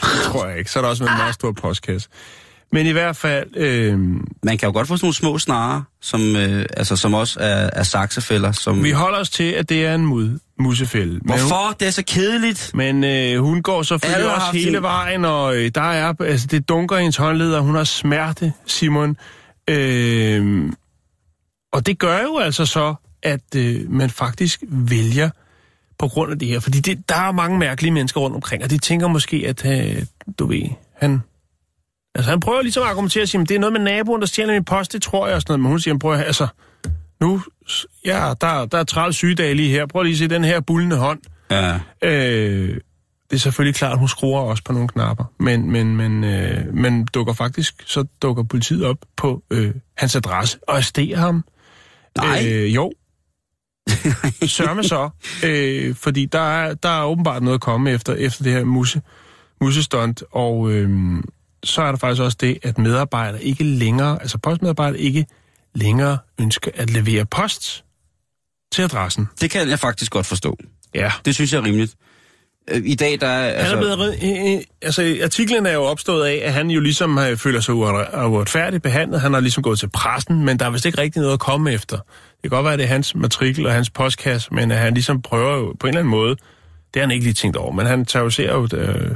Det 0.01 0.21
tror 0.23 0.47
jeg 0.47 0.57
ikke. 0.57 0.71
Så 0.71 0.79
er 0.79 0.83
der 0.83 0.89
også 0.89 1.03
en 1.03 1.09
meget 1.17 1.33
stor 1.33 1.51
postkasse. 1.51 2.09
Men 2.71 2.85
i 2.85 2.91
hvert 2.91 3.15
fald, 3.15 3.57
øh, 3.57 3.99
Man 4.43 4.57
kan 4.57 4.67
jo 4.67 4.71
godt 4.73 4.87
få 4.87 4.97
sådan 4.97 5.05
nogle 5.05 5.15
små 5.15 5.37
snare, 5.39 5.83
som, 6.01 6.35
øh, 6.35 6.65
altså, 6.77 6.95
som 6.95 7.13
også 7.13 7.39
er, 7.39 7.69
er 7.73 7.83
saksefælder. 7.83 8.51
Som... 8.51 8.83
vi 8.83 8.91
holder 8.91 9.17
os 9.19 9.29
til, 9.29 9.43
at 9.51 9.69
det 9.69 9.85
er 9.85 9.95
en 9.95 10.05
mud, 10.05 10.39
musefælde. 10.59 11.11
Men 11.13 11.21
hun- 11.21 11.39
Hvorfor? 11.39 11.75
Det 11.79 11.87
er 11.87 11.91
så 11.91 12.03
kedeligt. 12.07 12.71
Men 12.73 13.03
øh, 13.03 13.39
hun 13.43 13.61
går 13.61 13.83
selvfølgelig 13.83 14.17
Alle 14.25 14.33
også 14.35 14.51
hele 14.57 14.77
en- 14.77 14.83
vejen, 14.83 15.25
og 15.25 15.55
øh, 15.57 15.71
der 15.75 15.81
er, 15.81 16.13
altså 16.19 16.47
det 16.47 16.69
dunker 16.69 16.97
i 16.97 17.01
hendes 17.01 17.17
håndleder, 17.17 17.59
hun 17.59 17.75
har 17.75 17.83
smerte, 17.83 18.53
Simon. 18.65 19.17
Øh, 19.69 20.71
og 21.73 21.85
det 21.85 21.99
gør 21.99 22.19
jo 22.21 22.37
altså 22.37 22.65
så, 22.65 22.95
at 23.23 23.55
øh, 23.55 23.91
man 23.91 24.09
faktisk 24.09 24.63
vælger 24.69 25.29
på 25.99 26.07
grund 26.07 26.31
af 26.31 26.39
det 26.39 26.47
her. 26.47 26.59
Fordi 26.59 26.79
det, 26.79 27.09
der 27.09 27.15
er 27.15 27.31
mange 27.31 27.59
mærkelige 27.59 27.91
mennesker 27.91 28.19
rundt 28.21 28.35
omkring, 28.35 28.63
og 28.63 28.69
de 28.69 28.77
tænker 28.77 29.07
måske, 29.07 29.43
at 29.47 29.65
øh, 29.65 30.03
du 30.39 30.45
ved, 30.45 30.61
han... 30.97 31.21
Altså 32.15 32.31
han 32.31 32.39
prøver 32.39 32.61
ligesom 32.61 32.83
at 32.83 32.89
argumentere 32.89 33.23
og 33.23 33.27
sige, 33.27 33.45
det 33.45 33.55
er 33.55 33.59
noget 33.59 33.73
med 33.73 33.81
naboen, 33.81 34.21
der 34.21 34.27
stjæler 34.27 34.53
min 34.53 34.65
post, 34.65 34.93
det 34.93 35.01
tror 35.01 35.27
jeg 35.27 35.35
og 35.35 35.41
sådan 35.41 35.51
noget. 35.51 35.59
Men 35.59 35.69
hun 35.69 35.79
siger, 35.79 35.97
prøv 35.97 36.13
at, 36.13 36.25
altså, 36.25 36.47
nu, 37.21 37.41
ja, 38.05 38.33
der, 38.41 38.65
der 38.65 38.77
er 38.77 38.83
30 38.83 39.13
sygedage 39.13 39.53
lige 39.53 39.69
her. 39.69 39.85
Prøv 39.85 40.03
lige 40.03 40.13
at 40.13 40.17
se 40.17 40.27
den 40.27 40.43
her 40.43 40.59
bullende 40.59 40.95
hånd. 40.95 41.19
Ja. 41.51 41.79
Øh, 42.03 42.79
det 43.29 43.35
er 43.35 43.39
selvfølgelig 43.39 43.75
klart, 43.75 43.91
at 43.91 43.99
hun 43.99 44.07
skruer 44.07 44.41
også 44.41 44.63
på 44.63 44.73
nogle 44.73 44.87
knapper, 44.87 45.25
men, 45.39 45.71
men, 45.71 45.95
men, 45.95 46.23
øh, 46.23 46.73
men 46.73 47.05
dukker 47.05 47.33
faktisk, 47.33 47.83
så 47.85 48.05
dukker 48.21 48.43
politiet 48.43 48.85
op 48.85 48.97
på 49.17 49.43
øh, 49.51 49.73
hans 49.97 50.15
adresse 50.15 50.59
og 50.67 50.73
arresterer 50.73 51.17
ham. 51.17 51.43
Nej. 52.17 52.43
Øh, 52.47 52.75
jo. 52.75 52.91
Sørme 54.47 54.83
så, 54.83 55.09
øh, 55.45 55.95
fordi 55.95 56.25
der 56.25 56.39
er, 56.39 56.73
der 56.73 56.89
er 56.89 57.03
åbenbart 57.03 57.43
noget 57.43 57.55
at 57.55 57.61
komme 57.61 57.91
efter, 57.91 58.13
efter 58.13 58.43
det 58.43 58.53
her 58.53 58.63
musse, 58.63 59.01
mussestunt, 59.61 60.23
og 60.31 60.71
øh, 60.71 60.89
så 61.63 61.81
er 61.81 61.91
der 61.91 61.97
faktisk 61.97 62.21
også 62.21 62.37
det, 62.41 62.57
at 62.63 62.77
medarbejdere 62.77 63.43
ikke 63.43 63.63
længere, 63.63 64.21
altså 64.21 64.37
postmedarbejdere 64.37 64.99
ikke 64.99 65.25
længere 65.75 66.17
ønsker 66.39 66.71
at 66.73 66.89
levere 66.89 67.25
post 67.25 67.83
til 68.71 68.81
adressen. 68.81 69.27
Det 69.41 69.51
kan 69.51 69.69
jeg 69.69 69.79
faktisk 69.79 70.11
godt 70.11 70.25
forstå. 70.25 70.57
Ja. 70.95 71.11
Det 71.25 71.35
synes 71.35 71.53
jeg 71.53 71.59
er 71.59 71.63
rimeligt. 71.63 71.95
Øh, 72.69 72.81
I 72.85 72.95
dag, 72.95 73.21
der 73.21 73.27
er... 73.27 73.49
Altså, 73.49 73.75
han 73.75 73.83
er 73.83 73.95
blevet, 73.95 74.19
øh, 74.23 74.53
øh, 74.55 74.61
altså, 74.81 75.17
artiklen 75.23 75.65
er 75.65 75.73
jo 75.73 75.83
opstået 75.83 76.25
af, 76.25 76.41
at 76.43 76.53
han 76.53 76.69
jo 76.69 76.79
ligesom 76.79 77.17
øh, 77.17 77.37
føler 77.37 77.59
sig 77.59 77.73
uret- 77.73 78.25
uretfærdigt 78.25 78.83
behandlet. 78.83 79.21
Han 79.21 79.33
har 79.33 79.39
ligesom 79.39 79.63
gået 79.63 79.79
til 79.79 79.89
pressen, 79.89 80.45
men 80.45 80.59
der 80.59 80.65
er 80.65 80.69
vist 80.69 80.85
ikke 80.85 80.97
rigtig 80.97 81.21
noget 81.21 81.33
at 81.33 81.39
komme 81.39 81.71
efter. 81.71 81.97
Det 81.97 82.41
kan 82.43 82.49
godt 82.49 82.63
være, 82.63 82.73
at 82.73 82.79
det 82.79 82.85
er 82.85 82.89
hans 82.89 83.15
matrikel 83.15 83.65
og 83.65 83.73
hans 83.73 83.89
postkasse, 83.89 84.53
men 84.53 84.71
at 84.71 84.77
han 84.77 84.93
ligesom 84.93 85.21
prøver 85.21 85.57
jo 85.57 85.75
på 85.79 85.87
en 85.87 85.89
eller 85.89 85.99
anden 85.99 86.11
måde, 86.11 86.35
det 86.93 86.95
har 86.95 87.01
han 87.01 87.11
ikke 87.11 87.23
lige 87.23 87.33
tænkt 87.33 87.57
over, 87.57 87.71
men 87.71 87.85
han 87.85 88.05
terroriserer 88.05 88.53
jo... 88.53 88.67
Øh, 88.77 89.11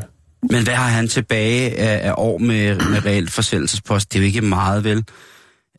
Men 0.50 0.64
hvad 0.64 0.74
har 0.74 0.88
han 0.90 1.08
tilbage 1.08 1.80
af, 1.80 2.10
af 2.10 2.14
år 2.18 2.38
med, 2.38 2.76
med 2.76 3.06
reelt 3.06 3.32
forsendelsespost? 3.32 4.14
Det 4.14 4.20
er 4.20 4.24
jo 4.24 4.28
ikke 4.28 4.42
meget, 4.42 4.84
vel? 4.84 5.04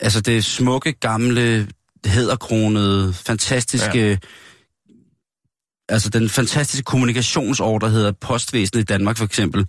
Altså, 0.01 0.21
det 0.21 0.45
smukke, 0.45 0.93
gamle, 0.93 1.69
hæderkronede, 2.07 3.13
fantastiske... 3.13 4.09
Ja. 4.09 4.17
Altså, 5.89 6.09
den 6.09 6.29
fantastiske 6.29 6.85
kommunikationsår, 6.85 7.79
der 7.79 7.89
hedder 7.89 8.13
postvæsenet 8.13 8.83
i 8.83 8.85
Danmark, 8.85 9.17
for 9.17 9.25
eksempel. 9.25 9.67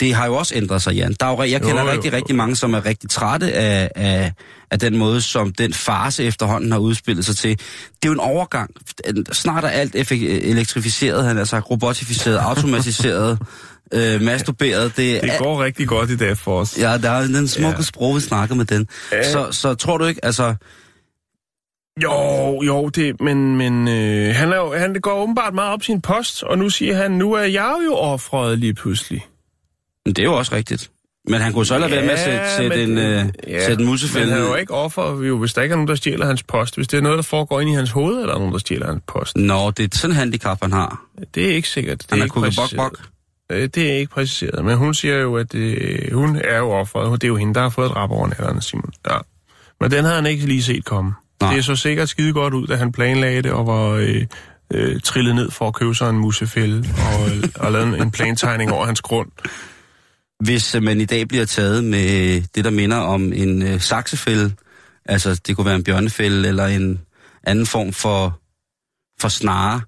Det 0.00 0.14
har 0.14 0.26
jo 0.26 0.34
også 0.34 0.54
ændret 0.54 0.82
sig, 0.82 0.94
Jan. 0.94 1.16
Der 1.20 1.26
er 1.26 1.30
jo, 1.30 1.42
jeg 1.42 1.60
kender 1.60 1.82
Jo, 1.82 1.88
jo, 1.88 1.92
rigtig, 1.92 2.12
rigtig 2.12 2.36
mange, 2.36 2.56
som 2.56 2.74
er 2.74 2.84
rigtig 2.84 3.10
trætte 3.10 3.52
af, 3.52 3.90
af, 3.94 4.32
af 4.70 4.78
den 4.78 4.96
måde, 4.96 5.20
som 5.20 5.52
den 5.52 5.72
farse 5.72 6.24
efterhånden 6.24 6.72
har 6.72 6.78
udspillet 6.78 7.24
sig 7.24 7.36
til. 7.36 7.50
Det 7.58 7.64
er 8.02 8.08
jo 8.08 8.12
en 8.12 8.20
overgang. 8.20 8.70
Snart 9.32 9.64
er 9.64 9.68
alt 9.68 10.12
elektrificeret, 10.12 11.24
han 11.24 11.46
sagt, 11.46 11.70
robotificeret, 11.70 12.36
automatiseret, 12.50 13.38
øh, 13.92 14.22
masturberet. 14.22 14.96
Det, 14.96 15.22
det 15.22 15.30
er 15.30 15.38
går 15.38 15.62
rigtig 15.64 15.88
godt 15.88 16.10
i 16.10 16.16
dag 16.16 16.38
for 16.38 16.60
os. 16.60 16.78
Ja, 16.78 16.98
der 16.98 17.10
er 17.10 17.26
den 17.26 17.48
smukke 17.48 17.76
ja. 17.78 17.82
sprog, 17.82 18.16
vi 18.16 18.20
snakker 18.20 18.54
med 18.54 18.64
den. 18.64 18.88
Ja. 19.12 19.32
Så, 19.32 19.52
så 19.52 19.74
tror 19.74 19.98
du 19.98 20.04
ikke, 20.04 20.24
altså... 20.24 20.54
Jo, 22.02 22.62
jo, 22.62 22.88
det, 22.88 23.20
men, 23.20 23.56
men 23.56 23.88
øh, 23.88 24.34
han, 24.34 24.52
er 24.52 24.56
jo, 24.56 24.74
han 24.74 24.94
går 24.94 25.22
åbenbart 25.22 25.54
meget 25.54 25.72
op 25.72 25.82
sin 25.82 26.00
post, 26.00 26.42
og 26.42 26.58
nu 26.58 26.70
siger 26.70 26.96
han, 26.96 27.10
nu 27.10 27.32
er 27.32 27.44
jeg 27.44 27.76
jo 27.86 27.94
offret 27.94 28.58
lige 28.58 28.74
pludselig. 28.74 29.26
Men 30.06 30.14
det 30.14 30.22
er 30.22 30.26
jo 30.26 30.34
også 30.34 30.54
rigtigt. 30.54 30.90
Men 31.28 31.40
han 31.40 31.52
kunne 31.52 31.66
så 31.66 31.78
lade 31.78 31.90
være 31.90 32.02
med 32.02 32.10
at 32.10 32.18
sætte, 32.18 32.56
sætte, 32.56 32.82
en, 32.82 32.98
øh, 32.98 33.24
sætte 33.46 33.72
en 33.72 33.78
Men 33.78 33.86
musefælde 33.86 34.32
han 34.32 34.42
er 34.42 34.48
jo 34.48 34.54
ikke 34.54 34.74
offer, 34.74 35.22
jo, 35.22 35.38
hvis 35.38 35.54
der 35.54 35.62
ikke 35.62 35.72
er 35.72 35.76
nogen, 35.76 35.88
der 35.88 35.94
stjæler 35.94 36.26
hans 36.26 36.42
post. 36.42 36.76
Hvis 36.76 36.88
det 36.88 36.96
er 36.96 37.00
noget, 37.00 37.16
der 37.16 37.22
foregår 37.22 37.60
ind 37.60 37.70
i 37.70 37.74
hans 37.74 37.90
hoved, 37.90 38.14
eller 38.14 38.28
er 38.28 38.32
der 38.32 38.38
nogen, 38.38 38.52
der 38.52 38.58
stjæler 38.58 38.86
hans 38.86 39.02
post. 39.06 39.36
Nå, 39.36 39.70
det 39.70 39.94
er 39.94 39.98
sådan 39.98 40.14
en 40.14 40.18
handicap, 40.18 40.58
han 40.62 40.72
har. 40.72 41.04
Det 41.34 41.50
er 41.50 41.54
ikke 41.54 41.68
sikkert. 41.68 41.98
Det 41.98 42.10
Han 42.10 42.18
er 42.18 42.24
ikke 42.24 42.32
kukket 42.32 42.56
bok 42.56 42.76
bok. 42.76 42.98
Øh, 43.52 43.68
Det 43.74 43.90
er 43.92 43.96
ikke 43.96 44.12
præciseret, 44.12 44.64
men 44.64 44.76
hun 44.76 44.94
siger 44.94 45.16
jo, 45.16 45.36
at 45.36 45.54
øh, 45.54 46.12
hun 46.14 46.36
er 46.44 46.58
jo 46.58 46.70
offeret. 46.70 47.20
Det 47.22 47.26
er 47.26 47.28
jo 47.28 47.36
hende, 47.36 47.54
der 47.54 47.60
har 47.60 47.68
fået 47.68 47.86
et 47.86 47.96
rap 47.96 48.10
over 48.10 48.26
nætterne, 48.28 48.62
Simon. 48.62 48.92
Ja. 49.10 49.16
Men 49.80 49.90
den 49.90 50.04
havde 50.04 50.16
han 50.16 50.26
ikke 50.26 50.46
lige 50.46 50.62
set 50.62 50.84
komme. 50.84 51.14
Nej. 51.42 51.54
Det 51.54 51.64
så 51.64 51.76
sikkert 51.76 52.08
skide 52.08 52.32
godt 52.32 52.54
ud, 52.54 52.66
da 52.66 52.76
han 52.76 52.92
planlagde 52.92 53.42
det 53.42 53.52
og 53.52 53.66
var 53.66 53.88
øh, 53.90 54.26
øh, 54.74 55.00
trillet 55.00 55.34
ned 55.34 55.50
for 55.50 55.68
at 55.68 55.74
købe 55.74 55.94
sig 55.94 56.10
en 56.10 56.16
musefælde 56.18 56.88
og, 56.98 57.30
og 57.66 57.72
lavet 57.72 57.88
en- 57.88 58.02
en 58.02 58.10
plantegning 58.10 58.72
over 58.72 58.86
hans 58.86 59.00
grund. 59.00 59.30
Hvis 60.44 60.74
øh, 60.74 60.82
man 60.82 61.00
i 61.00 61.04
dag 61.04 61.28
bliver 61.28 61.44
taget 61.44 61.84
med 61.84 62.40
det, 62.54 62.64
der 62.64 62.70
minder 62.70 62.96
om 62.96 63.32
en 63.32 63.62
øh, 63.62 63.80
saksefælde, 63.80 64.52
altså 65.06 65.40
det 65.46 65.56
kunne 65.56 65.64
være 65.66 65.74
en 65.76 65.84
bjørnefælde 65.84 66.48
eller 66.48 66.66
en 66.66 67.00
anden 67.46 67.66
form 67.66 67.92
for, 67.92 68.40
for 69.20 69.28
snare, 69.28 69.80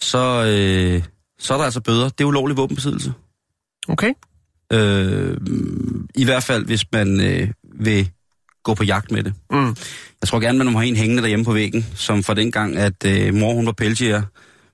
så, 0.00 0.44
øh, 0.44 1.02
så 1.40 1.54
er 1.54 1.58
der 1.58 1.64
altså 1.64 1.80
bøder. 1.80 2.08
Det 2.08 2.20
er 2.20 2.28
ulovlig 2.28 2.56
våbenbesiddelse. 2.56 3.12
Okay? 3.88 4.12
Øh, 4.72 5.36
I 6.14 6.24
hvert 6.24 6.44
fald, 6.44 6.64
hvis 6.66 6.92
man 6.92 7.20
øh, 7.20 7.48
vil 7.74 8.10
gå 8.62 8.74
på 8.74 8.84
jagt 8.84 9.10
med 9.10 9.22
det. 9.22 9.34
Mm. 9.50 9.76
Jeg 10.20 10.28
tror 10.28 10.40
gerne, 10.40 10.64
man 10.64 10.74
have 10.74 10.86
en 10.86 10.96
hængende 10.96 11.22
derhjemme 11.22 11.44
på 11.44 11.52
væggen, 11.52 11.86
som 11.94 12.22
for 12.22 12.34
den 12.34 12.52
gang, 12.52 12.76
at 12.76 13.06
øh, 13.06 13.34
mor 13.34 13.54
hun 13.54 13.66
var 13.66 13.72
pelsjæger. 13.72 14.22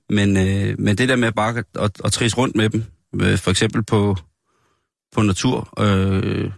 Men, 0.09 0.37
øh, 0.37 0.79
men 0.79 0.97
det 0.97 1.09
der 1.09 1.15
med 1.15 1.31
bare 1.31 1.57
at, 1.57 1.65
at, 1.79 1.91
at 2.05 2.11
trisse 2.11 2.37
rundt 2.37 2.55
med 2.55 2.69
dem, 2.69 2.83
øh, 3.21 3.37
for 3.37 3.51
eksempel 3.51 3.83
på, 3.83 4.17
på 5.15 5.21
natur. 5.21 5.73
Øh, 5.79 6.51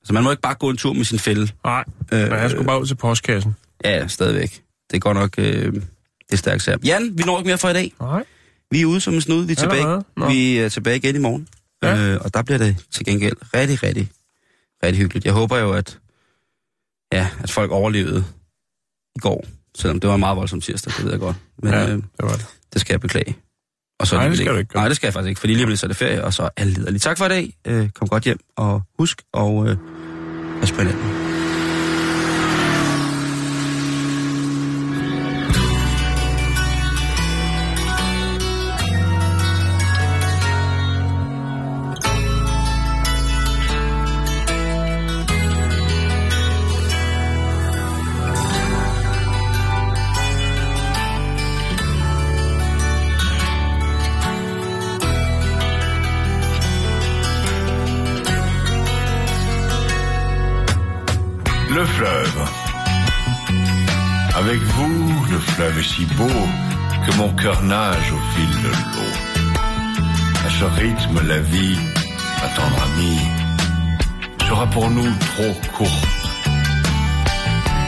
altså 0.00 0.12
man 0.12 0.22
må 0.22 0.30
ikke 0.30 0.42
bare 0.42 0.54
gå 0.54 0.70
en 0.70 0.76
tur 0.76 0.92
med 0.92 1.04
sin 1.04 1.18
fælde. 1.18 1.48
Nej, 1.64 1.84
Øh, 2.12 2.30
han 2.30 2.50
skulle 2.50 2.66
bare 2.66 2.80
ud 2.80 2.86
til 2.86 2.94
postkassen. 2.94 3.56
Ja, 3.84 4.06
stadigvæk. 4.06 4.62
Det 4.90 4.96
er 4.96 5.00
godt 5.00 5.16
nok 5.16 5.34
øh, 5.38 5.72
det 5.74 6.32
er 6.32 6.36
stærkt 6.36 6.62
sær. 6.62 6.76
Jan, 6.84 7.18
vi 7.18 7.22
når 7.22 7.38
ikke 7.38 7.48
mere 7.48 7.58
for 7.58 7.68
i 7.68 7.72
dag. 7.72 7.92
Nej. 8.00 8.24
Vi 8.70 8.80
er 8.82 8.86
ude 8.86 9.00
som 9.00 9.14
en 9.14 9.20
snud. 9.20 9.44
Vi 9.44 9.52
er 9.52 9.56
tilbage? 9.56 10.02
Nå. 10.16 10.28
vi 10.28 10.58
er 10.58 10.68
tilbage 10.68 10.96
igen 10.96 11.16
i 11.16 11.18
morgen. 11.18 11.48
Ja. 11.82 11.98
Øh, 12.12 12.20
og 12.24 12.34
der 12.34 12.42
bliver 12.42 12.58
det 12.58 12.76
til 12.90 13.04
gengæld 13.06 13.36
rigtig, 13.54 13.82
rigtig, 13.82 14.10
rigtig 14.84 14.98
hyggeligt. 15.02 15.24
Jeg 15.24 15.32
håber 15.32 15.58
jo, 15.58 15.72
at, 15.72 15.98
ja, 17.12 17.28
at 17.42 17.50
folk 17.50 17.70
overlevede 17.70 18.24
i 19.16 19.18
går. 19.18 19.44
Selvom 19.76 20.00
det 20.00 20.08
var 20.08 20.14
en 20.14 20.20
meget 20.20 20.36
voldsom 20.36 20.60
tirsdag, 20.60 20.92
det 20.96 21.04
ved 21.04 21.10
jeg 21.10 21.20
godt. 21.20 21.36
Men 21.62 21.72
Ja, 21.72 21.80
ja. 21.80 21.86
øh, 21.86 21.96
det 21.96 22.02
var 22.20 22.32
det. 22.32 22.46
det 22.72 22.80
skal 22.80 22.92
jeg 22.92 23.00
beklage. 23.00 23.36
Og 24.00 24.06
så 24.06 24.16
Nej, 24.16 24.28
det 24.28 24.36
skal 24.38 24.52
du 24.52 24.56
ikke. 24.58 24.74
Nej, 24.74 24.88
det 24.88 24.96
skal 24.96 25.06
jeg 25.06 25.14
faktisk 25.14 25.28
ikke, 25.28 25.40
fordi 25.40 25.52
lige 25.54 25.64
om 25.64 25.68
lidt 25.68 25.80
så 25.80 25.86
er 25.86 25.88
det 25.88 25.96
ferie, 25.96 26.24
og 26.24 26.34
så 26.34 26.42
er 26.42 26.48
alle 26.56 26.72
liderlige. 26.72 26.98
Tak 27.00 27.18
for 27.18 27.26
i 27.26 27.28
dag. 27.28 27.54
Øh, 27.66 27.88
kom 27.90 28.08
godt 28.08 28.24
hjem, 28.24 28.38
og 28.56 28.82
husk, 28.98 29.22
og 29.32 29.68
øh, 29.68 29.76
pas 30.60 30.72
på 30.72 30.78
hinanden. 30.78 31.29
Le 61.72 61.84
fleuve. 61.84 62.44
Avec 64.34 64.60
vous, 64.60 65.24
le 65.30 65.38
fleuve 65.38 65.78
est 65.78 65.82
si 65.84 66.04
beau 66.16 66.26
que 67.06 67.16
mon 67.16 67.32
cœur 67.34 67.62
nage 67.62 68.12
au 68.12 68.18
fil 68.34 68.50
de 68.62 68.68
l'eau. 68.68 69.12
À 70.44 70.50
ce 70.50 70.64
rythme, 70.64 71.20
la 71.28 71.38
vie, 71.38 71.78
ma 72.42 72.48
tendre 72.48 72.82
amie, 72.82 73.20
sera 74.48 74.66
pour 74.66 74.90
nous 74.90 75.12
trop 75.12 75.54
courte. 75.76 76.08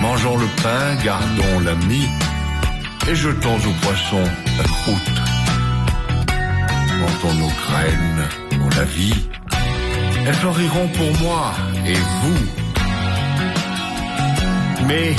Mangeons 0.00 0.36
le 0.36 0.46
pain, 0.62 0.94
gardons 1.04 1.60
l'ami, 1.64 2.08
et 3.08 3.16
jetons 3.16 3.56
aux 3.56 3.84
poissons 3.84 4.30
la 4.58 4.64
croûte. 4.64 5.22
Plantons 6.86 7.34
nos 7.34 7.52
graines 7.66 8.28
pour 8.60 8.70
la 8.78 8.84
vie, 8.84 9.28
elles 10.24 10.34
fleuriront 10.34 10.86
pour 10.86 11.20
moi 11.20 11.52
et 11.84 11.94
vous. 11.94 12.61
Mais 14.86 15.14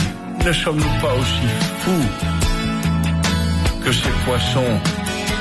ne 0.45 0.51
sommes-nous 0.51 0.99
pas 1.01 1.14
aussi 1.14 1.47
fous 1.80 2.07
que 3.84 3.91
ces 3.91 4.09
poissons 4.26 4.80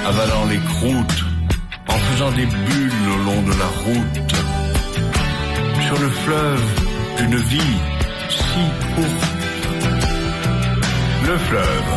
avalant 0.06 0.44
les 0.46 0.58
croûtes 0.58 1.24
en 1.88 1.98
faisant 2.08 2.30
des 2.32 2.46
bulles 2.46 3.08
au 3.14 3.18
long 3.24 3.42
de 3.42 3.54
la 3.58 3.70
route 3.84 4.34
sur 5.86 5.98
le 6.00 6.08
fleuve 6.08 6.64
d'une 7.18 7.36
vie 7.36 7.76
si 8.28 8.64
courte? 8.94 9.28
Le 11.26 11.38
fleuve. 11.38 11.90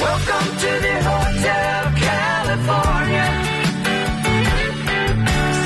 Welcome 0.00 0.48
to 0.62 0.70
the 0.84 0.96
Hotel 1.08 1.82
California. 2.06 3.28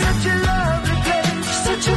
Such 0.04 0.26
a 0.26 0.36
lovely 0.48 0.96
place, 1.04 1.48
such 1.64 1.88
a 1.88 1.96